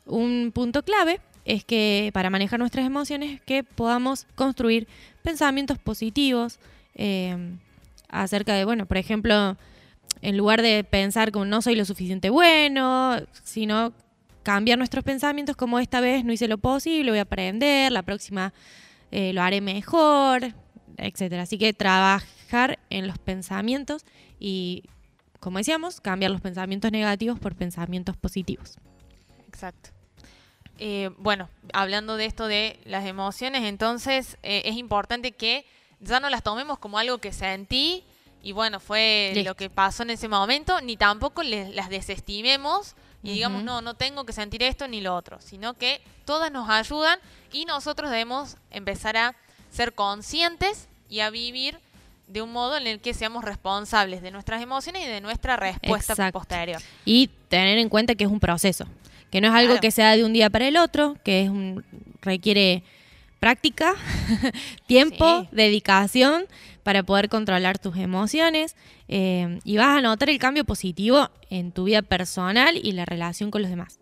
un 0.07 0.53
punto 0.55 0.85
clave 0.85 1.21
es 1.45 1.65
que 1.65 2.11
para 2.13 2.31
manejar 2.31 2.61
nuestras 2.61 2.87
emociones 2.87 3.41
que 3.43 3.65
podamos 3.65 4.27
construir 4.37 4.87
pensamientos 5.23 5.79
positivos 5.79 6.59
eh, 6.97 7.57
acerca 8.09 8.55
de, 8.55 8.65
bueno, 8.65 8.87
por 8.87 8.97
ejemplo, 8.97 9.57
en 10.23 10.37
lugar 10.37 10.63
de 10.63 10.83
pensar 10.85 11.31
como 11.31 11.45
no 11.45 11.63
soy 11.63 11.77
lo 11.77 11.85
suficiente 11.85 12.31
bueno, 12.31 13.17
sino 13.45 13.93
cambiar 14.43 14.79
nuestros 14.79 15.05
pensamientos 15.05 15.57
como 15.57 15.79
esta 15.79 16.01
vez 16.01 16.25
no 16.25 16.33
hice 16.33 16.49
lo 16.49 16.59
posible, 16.59 17.11
voy 17.11 17.19
a 17.19 17.23
aprender, 17.23 17.93
la 17.93 18.03
próxima 18.03 18.53
eh, 19.11 19.33
lo 19.33 19.43
haré 19.43 19.61
mejor, 19.61 20.55
etcétera. 20.97 21.43
Así 21.43 21.59
que 21.59 21.73
trabajar 21.73 22.79
en 22.91 23.07
los 23.07 23.19
pensamientos 23.19 24.05
y, 24.39 24.85
como 25.41 25.59
decíamos, 25.59 26.01
cambiar 26.01 26.31
los 26.31 26.41
pensamientos 26.41 26.93
negativos 26.93 27.39
por 27.39 27.55
pensamientos 27.55 28.17
positivos. 28.17 28.79
Exacto. 29.49 29.91
Eh, 30.79 31.11
bueno, 31.19 31.49
hablando 31.73 32.17
de 32.17 32.27
esto 32.27 32.47
de 32.47 32.79
las 32.85 33.07
emociones, 33.07 33.65
entonces 33.65 34.37
eh, 34.43 34.63
es 34.67 34.77
importante 34.77 35.33
que 35.33 35.65
ya 36.01 36.21
no 36.21 36.31
las 36.31 36.43
tomemos 36.43 36.79
como 36.79 36.99
algo 36.99 37.19
que 37.19 37.33
sentí 37.33 38.05
y 38.43 38.53
bueno, 38.53 38.79
fue 38.81 39.33
Listo. 39.35 39.51
lo 39.51 39.55
que 39.57 39.71
pasó 39.71 40.03
en 40.03 40.11
ese 40.11 40.29
momento, 40.29 40.81
ni 40.81 40.97
tampoco 40.97 41.43
le- 41.43 41.71
las 41.71 41.89
desestimemos 41.89 42.95
y 43.23 43.31
digamos, 43.33 43.65
no, 43.65 43.81
no 43.83 43.95
tengo 43.95 44.25
que 44.25 44.33
sentir 44.33 44.63
esto 44.63 44.87
ni 44.87 45.01
lo 45.01 45.15
otro, 45.17 45.39
sino 45.41 45.75
que 45.75 46.01
todas 46.25 46.53
nos 46.53 46.69
ayudan 46.71 47.19
y 47.53 47.65
nosotros 47.65 48.11
debemos 48.11 48.57
empezar 48.71 49.17
a 49.17 49.35
ser 49.73 49.95
conscientes 49.95 50.87
y 51.09 51.21
a 51.21 51.31
vivir 51.31 51.79
de 52.29 52.43
un 52.43 52.53
modo 52.53 52.77
en 52.77 52.87
el 52.87 53.01
que 53.01 53.15
seamos 53.15 53.45
responsables 53.45 54.23
de 54.23 54.31
nuestras 54.31 54.63
emociones 54.63 55.05
y 55.05 55.07
de 55.09 55.21
nuestra 55.21 55.57
respuesta 55.57 56.13
Exacto. 56.13 56.39
posterior. 56.39 56.81
Y 57.05 57.29
tener 57.49 57.79
en 57.79 57.89
cuenta 57.89 58.15
que 58.15 58.25
es 58.25 58.31
un 58.31 58.39
proceso, 58.41 58.87
que 59.31 59.41
no 59.41 59.49
es 59.49 59.55
algo 59.55 59.71
Claro. 59.75 59.81
que 59.81 59.91
sea 59.91 60.17
de 60.17 60.25
un 60.25 60.33
día 60.33 60.51
para 60.51 60.69
el 60.69 60.77
otro, 60.77 61.17
que 61.25 61.43
es 61.43 61.49
un, 61.51 61.85
requiere 62.23 62.85
práctica, 63.41 63.95
tiempo, 64.87 65.43
Sí. 65.43 65.49
dedicación 65.53 66.45
para 66.83 67.03
poder 67.03 67.29
controlar 67.29 67.79
tus 67.79 67.97
emociones 67.97 68.77
eh, 69.09 69.59
y 69.65 69.77
vas 69.77 69.99
a 69.99 70.01
notar 70.01 70.31
el 70.31 70.39
cambio 70.39 70.65
positivo 70.65 71.31
en 71.51 71.73
tu 71.73 71.85
vida 71.85 72.03
personal 72.03 72.77
y 72.77 72.93
la 72.93 73.05
relación 73.05 73.51
con 73.51 73.63
los 73.63 73.71
demás. 73.71 73.99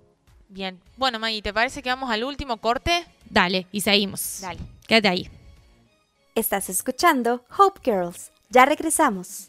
Bien. 0.49 0.79
Bueno, 0.97 1.19
Maggie, 1.19 1.43
¿te 1.43 1.53
parece 1.53 1.83
que 1.83 1.89
vamos 1.89 2.11
al 2.11 2.23
último 2.25 2.59
corte? 2.59 3.05
Dale, 3.29 3.67
y 3.73 3.81
seguimos. 3.81 4.39
Dale. 4.41 4.61
Quédate 4.87 5.09
ahí. 5.09 5.29
Estás 6.35 6.69
escuchando 6.69 7.45
Hope 7.59 7.81
Girls. 7.85 8.31
Ya 8.51 8.65
regresamos. 8.67 9.49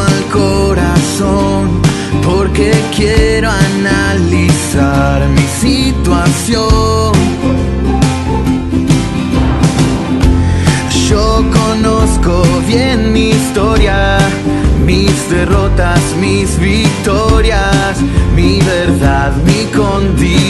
Al 0.00 0.24
corazón 0.32 1.80
porque 2.24 2.72
quiero 2.94 3.50
analizar 3.50 5.26
mi 5.28 5.46
situación. 5.60 7.12
Yo 11.08 11.44
conozco 11.52 12.42
bien 12.66 13.12
mi 13.12 13.30
historia, 13.30 14.18
mis 14.84 15.30
derrotas, 15.30 16.00
mis 16.20 16.58
victorias, 16.58 17.98
mi 18.34 18.60
verdad, 18.60 19.32
mi 19.44 19.64
condición. 19.76 20.47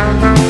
Bye. 0.00 0.49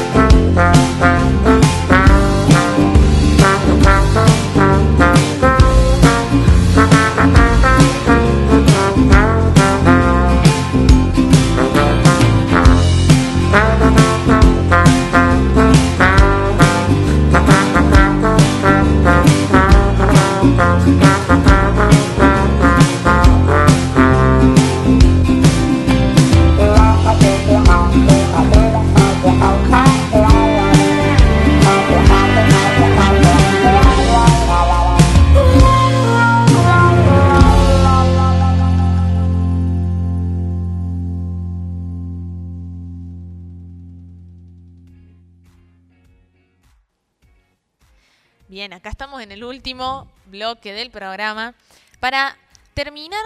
Bloque 50.30 50.72
del 50.72 50.90
programa 50.90 51.54
para 52.00 52.36
terminar 52.74 53.20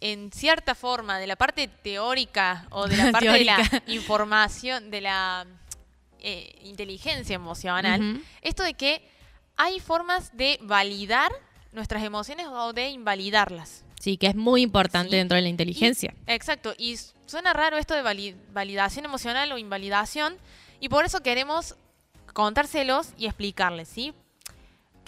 en 0.00 0.32
cierta 0.32 0.74
forma 0.74 1.18
de 1.18 1.26
la 1.26 1.36
parte 1.36 1.68
teórica 1.68 2.66
o 2.70 2.86
de 2.88 2.96
la 2.96 3.12
parte 3.12 3.30
de 3.30 3.44
la 3.44 3.82
información, 3.86 4.90
de 4.90 5.00
la 5.02 5.46
eh, 6.20 6.58
inteligencia 6.64 7.34
emocional, 7.34 8.22
esto 8.42 8.62
de 8.62 8.74
que 8.74 9.06
hay 9.56 9.78
formas 9.80 10.36
de 10.36 10.58
validar 10.62 11.30
nuestras 11.72 12.02
emociones 12.02 12.46
o 12.48 12.72
de 12.72 12.88
invalidarlas. 12.88 13.84
Sí, 14.00 14.16
que 14.16 14.26
es 14.28 14.34
muy 14.34 14.62
importante 14.62 15.10
Sí. 15.10 15.16
dentro 15.16 15.36
de 15.36 15.42
la 15.42 15.48
inteligencia. 15.50 16.14
Y- 16.26 16.32
exacto, 16.32 16.74
y 16.78 16.96
suena 17.26 17.52
raro 17.52 17.76
esto 17.76 17.94
de 17.94 18.02
vali- 18.02 18.34
validación 18.52 19.04
emocional 19.04 19.52
o 19.52 19.58
invalidación, 19.58 20.36
y 20.80 20.88
por 20.88 21.04
eso 21.04 21.20
queremos 21.22 21.76
contárselos 22.32 23.08
y 23.18 23.26
explicarles, 23.26 23.88
¿sí? 23.88 24.14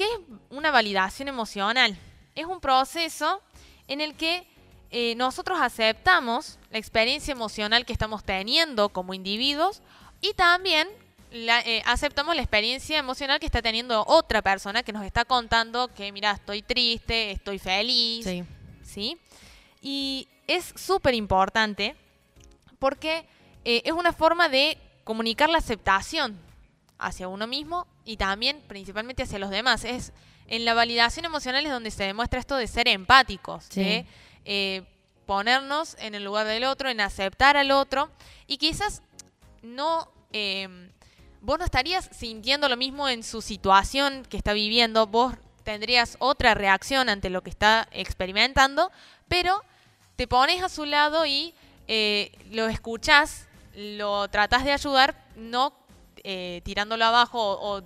¿Qué 0.02 0.08
es 0.14 0.18
una 0.50 0.72
validación 0.72 1.28
emocional? 1.28 1.96
Es 2.34 2.46
un 2.46 2.58
proceso 2.60 3.40
en 3.86 4.00
el 4.00 4.16
que 4.16 4.44
eh, 4.90 5.14
nosotros 5.14 5.60
aceptamos 5.60 6.58
la 6.72 6.78
experiencia 6.78 7.30
emocional 7.30 7.86
que 7.86 7.92
estamos 7.92 8.24
teniendo 8.24 8.88
como 8.88 9.14
individuos 9.14 9.80
y 10.20 10.34
también 10.34 10.88
la- 11.30 11.60
eh, 11.60 11.84
aceptamos 11.86 12.34
la 12.34 12.42
experiencia 12.42 12.98
emocional 12.98 13.38
que 13.38 13.46
está 13.46 13.62
teniendo 13.62 14.02
otra 14.08 14.42
persona 14.42 14.82
que 14.82 14.92
nos 14.92 15.04
está 15.06 15.24
contando 15.24 15.86
que, 15.94 16.10
mira, 16.10 16.32
estoy 16.32 16.62
triste, 16.62 17.30
estoy 17.30 17.60
feliz, 17.60 18.24
Sí. 18.24 18.42
¿sí? 18.82 19.18
Y 19.80 20.26
es 20.48 20.72
súper 20.74 21.14
importante 21.14 21.94
porque 22.80 23.24
eh, 23.64 23.82
es 23.84 23.92
una 23.92 24.12
forma 24.12 24.48
de 24.48 24.78
comunicar 25.04 25.48
la 25.48 25.58
aceptación 25.58 26.36
hacia 27.06 27.28
uno 27.28 27.46
mismo 27.46 27.86
y 28.04 28.16
también 28.16 28.62
principalmente 28.68 29.22
hacia 29.22 29.38
los 29.38 29.50
demás. 29.50 29.84
Es 29.84 30.12
en 30.48 30.64
la 30.64 30.74
validación 30.74 31.24
emocional 31.24 31.64
es 31.64 31.72
donde 31.72 31.90
se 31.90 32.04
demuestra 32.04 32.40
esto 32.40 32.56
de 32.56 32.66
ser 32.66 32.88
empáticos, 32.88 33.64
Sí. 33.70 33.80
de 33.82 34.06
eh, 34.44 34.82
ponernos 35.26 35.96
en 36.00 36.14
el 36.14 36.24
lugar 36.24 36.46
del 36.46 36.64
otro, 36.64 36.88
en 36.90 37.00
aceptar 37.00 37.56
al 37.56 37.70
otro 37.70 38.10
y 38.46 38.58
quizás 38.58 39.02
no 39.62 40.08
eh, 40.32 40.90
vos 41.40 41.58
no 41.58 41.64
estarías 41.64 42.08
sintiendo 42.12 42.68
lo 42.68 42.76
mismo 42.76 43.08
en 43.08 43.22
su 43.22 43.42
situación 43.42 44.24
que 44.28 44.36
está 44.36 44.52
viviendo, 44.52 45.06
vos 45.06 45.34
tendrías 45.64 46.16
otra 46.20 46.54
reacción 46.54 47.08
ante 47.08 47.30
lo 47.30 47.42
que 47.42 47.50
está 47.50 47.88
experimentando, 47.92 48.90
pero 49.28 49.62
te 50.16 50.26
pones 50.26 50.62
a 50.62 50.68
su 50.68 50.84
lado 50.84 51.26
y 51.26 51.54
eh, 51.88 52.32
lo 52.50 52.68
escuchás, 52.68 53.46
lo 53.74 54.28
tratás 54.28 54.64
de 54.64 54.72
ayudar, 54.72 55.16
no 55.36 55.72
eh, 56.24 56.60
tirándolo 56.64 57.04
abajo 57.04 57.38
o, 57.40 57.78
o 57.78 57.82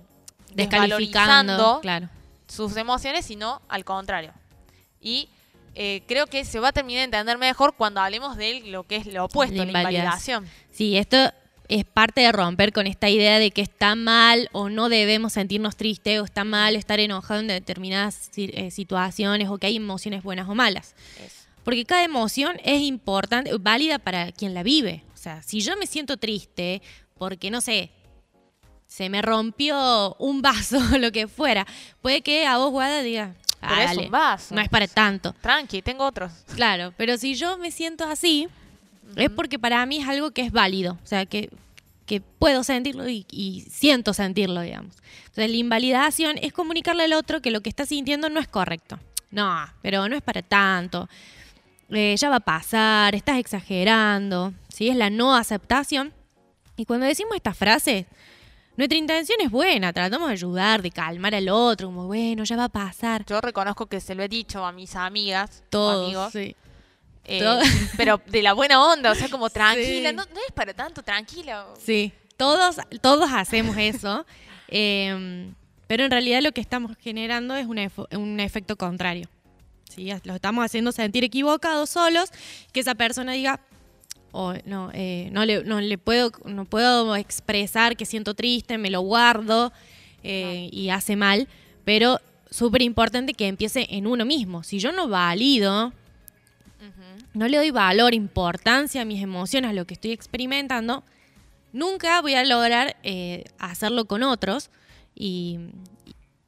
Descalificando, 0.53 1.53
desvalorizando 1.53 1.79
claro. 1.81 2.09
sus 2.47 2.75
emociones, 2.77 3.25
sino 3.25 3.61
al 3.67 3.83
contrario. 3.83 4.33
Y 5.01 5.29
eh, 5.75 6.01
creo 6.07 6.25
que 6.27 6.43
se 6.45 6.59
va 6.59 6.69
a 6.69 6.71
terminar 6.71 7.01
de 7.01 7.05
entender 7.05 7.37
mejor 7.37 7.75
cuando 7.75 8.01
hablemos 8.01 8.37
de 8.37 8.61
lo 8.61 8.83
que 8.83 8.95
es 8.95 9.05
lo 9.05 9.25
opuesto, 9.25 9.57
La 9.57 9.65
la 9.65 9.79
invalidación. 9.79 10.47
Sí, 10.71 10.97
esto 10.97 11.17
es 11.67 11.83
parte 11.85 12.21
de 12.21 12.31
romper 12.31 12.71
con 12.71 12.87
esta 12.87 13.09
idea 13.09 13.39
de 13.39 13.51
que 13.51 13.61
está 13.61 13.93
mal 13.95 14.49
o 14.53 14.69
no 14.69 14.89
debemos 14.89 15.33
sentirnos 15.33 15.75
tristes 15.75 16.19
o 16.19 16.25
está 16.25 16.43
mal 16.43 16.75
estar 16.75 16.99
enojado 16.99 17.41
en 17.41 17.47
determinadas 17.47 18.31
eh, 18.37 18.71
situaciones 18.71 19.49
o 19.49 19.57
que 19.57 19.67
hay 19.67 19.75
emociones 19.75 20.23
buenas 20.23 20.47
o 20.49 20.55
malas. 20.55 20.95
Eso. 21.23 21.45
Porque 21.63 21.85
cada 21.85 22.03
emoción 22.03 22.57
es 22.63 22.81
importante, 22.81 23.51
válida 23.57 23.99
para 23.99 24.31
quien 24.31 24.53
la 24.53 24.63
vive. 24.63 25.03
O 25.13 25.17
sea, 25.17 25.43
si 25.43 25.59
yo 25.59 25.75
me 25.75 25.85
siento 25.85 26.15
triste 26.17 26.81
porque, 27.17 27.51
no 27.51 27.61
sé, 27.61 27.91
se 28.87 29.09
me 29.09 29.21
rompió 29.21 30.15
un 30.19 30.41
vaso 30.41 30.79
lo 30.99 31.11
que 31.11 31.27
fuera, 31.27 31.65
puede 32.01 32.21
que 32.21 32.45
a 32.47 32.57
vos, 32.57 32.71
Guada, 32.71 33.01
diga, 33.01 33.33
Pero 33.59 33.73
"Ah, 33.75 33.83
es 33.83 33.97
un 33.97 34.11
vaso. 34.11 34.55
no 34.55 34.61
es 34.61 34.69
para 34.69 34.87
tanto. 34.87 35.33
Tranqui, 35.41 35.81
tengo 35.81 36.05
otros. 36.05 36.31
Claro, 36.55 36.93
pero 36.97 37.17
si 37.17 37.35
yo 37.35 37.57
me 37.57 37.71
siento 37.71 38.05
así, 38.05 38.47
es 39.15 39.29
porque 39.29 39.59
para 39.59 39.85
mí 39.85 39.97
es 39.99 40.07
algo 40.07 40.31
que 40.31 40.41
es 40.41 40.51
válido, 40.51 40.97
o 41.03 41.07
sea, 41.07 41.25
que, 41.25 41.49
que 42.05 42.21
puedo 42.21 42.63
sentirlo 42.63 43.07
y, 43.09 43.25
y 43.31 43.61
siento 43.69 44.13
sentirlo, 44.13 44.61
digamos. 44.61 44.95
Entonces, 45.27 45.51
la 45.51 45.57
invalidación 45.57 46.37
es 46.41 46.53
comunicarle 46.53 47.03
al 47.03 47.13
otro 47.13 47.41
que 47.41 47.51
lo 47.51 47.61
que 47.61 47.69
está 47.69 47.85
sintiendo 47.85 48.29
no 48.29 48.39
es 48.39 48.47
correcto. 48.47 48.99
No, 49.29 49.55
pero 49.81 50.07
no 50.07 50.15
es 50.15 50.21
para 50.21 50.41
tanto. 50.41 51.09
Eh, 51.89 52.15
ya 52.17 52.29
va 52.29 52.37
a 52.37 52.39
pasar, 52.41 53.13
estás 53.15 53.37
exagerando, 53.37 54.53
¿sí? 54.69 54.89
Es 54.89 54.95
la 54.95 55.09
no 55.09 55.35
aceptación. 55.35 56.13
Y 56.75 56.85
cuando 56.85 57.05
decimos 57.05 57.35
esta 57.35 57.53
frase, 57.53 58.05
nuestra 58.77 58.97
intención 58.97 59.39
es 59.41 59.51
buena, 59.51 59.91
tratamos 59.91 60.27
de 60.27 60.33
ayudar, 60.33 60.81
de 60.81 60.91
calmar 60.91 61.35
al 61.35 61.49
otro, 61.49 61.87
como, 61.87 62.05
bueno, 62.07 62.43
ya 62.43 62.55
va 62.55 62.65
a 62.65 62.69
pasar. 62.69 63.25
Yo 63.25 63.41
reconozco 63.41 63.87
que 63.87 63.99
se 63.99 64.15
lo 64.15 64.23
he 64.23 64.29
dicho 64.29 64.63
a 64.65 64.71
mis 64.71 64.95
amigas, 64.95 65.63
Todos, 65.69 66.05
amigos, 66.05 66.31
sí. 66.31 66.55
eh, 67.25 67.41
pero 67.97 68.21
de 68.27 68.41
la 68.43 68.53
buena 68.53 68.81
onda, 68.83 69.11
o 69.11 69.15
sea, 69.15 69.29
como 69.29 69.49
tranquila, 69.51 70.09
Sí. 70.11 70.15
no, 70.15 70.23
no 70.25 70.39
es 70.47 70.53
para 70.53 70.73
tanto, 70.73 71.01
tranquila. 71.03 71.65
Sí, 71.83 72.13
todos, 72.37 72.77
todos 73.01 73.29
hacemos 73.33 73.75
eso, 73.77 74.25
eh, 74.69 75.51
pero 75.87 76.03
en 76.05 76.11
realidad 76.11 76.41
lo 76.41 76.51
que 76.51 76.61
estamos 76.61 76.95
generando 76.99 77.55
es 77.55 77.65
un, 77.65 77.79
un 78.11 78.39
efecto 78.39 78.75
contrario. 78.75 79.27
¿sí? 79.89 80.11
Lo 80.25 80.35
estamos 80.35 80.63
haciendo 80.63 80.91
sentir 80.91 81.23
equivocados 81.23 81.89
solos, 81.89 82.29
que 82.73 82.81
esa 82.81 82.93
persona 82.93 83.31
diga, 83.31 83.61
"Oh, 84.39 84.53
no, 84.65 84.91
eh, 84.93 85.29
no, 85.31 85.45
le, 85.45 85.63
no 85.63 85.81
le 85.81 85.97
puedo, 85.97 86.31
no 86.45 86.65
puedo 86.65 87.15
expresar 87.15 87.97
que 87.97 88.05
siento 88.05 88.35
triste, 88.35 88.77
me 88.77 88.91
lo 88.91 89.01
guardo 89.01 89.73
eh, 90.23 90.69
y 90.71 90.89
hace 90.89 91.15
mal, 91.15 91.47
pero 91.83 92.19
súper 92.51 92.83
importante 92.83 93.33
que 93.33 93.47
empiece 93.47 93.87
en 93.89 94.05
uno 94.05 94.25
mismo. 94.25 94.61
Si 94.61 94.77
yo 94.77 94.91
no 94.91 95.07
valido, 95.07 95.91
no 97.33 97.47
le 97.47 97.57
doy 97.57 97.71
valor, 97.71 98.13
importancia 98.13 99.01
a 99.01 99.05
mis 99.05 99.23
emociones, 99.23 99.71
a 99.71 99.73
lo 99.73 99.85
que 99.85 99.95
estoy 99.95 100.11
experimentando, 100.11 101.03
nunca 101.73 102.21
voy 102.21 102.35
a 102.35 102.43
lograr 102.43 102.95
eh, 103.01 103.43
hacerlo 103.57 104.05
con 104.05 104.21
otros. 104.21 104.69
Y, 105.15 105.57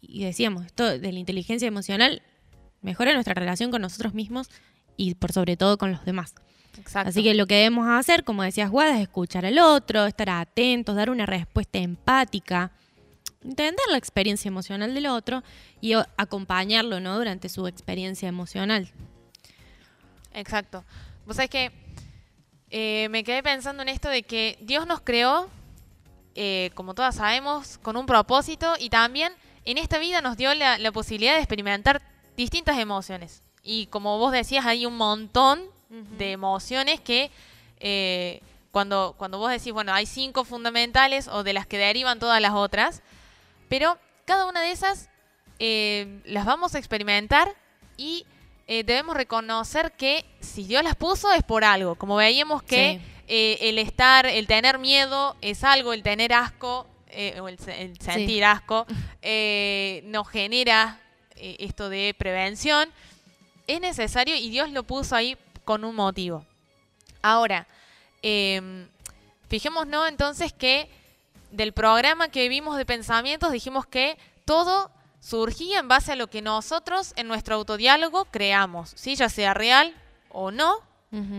y 0.02 0.26
decíamos, 0.26 0.68
esto 0.68 0.86
de 1.00 1.12
la 1.12 1.18
inteligencia 1.18 1.68
emocional 1.68 2.22
mejora 2.82 3.14
nuestra 3.14 3.34
relación 3.34 3.72
con 3.72 3.82
nosotros 3.82 4.14
mismos 4.14 4.50
y 4.96 5.16
por 5.16 5.32
sobre 5.32 5.58
todo 5.58 5.80
con 5.80 5.92
los 5.92 6.06
demás. 6.06 6.36
Exacto. 6.80 7.10
Así 7.10 7.24
que 7.24 7.34
lo 7.34 7.46
que 7.46 7.56
debemos 7.56 7.88
hacer, 7.90 8.24
como 8.24 8.44
decías 8.44 8.70
Guada, 8.70 8.96
es 8.96 9.02
escuchar 9.02 9.46
al 9.46 9.60
otro, 9.60 10.06
estar 10.06 10.30
atentos, 10.30 10.96
dar 10.96 11.10
una 11.10 11.26
respuesta 11.26 11.78
empática, 11.78 12.72
entender 13.44 13.86
la 13.92 13.98
experiencia 13.98 14.48
emocional 14.48 14.94
del 14.94 15.08
otro 15.08 15.44
y 15.82 15.94
acompañarlo 16.18 17.00
¿no? 17.00 17.18
durante 17.18 17.50
su 17.50 17.68
experiencia 17.68 18.30
emocional. 18.30 18.92
Exacto. 20.34 20.86
Vos 21.26 21.36
sabés 21.36 21.50
que 21.50 21.72
eh, 22.70 23.08
me 23.10 23.24
quedé 23.24 23.44
pensando 23.44 23.82
en 23.84 23.90
esto 23.90 24.10
de 24.10 24.24
que 24.24 24.58
Dios 24.62 24.88
nos 24.88 25.02
creó, 25.02 25.50
eh, 26.36 26.72
como 26.76 26.94
todas 26.94 27.16
sabemos, 27.16 27.78
con 27.80 27.98
un 27.98 28.06
propósito 28.06 28.76
y 28.80 28.90
también 28.90 29.34
en 29.66 29.78
esta 29.78 29.98
vida 29.98 30.22
nos 30.22 30.38
dio 30.38 30.54
la, 30.54 30.78
la 30.78 30.92
posibilidad 30.92 31.34
de 31.34 31.40
experimentar 31.40 32.02
distintas 32.38 32.78
emociones. 32.78 33.44
Y 33.64 33.88
como 33.88 34.18
vos 34.18 34.32
decías, 34.32 34.66
hay 34.66 34.86
un 34.86 34.96
montón 34.96 35.60
de 35.90 36.32
emociones 36.32 37.00
que 37.02 37.32
eh, 37.80 38.42
cuando, 38.72 39.16
cuando 39.18 39.40
vos 39.40 39.50
decís, 39.52 39.74
bueno, 39.74 39.94
hay 39.94 40.06
cinco 40.06 40.44
fundamentales 40.46 41.28
o 41.28 41.44
de 41.44 41.54
las 41.54 41.66
que 41.66 41.78
derivan 41.78 42.20
todas 42.20 42.40
las 42.42 42.54
otras, 42.54 43.02
pero 43.70 43.98
cada 44.26 44.46
una 44.46 44.62
de 44.62 44.72
esas 44.72 45.10
eh, 45.60 46.20
las 46.26 46.46
vamos 46.46 46.76
a 46.76 46.78
experimentar 46.80 47.54
y 47.98 48.26
eh, 48.68 48.84
debemos 48.84 49.16
reconocer 49.16 49.92
que 49.94 50.24
si 50.40 50.64
Dios 50.66 50.84
las 50.84 50.96
puso 50.96 51.32
es 51.34 51.42
por 51.44 51.64
algo. 51.64 51.96
Como 51.96 52.16
veíamos 52.16 52.62
que 52.62 53.02
Sí. 53.28 53.58
el 53.68 53.78
estar, 53.80 54.26
el 54.26 54.46
tener 54.48 54.78
miedo 54.80 55.36
es 55.42 55.64
algo, 55.64 55.94
el 55.94 56.04
tener 56.04 56.34
asco, 56.34 56.86
eh, 57.10 57.40
o 57.42 57.48
el, 57.48 57.58
se- 57.60 57.82
el 57.82 58.00
sentir 58.00 58.44
asco, 58.46 58.86
eh, 59.24 60.02
nos 60.06 60.28
genera 60.28 61.00
eh, 61.36 61.56
esto 61.60 61.90
de 61.90 62.16
prevención. 62.18 62.90
Es 63.68 63.82
necesario 63.82 64.36
y 64.36 64.50
Dios 64.50 64.70
lo 64.72 64.84
puso 64.84 65.16
ahí 65.16 65.36
con 65.70 65.84
un 65.84 65.94
motivo. 65.94 66.44
Ahora, 67.22 67.68
eh, 68.24 68.88
fijémonos 69.50 70.10
entonces 70.10 70.52
que 70.52 70.90
del 71.52 71.74
programa 71.74 72.30
que 72.30 72.50
vimos 72.50 72.76
de 72.76 72.88
pensamientos 72.88 73.52
dijimos 73.52 73.86
que 73.86 74.18
todo 74.46 74.90
surgía 75.20 75.78
en 75.78 75.88
base 75.88 76.14
a 76.14 76.16
lo 76.16 76.26
que 76.26 76.42
nosotros 76.42 77.14
en 77.18 77.28
nuestro 77.28 77.54
autodiálogo 77.54 78.26
creamos, 78.26 78.94
¿sí? 78.96 79.16
ya 79.16 79.30
sea 79.30 79.54
real 79.54 79.94
o 80.30 80.50
no, 80.50 80.80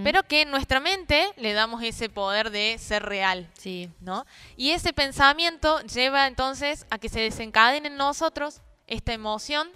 pero 0.04 0.22
que 0.22 0.42
en 0.42 0.52
nuestra 0.52 0.78
mente 0.78 1.32
le 1.36 1.52
damos 1.52 1.82
ese 1.82 2.08
poder 2.08 2.50
de 2.52 2.78
ser 2.78 3.02
real. 3.02 3.50
Sí. 3.58 3.90
¿no? 3.98 4.26
Y 4.56 4.70
ese 4.70 4.92
pensamiento 4.92 5.80
lleva 5.80 6.28
entonces 6.28 6.86
a 6.90 6.98
que 6.98 7.08
se 7.08 7.18
desencadene 7.18 7.88
en 7.88 7.96
nosotros 7.96 8.60
esta 8.86 9.12
emoción 9.12 9.68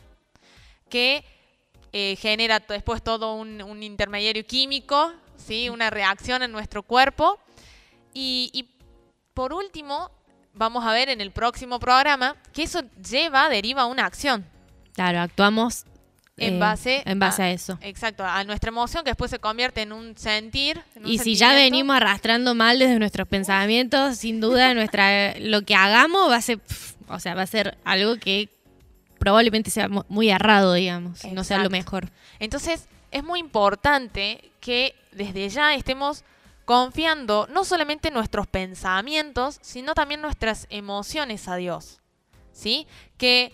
que 0.89 1.25
eh, 1.97 2.17
genera 2.17 2.59
después 2.59 3.05
todo 3.05 3.37
un, 3.37 3.63
un 3.63 3.85
intermediario 3.85 4.45
químico, 4.45 5.13
¿sí? 5.37 5.69
una 5.69 5.91
reacción 5.91 6.43
en 6.43 6.51
nuestro 6.51 6.83
cuerpo. 6.83 7.39
Y, 8.13 8.51
y 8.53 8.69
por 9.33 9.53
último, 9.53 10.11
vamos 10.55 10.85
a 10.85 10.93
ver 10.93 11.09
en 11.09 11.21
el 11.21 11.31
próximo 11.31 11.79
programa 11.79 12.35
que 12.53 12.65
eso 12.65 12.81
lleva, 13.09 13.49
deriva 13.49 13.83
a 13.83 13.87
una 13.87 14.07
acción. 14.07 14.45
Claro, 14.93 15.21
actuamos 15.21 15.85
En 16.37 16.55
eh, 16.55 16.59
base 16.59 17.03
en 17.07 17.21
base 17.21 17.45
a, 17.45 17.51
eso. 17.53 17.79
Exacto, 17.81 18.25
a 18.25 18.43
nuestra 18.43 18.71
emoción 18.71 19.05
que 19.05 19.11
después 19.11 19.31
se 19.31 19.39
convierte 19.39 19.83
en 19.83 19.93
un 19.93 20.19
sentir. 20.19 20.83
en 20.97 21.05
un 21.05 21.09
Y 21.09 21.19
si 21.19 21.37
ya 21.37 21.55
venimos 21.55 21.95
arrastrando 21.95 22.57
mal 22.57 22.81
desde 22.81 22.99
nuestros 22.99 23.29
pensamientos, 23.29 24.17
sin 24.17 24.41
duda 24.41 24.75
nuestra 24.75 25.35
lo 25.39 25.63
que 25.63 25.77
hagamos 25.77 26.29
va 26.29 26.39
a 26.39 26.43
ser, 26.43 26.59
o 27.07 27.21
sea, 27.21 27.37
va 27.37 27.43
a 27.43 27.47
ser 27.47 27.79
algo 27.85 28.17
que 28.17 28.49
probablemente 29.25 29.71
sea 29.71 29.89
mu- 29.89 30.05
muy 30.09 30.29
errado, 30.31 30.75
digamos, 30.75 31.25
y 31.25 31.31
no 31.33 31.43
sea 31.45 31.57
lo 31.59 31.65
Exacto. 31.65 31.71
mejor. 31.85 32.11
Entonces, 32.39 32.89
es 33.11 33.25
muy 33.25 33.41
importante 33.41 34.51
que 34.61 34.95
desde 35.13 35.49
ya 35.49 35.75
estemos 35.75 36.25
confiando 36.65 37.47
no 37.51 37.65
solamente 37.65 38.09
en 38.09 38.15
nuestros 38.15 38.47
pensamientos, 38.47 39.59
sino 39.63 39.95
también 39.95 40.21
nuestras 40.21 40.67
emociones 40.71 41.49
a 41.49 41.57
Dios. 41.57 42.01
¿Sí? 42.53 42.87
Que 43.17 43.53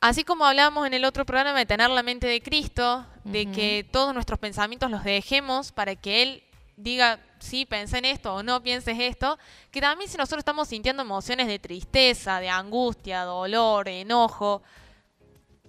así 0.00 0.24
como 0.24 0.44
hablábamos 0.44 0.86
en 0.86 0.94
el 0.94 1.04
otro 1.04 1.24
programa 1.24 1.58
de 1.58 1.66
tener 1.66 1.88
la 1.90 2.02
mente 2.02 2.26
de 2.26 2.40
Cristo, 2.42 3.06
de 3.24 3.46
que 3.52 3.86
todos 3.90 4.12
nuestros 4.14 4.38
pensamientos 4.38 4.90
los 4.90 5.04
dejemos 5.04 5.70
para 5.72 5.94
que 5.94 6.22
Él 6.22 6.42
diga, 6.76 7.20
sí, 7.38 7.66
piensa 7.66 7.98
en 7.98 8.06
esto 8.06 8.34
o 8.34 8.42
no 8.42 8.62
pienses 8.62 8.98
esto, 8.98 9.38
que 9.70 9.80
también 9.80 10.10
si 10.10 10.16
nosotros 10.16 10.40
estamos 10.40 10.68
sintiendo 10.68 11.02
emociones 11.02 11.46
de 11.46 11.58
tristeza, 11.58 12.40
de 12.40 12.48
angustia, 12.48 13.22
dolor, 13.24 13.88
enojo, 13.88 14.62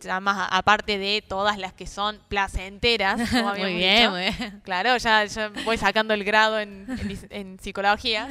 a- 0.10 0.47
aparte 0.47 0.97
de 0.97 1.22
todas 1.28 1.58
las 1.58 1.74
que 1.74 1.88
son 1.88 2.20
placenteras, 2.28 3.20
como 3.32 3.43
muy 3.43 3.52
habíamos 3.52 3.76
bien, 3.76 3.97
dicho. 3.97 4.12
muy 4.12 4.22
bien. 4.49 4.62
Claro, 4.64 4.97
ya, 4.97 5.26
ya 5.26 5.49
voy 5.66 5.78
sacando 5.78 6.14
el 6.14 6.24
grado 6.24 6.60
en, 6.60 6.86
en 6.89 7.10
dis- 7.10 7.28
en 7.30 7.60
psicología. 7.60 8.28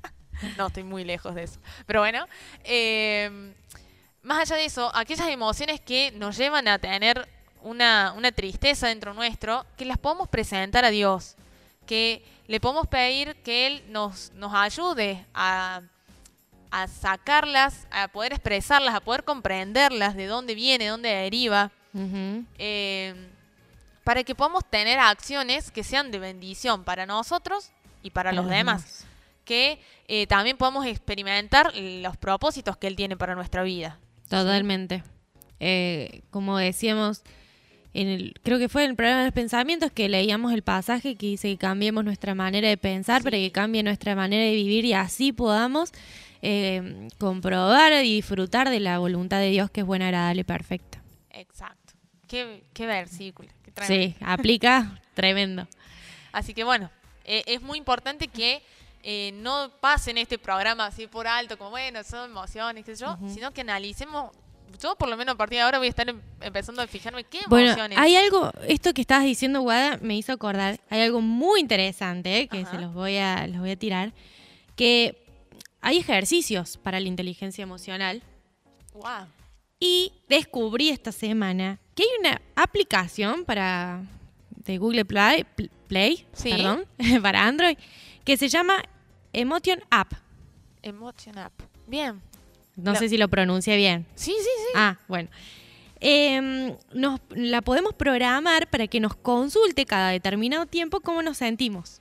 no, 0.58 0.66
estoy 0.68 0.82
muy 0.84 1.04
lejos 1.04 1.34
de 1.34 1.44
eso. 1.44 1.60
Pero 1.86 2.00
bueno, 2.00 2.26
eh, 2.64 3.52
más 4.22 4.40
allá 4.40 4.56
de 4.56 4.64
eso, 4.66 4.90
aquellas 4.94 5.28
emociones 5.28 5.80
que 5.80 6.12
nos 6.12 6.36
llevan 6.36 6.66
a 6.68 6.78
tener 6.78 7.28
una, 7.62 8.12
una 8.16 8.32
tristeza 8.32 8.88
dentro 8.88 9.14
nuestro, 9.14 9.64
que 9.76 9.84
las 9.84 9.98
podemos 9.98 10.28
presentar 10.28 10.84
a 10.84 10.90
Dios, 10.90 11.36
que 11.86 12.24
le 12.46 12.60
podemos 12.60 12.86
pedir 12.88 13.36
que 13.42 13.66
Él 13.66 13.84
nos, 13.88 14.32
nos 14.34 14.52
ayude 14.54 15.24
a, 15.34 15.80
a 16.74 16.88
sacarlas, 16.88 17.86
a 17.92 18.08
poder 18.08 18.32
expresarlas, 18.32 18.96
a 18.96 19.00
poder 19.00 19.22
comprenderlas, 19.22 20.16
de 20.16 20.26
dónde 20.26 20.56
viene, 20.56 20.88
dónde 20.88 21.08
deriva 21.08 21.70
eh, 22.58 23.14
para 24.02 24.24
que 24.24 24.34
podamos 24.34 24.68
tener 24.68 24.98
acciones 24.98 25.70
que 25.70 25.84
sean 25.84 26.10
de 26.10 26.18
bendición 26.18 26.82
para 26.82 27.06
nosotros 27.06 27.70
y 28.02 28.10
para 28.10 28.32
los 28.32 28.48
demás. 28.48 29.06
Que 29.44 29.78
eh, 30.08 30.26
también 30.26 30.56
podamos 30.56 30.84
experimentar 30.86 31.72
los 31.76 32.16
propósitos 32.16 32.76
que 32.76 32.88
Él 32.88 32.96
tiene 32.96 33.16
para 33.16 33.36
nuestra 33.36 33.62
vida. 33.62 34.00
Totalmente. 34.28 35.04
Eh, 35.60 36.22
como 36.30 36.58
decíamos, 36.58 37.22
en 37.92 38.08
el, 38.08 38.34
creo 38.42 38.58
que 38.58 38.68
fue 38.68 38.82
en 38.82 38.90
el 38.90 38.96
programa 38.96 39.20
de 39.20 39.26
los 39.26 39.34
pensamientos 39.34 39.92
que 39.92 40.08
leíamos 40.08 40.52
el 40.52 40.62
pasaje 40.62 41.14
que 41.14 41.26
dice 41.26 41.48
que 41.50 41.58
cambiemos 41.58 42.04
nuestra 42.04 42.34
manera 42.34 42.68
de 42.68 42.76
pensar 42.76 43.22
para 43.22 43.36
que 43.36 43.52
cambie 43.52 43.84
nuestra 43.84 44.16
manera 44.16 44.42
de 44.42 44.56
vivir 44.56 44.84
y 44.84 44.94
así 44.94 45.32
podamos 45.32 45.92
eh, 46.46 47.08
comprobar 47.18 47.92
y 48.04 48.12
disfrutar 48.16 48.68
de 48.68 48.78
la 48.78 48.98
voluntad 48.98 49.38
de 49.38 49.48
Dios 49.48 49.70
que 49.70 49.80
es 49.80 49.86
buena, 49.86 50.06
agradable 50.08 50.42
y 50.42 50.44
perfecta. 50.44 51.02
Exacto. 51.30 51.94
Qué, 52.28 52.64
qué 52.74 52.86
versículo. 52.86 53.48
qué 53.64 53.70
tremendo. 53.70 54.16
Sí, 54.18 54.24
aplica 54.24 55.00
tremendo. 55.14 55.66
Así 56.32 56.52
que 56.52 56.62
bueno, 56.64 56.90
eh, 57.24 57.42
es 57.46 57.62
muy 57.62 57.78
importante 57.78 58.28
que 58.28 58.62
eh, 59.02 59.32
no 59.36 59.70
pasen 59.80 60.18
este 60.18 60.38
programa 60.38 60.86
así 60.86 61.06
por 61.06 61.26
alto, 61.26 61.56
como 61.56 61.70
bueno, 61.70 62.04
son 62.04 62.30
emociones, 62.30 62.84
qué 62.84 62.94
sé 62.94 63.04
yo, 63.04 63.16
sino 63.32 63.50
que 63.52 63.62
analicemos. 63.62 64.30
Yo, 64.82 64.96
por 64.96 65.08
lo 65.08 65.16
menos 65.16 65.34
a 65.34 65.38
partir 65.38 65.58
de 65.58 65.62
ahora, 65.62 65.78
voy 65.78 65.86
a 65.86 65.90
estar 65.90 66.08
em- 66.08 66.20
empezando 66.40 66.82
a 66.82 66.86
fijarme 66.86 67.22
qué 67.24 67.38
Bueno, 67.46 67.68
emociones. 67.68 67.96
hay 67.96 68.16
algo, 68.16 68.50
esto 68.66 68.92
que 68.92 69.02
estabas 69.02 69.24
diciendo, 69.24 69.60
Guada, 69.60 69.98
me 70.02 70.16
hizo 70.16 70.32
acordar, 70.32 70.80
hay 70.90 71.00
algo 71.02 71.20
muy 71.20 71.60
interesante 71.60 72.40
eh, 72.40 72.48
que 72.48 72.62
Ajá. 72.62 72.72
se 72.72 72.78
los 72.80 72.92
voy 72.92 73.16
a, 73.18 73.46
los 73.46 73.60
voy 73.60 73.70
a 73.70 73.76
tirar, 73.76 74.12
que 74.74 75.23
hay 75.84 75.98
ejercicios 75.98 76.76
para 76.78 76.98
la 76.98 77.08
inteligencia 77.08 77.62
emocional 77.62 78.22
Guau. 78.92 79.26
y 79.78 80.12
descubrí 80.28 80.88
esta 80.88 81.12
semana 81.12 81.78
que 81.94 82.02
hay 82.04 82.08
una 82.20 82.40
aplicación 82.56 83.44
para 83.44 84.02
de 84.64 84.78
Google 84.78 85.04
Play, 85.04 85.44
Pl- 85.56 85.70
Play 85.88 86.26
Sí. 86.32 86.50
perdón, 86.50 86.84
para 87.22 87.44
Android 87.46 87.76
que 88.24 88.36
se 88.36 88.48
llama 88.48 88.82
Emotion 89.32 89.80
App. 89.90 90.12
Emotion 90.82 91.36
Up. 91.38 91.52
Bien. 91.86 92.20
No 92.76 92.92
La- 92.92 92.98
sé 92.98 93.08
si 93.08 93.16
lo 93.18 93.28
pronuncia 93.28 93.76
bien. 93.76 94.06
Sí, 94.14 94.32
sí, 94.38 94.44
sí. 94.44 94.72
Ah, 94.74 94.96
bueno. 95.08 95.28
Em, 96.00 96.74
nos, 96.92 97.20
la 97.30 97.62
podemos 97.62 97.94
programar 97.94 98.68
para 98.68 98.86
que 98.86 99.00
nos 99.00 99.14
consulte 99.14 99.86
cada 99.86 100.10
determinado 100.10 100.66
tiempo 100.66 101.00
cómo 101.00 101.22
nos 101.22 101.38
sentimos. 101.38 102.00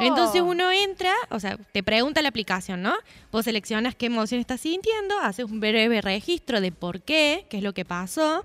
Entonces 0.00 0.40
Oh. 0.40 0.44
uno 0.46 0.70
entra, 0.72 1.12
o 1.30 1.38
sea, 1.40 1.56
te 1.72 1.82
pregunta 1.82 2.22
la 2.22 2.28
aplicación, 2.28 2.82
¿no? 2.82 2.94
Vos 3.30 3.44
seleccionas 3.44 3.94
qué 3.94 4.06
emoción 4.06 4.40
estás 4.40 4.60
sintiendo, 4.62 5.18
haces 5.20 5.44
un 5.46 5.60
breve 5.60 6.00
registro 6.00 6.60
de 6.60 6.72
por 6.72 7.02
qué, 7.02 7.46
qué 7.50 7.58
es 7.58 7.62
lo 7.62 7.74
que 7.74 7.84
pasó, 7.84 8.44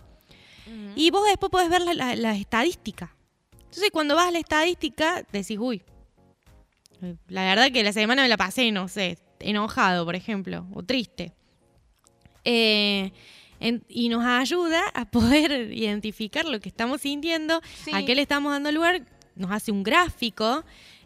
y 0.96 1.10
vos 1.12 1.26
después 1.28 1.50
podés 1.50 1.70
ver 1.70 1.82
la, 1.82 1.94
la- 1.94 2.16
la 2.16 2.36
estadística. 2.36 3.16
Entonces 3.54 3.90
cuando 3.92 4.16
vas 4.16 4.28
a 4.28 4.32
la 4.32 4.40
estadística, 4.40 5.24
decís, 5.32 5.58
uy, 5.60 5.82
la 7.28 7.44
verdad 7.44 7.72
que 7.72 7.84
la 7.84 7.94
semana 7.94 8.22
me 8.24 8.28
la 8.28 8.38
pasé, 8.38 8.72
no 8.72 8.88
sé, 8.88 9.18
enojado, 9.40 10.06
por 10.06 10.16
ejemplo, 10.16 10.68
o 10.74 10.84
triste. 10.84 11.32
Eh, 12.44 13.12
en- 13.60 13.84
y 13.90 14.10
nos 14.10 14.24
ayuda 14.26 14.82
a 14.94 15.06
poder 15.06 15.52
identificar 15.74 16.46
lo 16.46 16.60
que 16.60 16.70
estamos 16.70 17.02
sintiendo, 17.02 17.62
Sí. 17.84 17.92
a 17.94 18.06
qué 18.06 18.16
le 18.16 18.22
estamos 18.22 18.52
dando 18.52 18.72
lugar, 18.72 19.02
nos 19.36 19.52
hace 19.52 19.72
un 19.72 19.84
gráfico, 19.84 20.64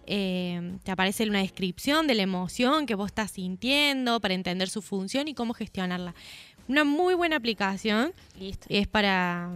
eh, 0.07 0.77
te 0.83 0.91
aparece 0.91 1.23
una 1.27 1.39
descripción 1.39 2.07
de 2.07 2.15
la 2.15 2.23
emoción 2.23 2.85
que 2.85 2.95
vos 2.95 3.07
estás 3.07 3.31
sintiendo 3.31 4.19
para 4.19 4.33
entender 4.33 4.69
su 4.69 4.81
función 4.81 5.27
y 5.27 5.33
cómo 5.33 5.53
gestionarla. 5.53 6.13
Una 6.67 6.83
muy 6.83 7.13
buena 7.13 7.35
aplicación 7.35 8.13
Listo. 8.39 8.65
es 8.69 8.87
para, 8.87 9.49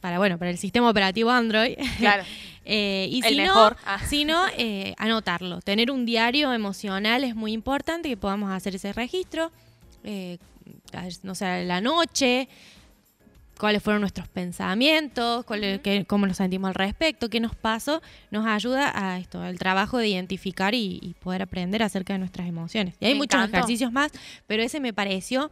para 0.00 0.18
bueno, 0.18 0.36
para 0.38 0.50
el 0.50 0.58
sistema 0.58 0.90
operativo 0.90 1.30
Android. 1.30 1.76
Claro. 1.98 2.24
Eh, 2.66 3.08
y 3.10 3.18
El 3.18 3.28
si 3.28 3.36
mejor. 3.36 3.72
no, 3.74 3.78
Ah. 3.84 4.00
si 4.06 4.24
no 4.24 4.46
eh, 4.56 4.94
anotarlo. 4.96 5.60
Tener 5.60 5.90
un 5.90 6.06
diario 6.06 6.50
emocional 6.50 7.22
es 7.22 7.34
muy 7.34 7.52
importante 7.52 8.08
que 8.08 8.16
podamos 8.16 8.50
hacer 8.50 8.74
ese 8.74 8.90
registro. 8.94 9.52
No 11.22 11.34
sé, 11.34 11.64
la 11.64 11.82
noche, 11.82 12.48
cuáles 13.58 13.82
fueron 13.82 14.00
nuestros 14.00 14.26
pensamientos, 14.28 15.44
cuál- 15.44 15.80
qué- 15.82 16.04
cómo 16.06 16.26
nos 16.26 16.36
sentimos 16.38 16.68
al 16.68 16.74
respecto, 16.74 17.28
qué 17.30 17.40
nos 17.40 17.54
pasó, 17.54 18.02
nos 18.30 18.46
ayuda 18.46 18.92
a 18.94 19.18
esto, 19.18 19.40
al 19.42 19.58
trabajo 19.58 19.98
de 19.98 20.08
identificar 20.08 20.74
y, 20.74 20.98
y 21.02 21.14
poder 21.14 21.42
aprender 21.42 21.82
acerca 21.82 22.12
de 22.12 22.18
nuestras 22.18 22.48
emociones. 22.48 22.94
Y 23.00 23.06
hay 23.06 23.12
Me 23.12 23.18
muchos 23.18 23.38
encantó. 23.38 23.56
ejercicios 23.58 23.92
más, 23.92 24.10
pero 24.46 24.62
ese 24.62 24.80
me 24.80 24.92
pareció, 24.92 25.50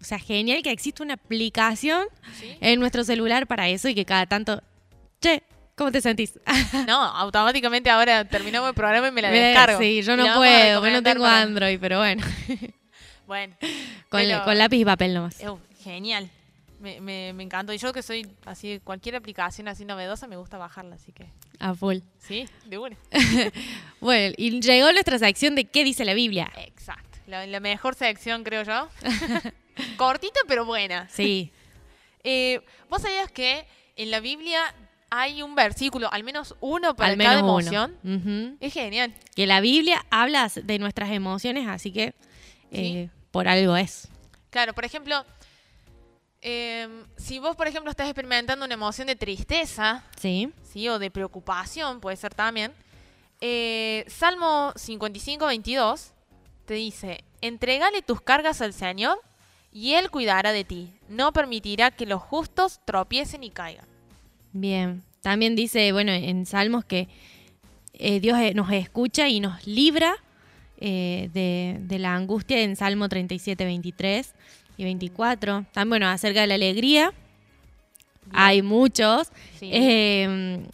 o 0.00 0.04
sea, 0.04 0.18
genial 0.18 0.62
que 0.62 0.70
existe 0.70 1.02
una 1.02 1.14
aplicación 1.14 2.06
¿Sí? 2.40 2.56
en 2.60 2.80
nuestro 2.80 3.04
celular 3.04 3.46
para 3.46 3.68
eso 3.68 3.88
y 3.88 3.94
que 3.94 4.04
cada 4.04 4.26
tanto, 4.26 4.62
che, 5.20 5.42
¿cómo 5.76 5.92
te 5.92 6.00
sentís? 6.00 6.38
No, 6.86 7.00
automáticamente 7.02 7.88
ahora 7.90 8.24
terminamos 8.24 8.68
el 8.68 8.74
programa 8.74 9.08
y 9.08 9.12
me 9.12 9.22
la 9.22 9.30
descargo. 9.30 9.78
Sí, 9.78 10.02
yo 10.02 10.16
no 10.16 10.34
puedo, 10.34 10.80
porque 10.80 10.92
no 10.92 11.02
tengo 11.02 11.22
para- 11.22 11.42
Android, 11.42 11.78
pero 11.80 11.98
bueno, 11.98 12.22
Bueno, 13.26 13.54
con, 14.08 14.20
pero- 14.20 14.44
con 14.44 14.58
lápiz 14.58 14.78
y 14.78 14.84
papel 14.84 15.14
nomás. 15.14 15.38
genial. 15.82 16.28
Me, 16.86 17.00
me, 17.00 17.32
me 17.32 17.42
encantó. 17.42 17.72
Y 17.72 17.78
yo 17.78 17.92
que 17.92 18.00
soy 18.00 18.28
así, 18.44 18.80
cualquier 18.84 19.16
aplicación 19.16 19.66
así 19.66 19.84
novedosa 19.84 20.28
me 20.28 20.36
gusta 20.36 20.56
bajarla, 20.56 20.94
así 20.94 21.10
que 21.10 21.26
A 21.58 21.74
full. 21.74 21.96
sí, 22.18 22.46
de 22.66 22.78
una. 22.78 22.96
Bueno, 24.00 24.34
y 24.38 24.60
llegó 24.60 24.92
nuestra 24.92 25.18
sección 25.18 25.56
de 25.56 25.64
¿Qué 25.64 25.82
dice 25.82 26.04
la 26.04 26.14
Biblia? 26.14 26.48
Exacto. 26.56 27.18
La, 27.26 27.44
la 27.44 27.58
mejor 27.58 27.96
sección, 27.96 28.44
creo 28.44 28.62
yo. 28.62 28.88
Cortita, 29.96 30.38
pero 30.46 30.64
buena. 30.64 31.08
Sí, 31.08 31.50
Eh, 32.28 32.60
¿Vos 32.90 33.02
sabías 33.02 33.30
que 33.30 33.66
en 33.94 34.10
la 34.10 34.18
Biblia 34.18 34.60
hay 35.10 35.42
un 35.42 35.54
versículo, 35.54 36.12
al 36.12 36.24
menos 36.24 36.56
uno 36.60 36.96
para 36.96 37.12
al 37.12 37.18
cada 37.18 37.36
menos 37.42 37.50
emoción? 37.62 37.96
uno. 38.02 38.56
Es 38.60 38.72
genial. 38.72 39.14
Que 39.36 39.46
la 39.46 39.60
Biblia 39.60 40.04
habla 40.10 40.50
de 40.54 40.78
nuestras 40.80 41.10
emociones, 41.12 41.68
así 41.68 41.92
que 41.92 42.14
eh, 42.72 43.10
por 43.30 43.46
algo 43.46 43.76
es. 43.76 44.08
Claro, 44.50 44.74
por 44.74 44.84
ejemplo, 44.84 45.24
em, 46.48 47.02
si 47.16 47.40
vos, 47.40 47.56
por 47.56 47.66
ejemplo, 47.66 47.90
estás 47.90 48.06
experimentando 48.06 48.64
una 48.64 48.74
emoción 48.74 49.08
de 49.08 49.16
tristeza, 49.16 50.04
Sí. 50.16 50.52
¿sí? 50.72 50.88
o 50.88 51.00
de 51.00 51.10
preocupación, 51.10 51.98
puede 52.00 52.16
ser 52.16 52.34
también, 52.34 52.72
eh, 53.40 54.04
Salmo 54.06 54.72
55, 54.76 55.44
22 55.46 56.12
te 56.66 56.74
dice, 56.74 57.24
entregale 57.40 58.00
tus 58.02 58.20
cargas 58.20 58.60
al 58.60 58.72
Señor 58.72 59.18
y 59.72 59.94
Él 59.94 60.08
cuidará 60.10 60.52
de 60.52 60.62
ti. 60.62 60.92
No 61.08 61.32
permitirá 61.32 61.90
que 61.90 62.06
los 62.06 62.22
justos 62.22 62.80
tropiecen 62.84 63.42
y 63.42 63.50
caigan. 63.50 63.86
Bien. 64.52 65.02
También 65.22 65.56
dice, 65.56 65.90
bueno, 65.92 66.12
en 66.12 66.46
Salmos 66.46 66.84
que 66.84 67.08
eh, 67.94 68.20
Dios 68.20 68.38
eh, 68.38 68.54
nos 68.54 68.70
escucha 68.72 69.28
y 69.28 69.40
nos 69.40 69.66
libra 69.66 70.14
de, 70.78 71.76
de 71.80 71.98
la 71.98 72.14
angustia 72.14 72.60
en 72.62 72.76
Salmo 72.76 73.08
37, 73.08 73.64
23 73.64 74.34
y 74.76 74.84
24. 74.84 75.64
También, 75.72 75.88
bueno, 75.88 76.08
acerca 76.08 76.40
de 76.42 76.46
la 76.46 76.54
alegría. 76.54 77.12
Hay 78.32 78.62
muchos. 78.62 79.28
Sí. 79.58 79.70
Eh, 79.72 80.66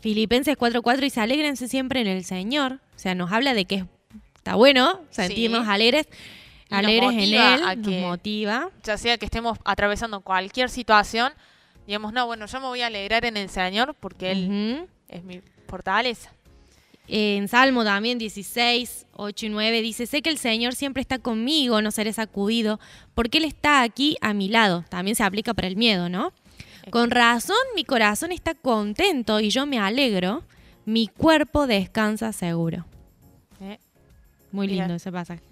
Filipenses 0.00 0.56
4.4 0.56 1.00
dice, 1.00 1.20
alégrense 1.20 1.66
siempre 1.68 2.00
en 2.00 2.06
el 2.06 2.24
Señor. 2.24 2.74
O 2.94 2.98
sea, 2.98 3.14
nos 3.14 3.32
habla 3.32 3.54
de 3.54 3.64
que 3.64 3.84
está 4.36 4.54
bueno 4.54 5.00
sentirnos 5.10 5.64
Sí. 5.64 5.70
alegres, 5.72 6.08
Y 6.70 6.74
alegres 6.74 7.10
en 7.12 7.20
Él, 7.20 7.36
a 7.38 7.74
nos 7.74 7.88
que- 7.88 8.00
motiva. 8.02 8.70
ya 8.84 8.96
sea 8.98 9.18
que 9.18 9.24
estemos 9.24 9.58
atravesando 9.64 10.20
cualquier 10.20 10.68
situación, 10.70 11.32
digamos, 11.86 12.12
no, 12.12 12.26
bueno, 12.26 12.46
yo 12.46 12.60
me 12.60 12.66
voy 12.66 12.82
a 12.82 12.86
alegrar 12.88 13.24
en 13.24 13.36
el 13.38 13.48
Señor 13.48 13.94
porque 13.98 14.32
Él 14.32 14.86
es 15.08 15.24
mi 15.24 15.40
fortaleza. 15.66 16.30
En 17.10 17.48
Salmo 17.48 17.84
también 17.84 18.18
16, 18.18 19.06
8 19.14 19.46
y 19.46 19.48
9 19.48 19.80
dice, 19.82 20.06
sé 20.06 20.20
que 20.20 20.28
el 20.30 20.36
Señor 20.38 20.74
siempre 20.74 21.00
está 21.00 21.18
conmigo, 21.18 21.80
no 21.80 21.90
seré 21.90 22.12
sacudido, 22.12 22.78
porque 23.14 23.38
Él 23.38 23.44
está 23.44 23.82
aquí 23.82 24.16
a 24.20 24.34
mi 24.34 24.48
lado. 24.48 24.84
También 24.90 25.16
se 25.16 25.24
aplica 25.24 25.54
para 25.54 25.68
el 25.68 25.76
miedo, 25.76 26.08
¿no? 26.10 26.32
Con 26.90 27.10
razón 27.10 27.56
mi 27.74 27.84
corazón 27.84 28.32
está 28.32 28.54
contento 28.54 29.40
y 29.40 29.50
yo 29.50 29.66
me 29.66 29.78
alegro, 29.78 30.42
mi 30.84 31.06
cuerpo 31.08 31.66
descansa 31.66 32.32
seguro. 32.32 32.84
¿eh? 33.60 33.78
Muy 34.52 34.66
lindo 34.68 34.94
ese 34.94 35.10
pasaje. 35.12 35.42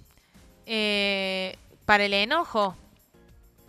Eh, 0.66 1.56
para 1.84 2.04
el 2.06 2.12
enojo, 2.14 2.74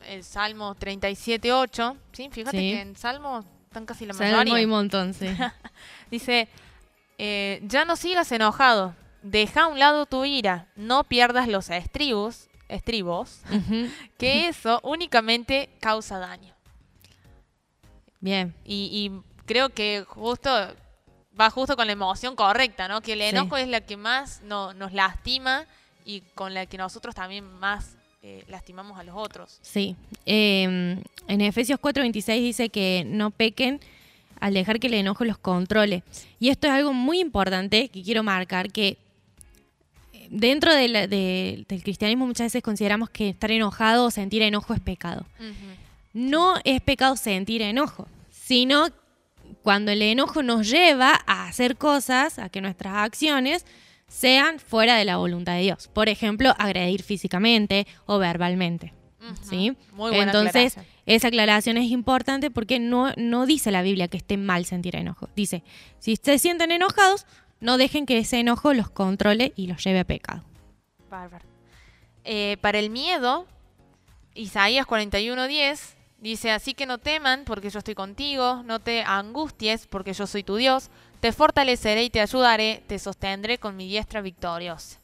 el 0.09 0.23
Salmo 0.23 0.75
37.8, 0.75 1.95
¿sí? 2.13 2.29
Fíjate 2.31 2.57
Sí. 2.57 2.71
que 2.71 2.81
en 2.81 2.95
Salmo 2.95 3.43
están 3.67 3.85
casi 3.85 4.05
la 4.05 4.13
Salmo 4.13 4.37
mayoría. 4.37 4.61
y 4.61 4.65
montón, 4.65 5.13
sí. 5.13 5.27
Dice, 6.11 6.47
eh, 7.17 7.59
ya 7.63 7.85
no 7.85 7.95
sigas 7.95 8.31
enojado, 8.31 8.95
deja 9.23 9.63
a 9.63 9.67
un 9.67 9.79
lado 9.79 10.05
tu 10.05 10.25
ira, 10.25 10.67
no 10.75 11.03
pierdas 11.03 11.47
los 11.47 11.69
estribos, 11.69 12.47
estribos, 12.69 13.41
que 14.17 14.47
eso 14.47 14.79
únicamente 14.83 15.69
causa 15.79 16.19
daño. 16.19 16.53
Bien. 18.19 18.53
Y, 18.65 18.89
y 18.91 19.21
creo 19.45 19.69
que 19.69 20.03
justo 20.07 20.49
va 21.39 21.49
justo 21.51 21.75
con 21.75 21.85
la 21.87 21.93
emoción 21.93 22.35
correcta, 22.35 22.87
¿no? 22.87 23.01
Que 23.01 23.13
el 23.13 23.19
Sí. 23.19 23.25
enojo 23.25 23.57
es 23.57 23.67
la 23.67 23.81
que 23.81 23.95
más 23.97 24.41
no- 24.43 24.73
nos 24.73 24.91
lastima 24.93 25.65
y 26.03 26.21
con 26.33 26.53
la 26.53 26.65
que 26.65 26.77
nosotros 26.77 27.13
también 27.13 27.45
más 27.59 27.95
eh, 28.23 28.43
lastimamos 28.47 28.97
a 28.99 29.03
los 29.03 29.15
otros. 29.15 29.59
Sí. 29.61 29.95
Eh, 30.25 30.63
en 31.27 31.41
Efesios 31.41 31.79
4:26 31.79 32.39
dice 32.41 32.69
que 32.69 33.03
no 33.05 33.29
pequen 33.29 33.79
al 34.39 34.53
dejar 34.53 34.79
que 34.79 34.87
el 34.87 34.93
enojo 34.95 35.25
los 35.25 35.37
controle. 35.37 36.03
Y 36.39 36.49
esto 36.49 36.67
es 36.67 36.73
algo 36.73 36.93
muy 36.93 37.19
importante 37.19 37.89
que 37.89 38.03
quiero 38.03 38.23
marcar, 38.23 38.71
que 38.71 38.97
eh, 40.13 40.27
dentro 40.29 40.73
de 40.73 40.87
la- 40.87 41.07
de- 41.07 41.65
del 41.67 41.83
cristianismo 41.83 42.25
muchas 42.27 42.45
veces 42.47 42.63
consideramos 42.63 43.09
que 43.09 43.29
estar 43.29 43.51
enojado 43.51 44.05
o 44.05 44.11
sentir 44.11 44.41
enojo 44.41 44.73
es 44.73 44.79
pecado. 44.79 45.25
No 46.13 46.55
es 46.63 46.81
pecado 46.81 47.15
sentir 47.15 47.61
enojo, 47.61 48.07
sino 48.31 48.87
cuando 49.63 49.91
el 49.91 50.01
enojo 50.01 50.41
nos 50.43 50.69
lleva 50.69 51.19
a 51.27 51.47
hacer 51.47 51.77
cosas, 51.77 52.39
a 52.39 52.49
que 52.49 52.61
nuestras 52.61 52.95
acciones 52.95 53.65
sean 54.07 54.59
fuera 54.59 54.95
de 54.95 55.03
la 55.05 55.17
voluntad 55.17 55.53
de 55.55 55.61
Dios. 55.63 55.89
Por 55.89 56.07
ejemplo, 56.09 56.53
agredir 56.57 57.03
físicamente 57.03 57.85
o 58.05 58.17
verbalmente. 58.19 58.93
Ujú. 59.31 59.49
¿sí? 59.49 59.77
Muy 59.93 60.11
buena 60.11 60.31
Entonces, 60.31 60.73
aclaración. 60.73 60.85
esa 61.05 61.27
aclaración 61.27 61.77
es 61.77 61.91
importante 61.91 62.51
porque 62.51 62.79
no, 62.79 63.11
no 63.17 63.45
dice 63.45 63.71
la 63.71 63.81
Biblia 63.81 64.07
que 64.07 64.17
esté 64.17 64.37
mal 64.37 64.65
sentir 64.65 64.95
enojo. 64.95 65.29
Dice, 65.35 65.63
si 65.99 66.15
se 66.15 66.39
sienten 66.39 66.71
enojados, 66.71 67.25
no 67.59 67.77
dejen 67.77 68.05
que 68.05 68.17
ese 68.19 68.39
enojo 68.39 68.73
los 68.73 68.89
controle 68.89 69.53
y 69.55 69.67
los 69.67 69.83
lleve 69.83 69.99
a 69.99 70.03
pecado. 70.03 70.43
Bárbaro. 71.09 71.45
Eh, 72.23 72.57
para 72.61 72.79
el 72.79 72.89
miedo, 72.89 73.45
Isaías 74.35 74.85
41:10 74.85 75.95
dice, 76.19 76.51
así 76.51 76.73
que 76.73 76.85
no 76.85 76.97
teman 76.97 77.43
porque 77.45 77.69
yo 77.69 77.79
estoy 77.79 77.95
contigo, 77.95 78.61
no 78.63 78.79
te 78.79 79.03
angusties 79.03 79.87
porque 79.87 80.13
yo 80.13 80.27
soy 80.27 80.43
tu 80.43 80.55
Dios, 80.57 80.89
te 81.19 81.31
fortaleceré 81.31 82.03
y 82.03 82.09
te 82.09 82.21
ayudaré, 82.21 82.83
te 82.87 82.99
sostendré 82.99 83.57
con 83.57 83.75
mi 83.75 83.87
diestra 83.87 84.21
victoriosa. 84.21 84.99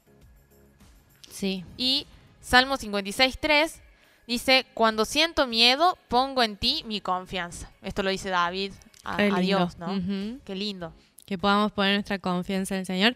Sí. 1.32 1.64
Y 1.78 2.06
Salmo 2.42 2.78
56:3 2.78 3.80
dice, 4.28 4.66
cuando 4.74 5.06
siento 5.06 5.48
miedo, 5.48 5.98
pongo 6.08 6.44
en 6.44 6.58
ti 6.58 6.84
mi 6.88 7.02
confianza. 7.02 7.70
Esto 7.82 8.04
lo 8.04 8.10
dice 8.10 8.30
David 8.30 8.74
a. 9.04 9.18
Dios, 9.40 9.78
¿no? 9.78 9.88
Qué 10.46 10.56
lindo. 10.56 10.94
Que 11.26 11.38
podamos 11.38 11.72
poner 11.72 11.94
nuestra 11.96 12.20
confianza 12.20 12.76
en 12.76 12.80
el 12.82 12.86
Señor. 12.86 13.16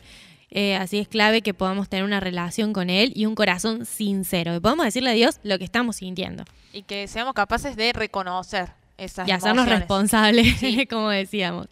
Eh, 0.49 0.75
así 0.77 0.97
es 0.97 1.09
clave 1.09 1.41
que 1.41 1.53
podamos 1.53 1.89
tener 1.89 2.05
una 2.05 2.21
relación 2.21 2.71
con 2.71 2.89
Él 2.89 3.11
y 3.15 3.25
un 3.25 3.35
corazón 3.35 3.85
sincero. 3.85 4.53
Que 4.53 4.61
podamos 4.61 4.85
decirle 4.85 5.09
a 5.09 5.13
Dios 5.13 5.39
lo 5.43 5.57
que 5.57 5.65
estamos 5.65 5.97
sintiendo. 5.97 6.45
Y 6.71 6.83
que 6.83 7.07
seamos 7.07 7.33
capaces 7.33 7.75
de 7.75 7.91
reconocer 7.91 8.69
esas 8.97 9.27
y 9.27 9.31
hacernos 9.31 9.63
emociones. 9.67 9.79
responsables, 9.79 10.57
Sí. 10.57 10.87
como 10.89 11.09
decíamos. 11.09 11.67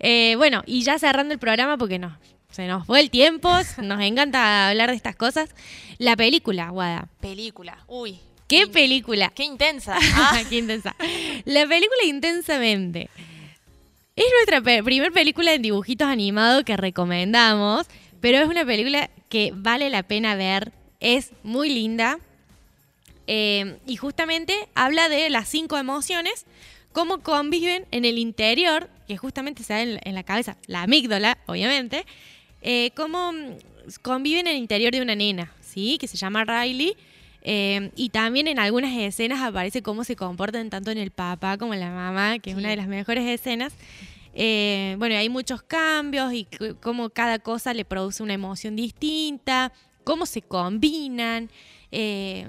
Eh, 0.00 0.34
bueno, 0.36 0.62
y 0.66 0.82
ya 0.82 0.98
cerrando 0.98 1.32
el 1.34 1.38
programa, 1.38 1.78
porque 1.78 1.98
no, 2.00 2.18
se 2.50 2.66
nos 2.66 2.84
fue 2.84 3.00
el 3.00 3.10
tiempo, 3.10 3.48
nos 3.82 4.00
encanta 4.00 4.68
hablar 4.70 4.90
de 4.90 4.96
estas 4.96 5.14
cosas. 5.14 5.48
La 5.98 6.16
película, 6.16 6.68
Guada. 6.70 7.08
Película. 7.20 7.78
Uy. 7.86 8.18
¿Qué 8.48 8.66
película? 8.66 9.30
Qué 9.34 9.44
intensa. 9.44 9.96
Ah, 10.14 10.40
Qué 10.48 10.58
intensa. 10.58 10.94
La 11.44 11.66
película 11.66 11.98
Intensamente. 12.04 13.08
Es 14.14 14.24
nuestra 14.38 14.60
pe- 14.62 14.82
primer 14.82 15.12
película 15.12 15.52
en 15.52 15.60
dibujitos 15.62 16.08
animados 16.08 16.64
que 16.64 16.76
recomendamos, 16.76 17.86
pero 18.20 18.38
es 18.38 18.46
una 18.48 18.64
película 18.64 19.10
que 19.28 19.52
vale 19.54 19.90
la 19.90 20.02
pena 20.04 20.34
ver. 20.36 20.72
Es 21.00 21.32
muy 21.42 21.68
linda. 21.68 22.18
Eh, 23.26 23.76
y 23.86 23.96
justamente 23.96 24.54
habla 24.74 25.08
de 25.10 25.28
las 25.30 25.48
cinco 25.48 25.76
emociones, 25.76 26.46
cómo 26.92 27.18
conviven 27.22 27.84
en 27.90 28.04
el 28.06 28.16
interior, 28.18 28.88
que 29.08 29.16
justamente 29.18 29.64
se 29.64 29.72
da 29.74 29.82
en, 29.82 30.00
en 30.02 30.14
la 30.14 30.22
cabeza, 30.22 30.56
la 30.66 30.82
amígdala, 30.84 31.36
obviamente, 31.46 32.06
eh, 32.62 32.92
cómo 32.96 33.32
mm, 33.32 33.56
conviven 34.00 34.46
en 34.46 34.54
el 34.54 34.58
interior 34.60 34.92
de 34.92 35.02
una 35.02 35.14
nena, 35.16 35.52
¿sí? 35.60 35.98
Que 36.00 36.06
se 36.08 36.16
llama 36.16 36.44
Riley. 36.44 36.96
Eh, 37.48 37.92
y 37.94 38.08
también 38.08 38.48
en 38.48 38.58
algunas 38.58 38.92
escenas 38.96 39.40
aparece 39.40 39.80
cómo 39.80 40.02
se 40.02 40.16
comportan 40.16 40.68
tanto 40.68 40.90
en 40.90 40.98
el 40.98 41.12
papá 41.12 41.56
como 41.58 41.74
en 41.74 41.80
la 41.80 41.90
mamá, 41.92 42.40
que 42.40 42.50
es 42.50 42.56
una 42.56 42.70
de 42.70 42.76
las 42.76 42.88
mejores 42.88 43.24
escenas. 43.24 43.72
Eh, 44.34 44.96
bueno, 44.98 45.14
hay 45.16 45.28
muchos 45.28 45.62
cambios 45.62 46.32
y 46.32 46.48
cómo 46.82 47.08
cada 47.10 47.38
cosa 47.38 47.72
le 47.72 47.84
produce 47.84 48.24
una 48.24 48.34
emoción 48.34 48.74
distinta, 48.74 49.72
cómo 50.02 50.26
se 50.26 50.42
combinan, 50.42 51.48
eh, 51.92 52.48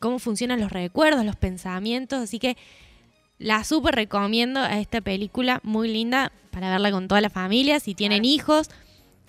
cómo 0.00 0.18
funcionan 0.18 0.58
los 0.58 0.72
recuerdos, 0.72 1.24
los 1.26 1.36
pensamientos. 1.36 2.22
Así 2.22 2.38
que 2.38 2.56
la 3.38 3.62
súper 3.62 3.94
recomiendo 3.94 4.58
a 4.60 4.80
esta 4.80 5.02
película, 5.02 5.60
muy 5.64 5.92
linda, 5.92 6.32
para 6.50 6.70
verla 6.70 6.90
con 6.90 7.08
toda 7.08 7.20
la 7.20 7.30
familia. 7.30 7.78
Si 7.78 7.94
tienen 7.94 8.22
Claro. 8.22 8.34
hijos, 8.34 8.70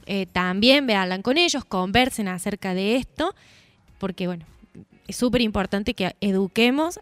eh, 0.05 0.25
también 0.31 0.87
veanla 0.87 1.21
con 1.21 1.37
ellos, 1.37 1.65
conversen 1.65 2.29
acerca 2.29 2.73
de 2.73 2.95
esto, 2.95 3.35
porque 3.99 4.27
bueno, 4.27 4.45
es 5.07 5.15
súper 5.15 5.41
importante 5.41 5.93
que 5.93 6.15
eduquemos 6.21 6.99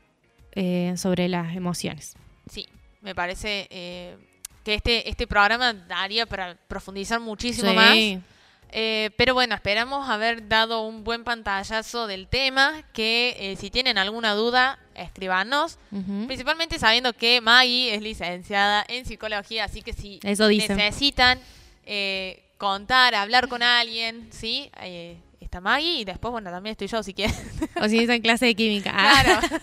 eh, 0.54 0.94
sobre 0.98 1.28
las 1.28 1.56
emociones. 1.56 2.16
Sí, 2.50 2.68
me 3.02 3.16
parece 3.16 3.68
eh, 3.70 4.18
que 4.64 4.76
este, 4.76 5.10
este 5.10 5.28
programa 5.28 5.74
daría 5.74 6.26
para 6.26 6.56
profundizar 6.68 7.20
muchísimo 7.20 7.74
más. 7.74 7.96
Eh, 8.76 9.12
pero 9.18 9.36
bueno, 9.36 9.54
esperamos 9.54 10.10
haber 10.10 10.48
dado 10.48 10.82
un 10.82 11.04
buen 11.04 11.24
pantallazo 11.24 12.08
del 12.08 12.28
tema, 12.28 12.84
que 12.92 13.36
eh, 13.38 13.56
si 13.56 13.70
tienen 13.70 14.00
alguna 14.00 14.34
duda, 14.34 14.80
escribanos. 14.96 15.78
Principalmente 16.26 16.80
sabiendo 16.80 17.14
que 17.14 17.40
Maggie 17.40 17.94
es 17.94 18.02
licenciada 18.02 18.84
en 18.88 19.06
psicología, 19.06 19.66
así 19.66 19.84
que 19.84 19.94
si 19.94 20.20
Eso 20.24 20.48
necesitan 20.50 21.40
eh, 21.86 22.44
contar, 22.58 23.14
hablar 23.14 23.48
con 23.48 23.62
alguien, 23.62 24.28
¿sí? 24.32 24.72
Está 25.54 25.62
Maggie 25.62 26.00
y 26.00 26.04
después, 26.04 26.32
bueno, 26.32 26.50
también 26.50 26.72
estoy 26.72 26.88
yo 26.88 27.04
si 27.04 27.14
quieren. 27.14 27.36
O 27.80 27.88
si 27.88 28.00
en 28.00 28.22
clase 28.24 28.48
de 28.48 28.56
química. 28.56 28.92
Ah, 28.92 29.22
Claro, 29.24 29.62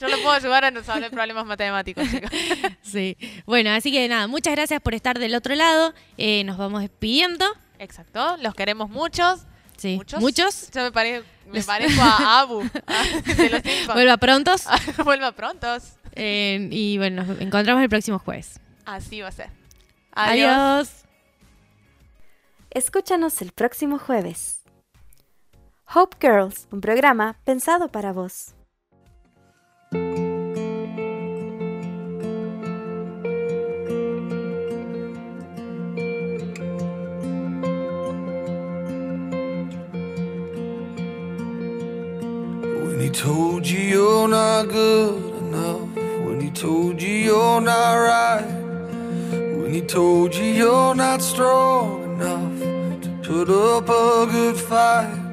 yo 0.00 0.08
lo 0.08 0.16
puedo 0.16 0.32
ayudar 0.32 0.64
a 0.64 0.70
resolver 0.70 1.12
problemas 1.12 1.46
matemáticos, 1.46 2.10
chicos. 2.10 2.28
Sí. 2.82 3.16
Bueno, 3.46 3.70
así 3.70 3.92
que 3.92 4.08
nada, 4.08 4.26
muchas 4.26 4.52
gracias 4.56 4.80
por 4.82 4.94
estar 4.94 5.16
del 5.20 5.36
otro 5.36 5.54
lado. 5.54 5.94
Eh, 6.16 6.42
nos 6.42 6.56
vamos 6.58 6.80
despidiendo. 6.80 7.44
Exacto, 7.78 8.36
los 8.38 8.52
queremos 8.56 8.90
muchos. 8.90 9.42
Sí. 9.76 9.94
¿Muchos? 9.94 10.18
Muchos. 10.20 10.70
Yo 10.72 10.82
me, 10.82 10.90
pare- 10.90 11.22
me 11.46 11.58
Los- 11.58 11.66
parezco 11.66 12.02
a 12.02 12.40
Abu, 12.40 12.62
a- 12.86 13.04
de 13.36 13.48
los 13.50 13.62
Simpsons. 13.62 13.94
Vuelva 13.94 14.16
prontos. 14.16 14.64
Vuelva 15.04 15.30
prontos. 15.30 15.92
Eh, 16.16 16.68
y 16.72 16.98
bueno, 16.98 17.22
nos 17.22 17.40
encontramos 17.40 17.80
el 17.84 17.88
próximo 17.88 18.18
jueves. 18.18 18.58
Así 18.84 19.20
va 19.20 19.28
a 19.28 19.32
ser. 19.32 19.50
Adiós. 20.10 20.90
Escúchanos 22.70 23.40
el 23.40 23.52
próximo 23.52 23.98
jueves. 24.00 24.57
Hope 25.94 26.16
Girls, 26.20 26.68
un 26.70 26.82
programa 26.82 27.38
pensado 27.46 27.88
para 27.88 28.12
vos. 28.12 28.54
he 43.00 43.08
told 43.10 43.66
you 43.66 43.78
you're 43.78 44.28
not 44.28 44.68
good 44.68 45.34
enough, 45.36 45.88
when 46.26 46.38
he 46.38 46.50
told 46.50 47.00
you 47.00 47.14
you're 47.28 47.60
not 47.62 47.94
right, 47.94 48.44
when 49.56 49.72
he 49.72 49.80
told 49.80 50.34
you 50.34 50.44
you're 50.44 50.94
not 50.94 51.22
strong 51.22 52.04
enough 52.04 53.00
to 53.00 53.08
put 53.22 53.48
up 53.48 53.88
a 53.88 54.26
good 54.30 54.56
fight, 54.56 55.27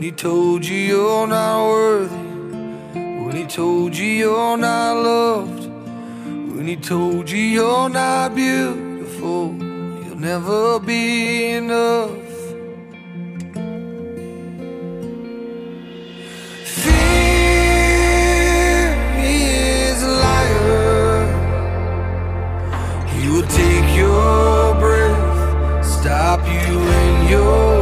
When 0.00 0.06
he 0.06 0.12
told 0.12 0.64
you 0.64 0.78
you're 0.78 1.26
not 1.26 1.68
worthy, 1.68 2.16
when 2.94 3.36
he 3.36 3.44
told 3.44 3.94
you 3.94 4.06
you're 4.06 4.56
not 4.56 4.96
loved, 4.96 5.66
when 6.56 6.66
he 6.66 6.76
told 6.76 7.28
you 7.28 7.36
you're 7.36 7.90
not 7.90 8.34
beautiful, 8.34 9.54
you'll 9.60 10.16
never 10.16 10.80
be 10.80 11.50
enough. 11.52 12.16
Fear 16.64 16.96
is 19.20 20.02
a 20.02 20.12
liar. 20.24 21.26
He 23.08 23.28
will 23.28 23.46
take 23.48 23.94
your 23.94 24.74
breath, 24.76 25.84
stop 25.84 26.40
you 26.46 26.80
in 27.02 27.28
your 27.28 27.79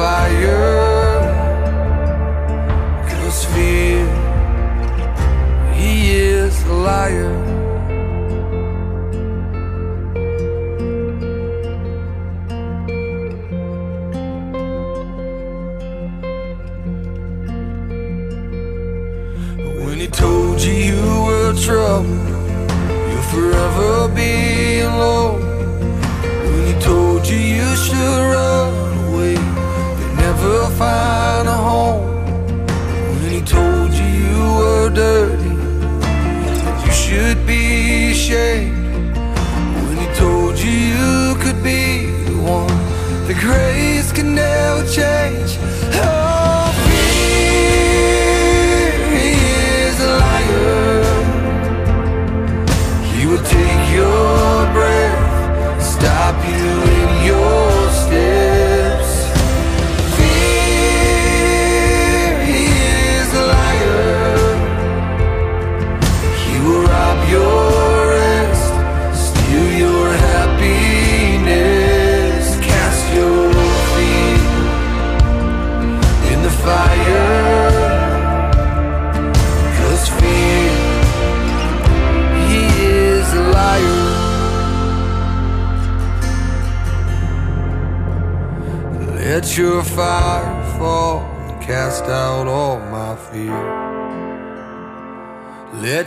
fire. 0.00 0.59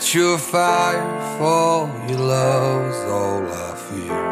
Let 0.04 0.16
your 0.16 0.38
fire 0.38 1.38
fall. 1.38 1.88
your 2.10 2.20
love's 2.20 3.04
all 3.10 3.42
I 3.48 3.74
fear. 3.88 4.24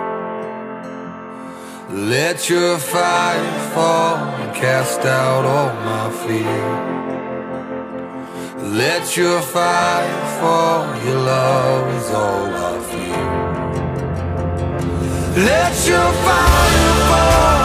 Let 1.89 2.49
your 2.49 2.78
fire 2.78 3.59
fall 3.74 4.17
and 4.17 4.53
cast 4.53 4.99
out 5.05 5.45
all 5.45 5.74
my 5.89 6.11
fear. 6.24 6.67
Let 8.82 9.15
your 9.15 9.41
fire 9.41 10.26
fall, 10.41 10.86
your 11.05 11.19
love 11.19 11.88
is 11.99 12.09
all 12.11 12.53
I 12.69 12.80
fear. 12.91 13.28
Let 15.45 15.88
your 15.88 16.11
fire 16.26 16.95
fall. 17.09 17.61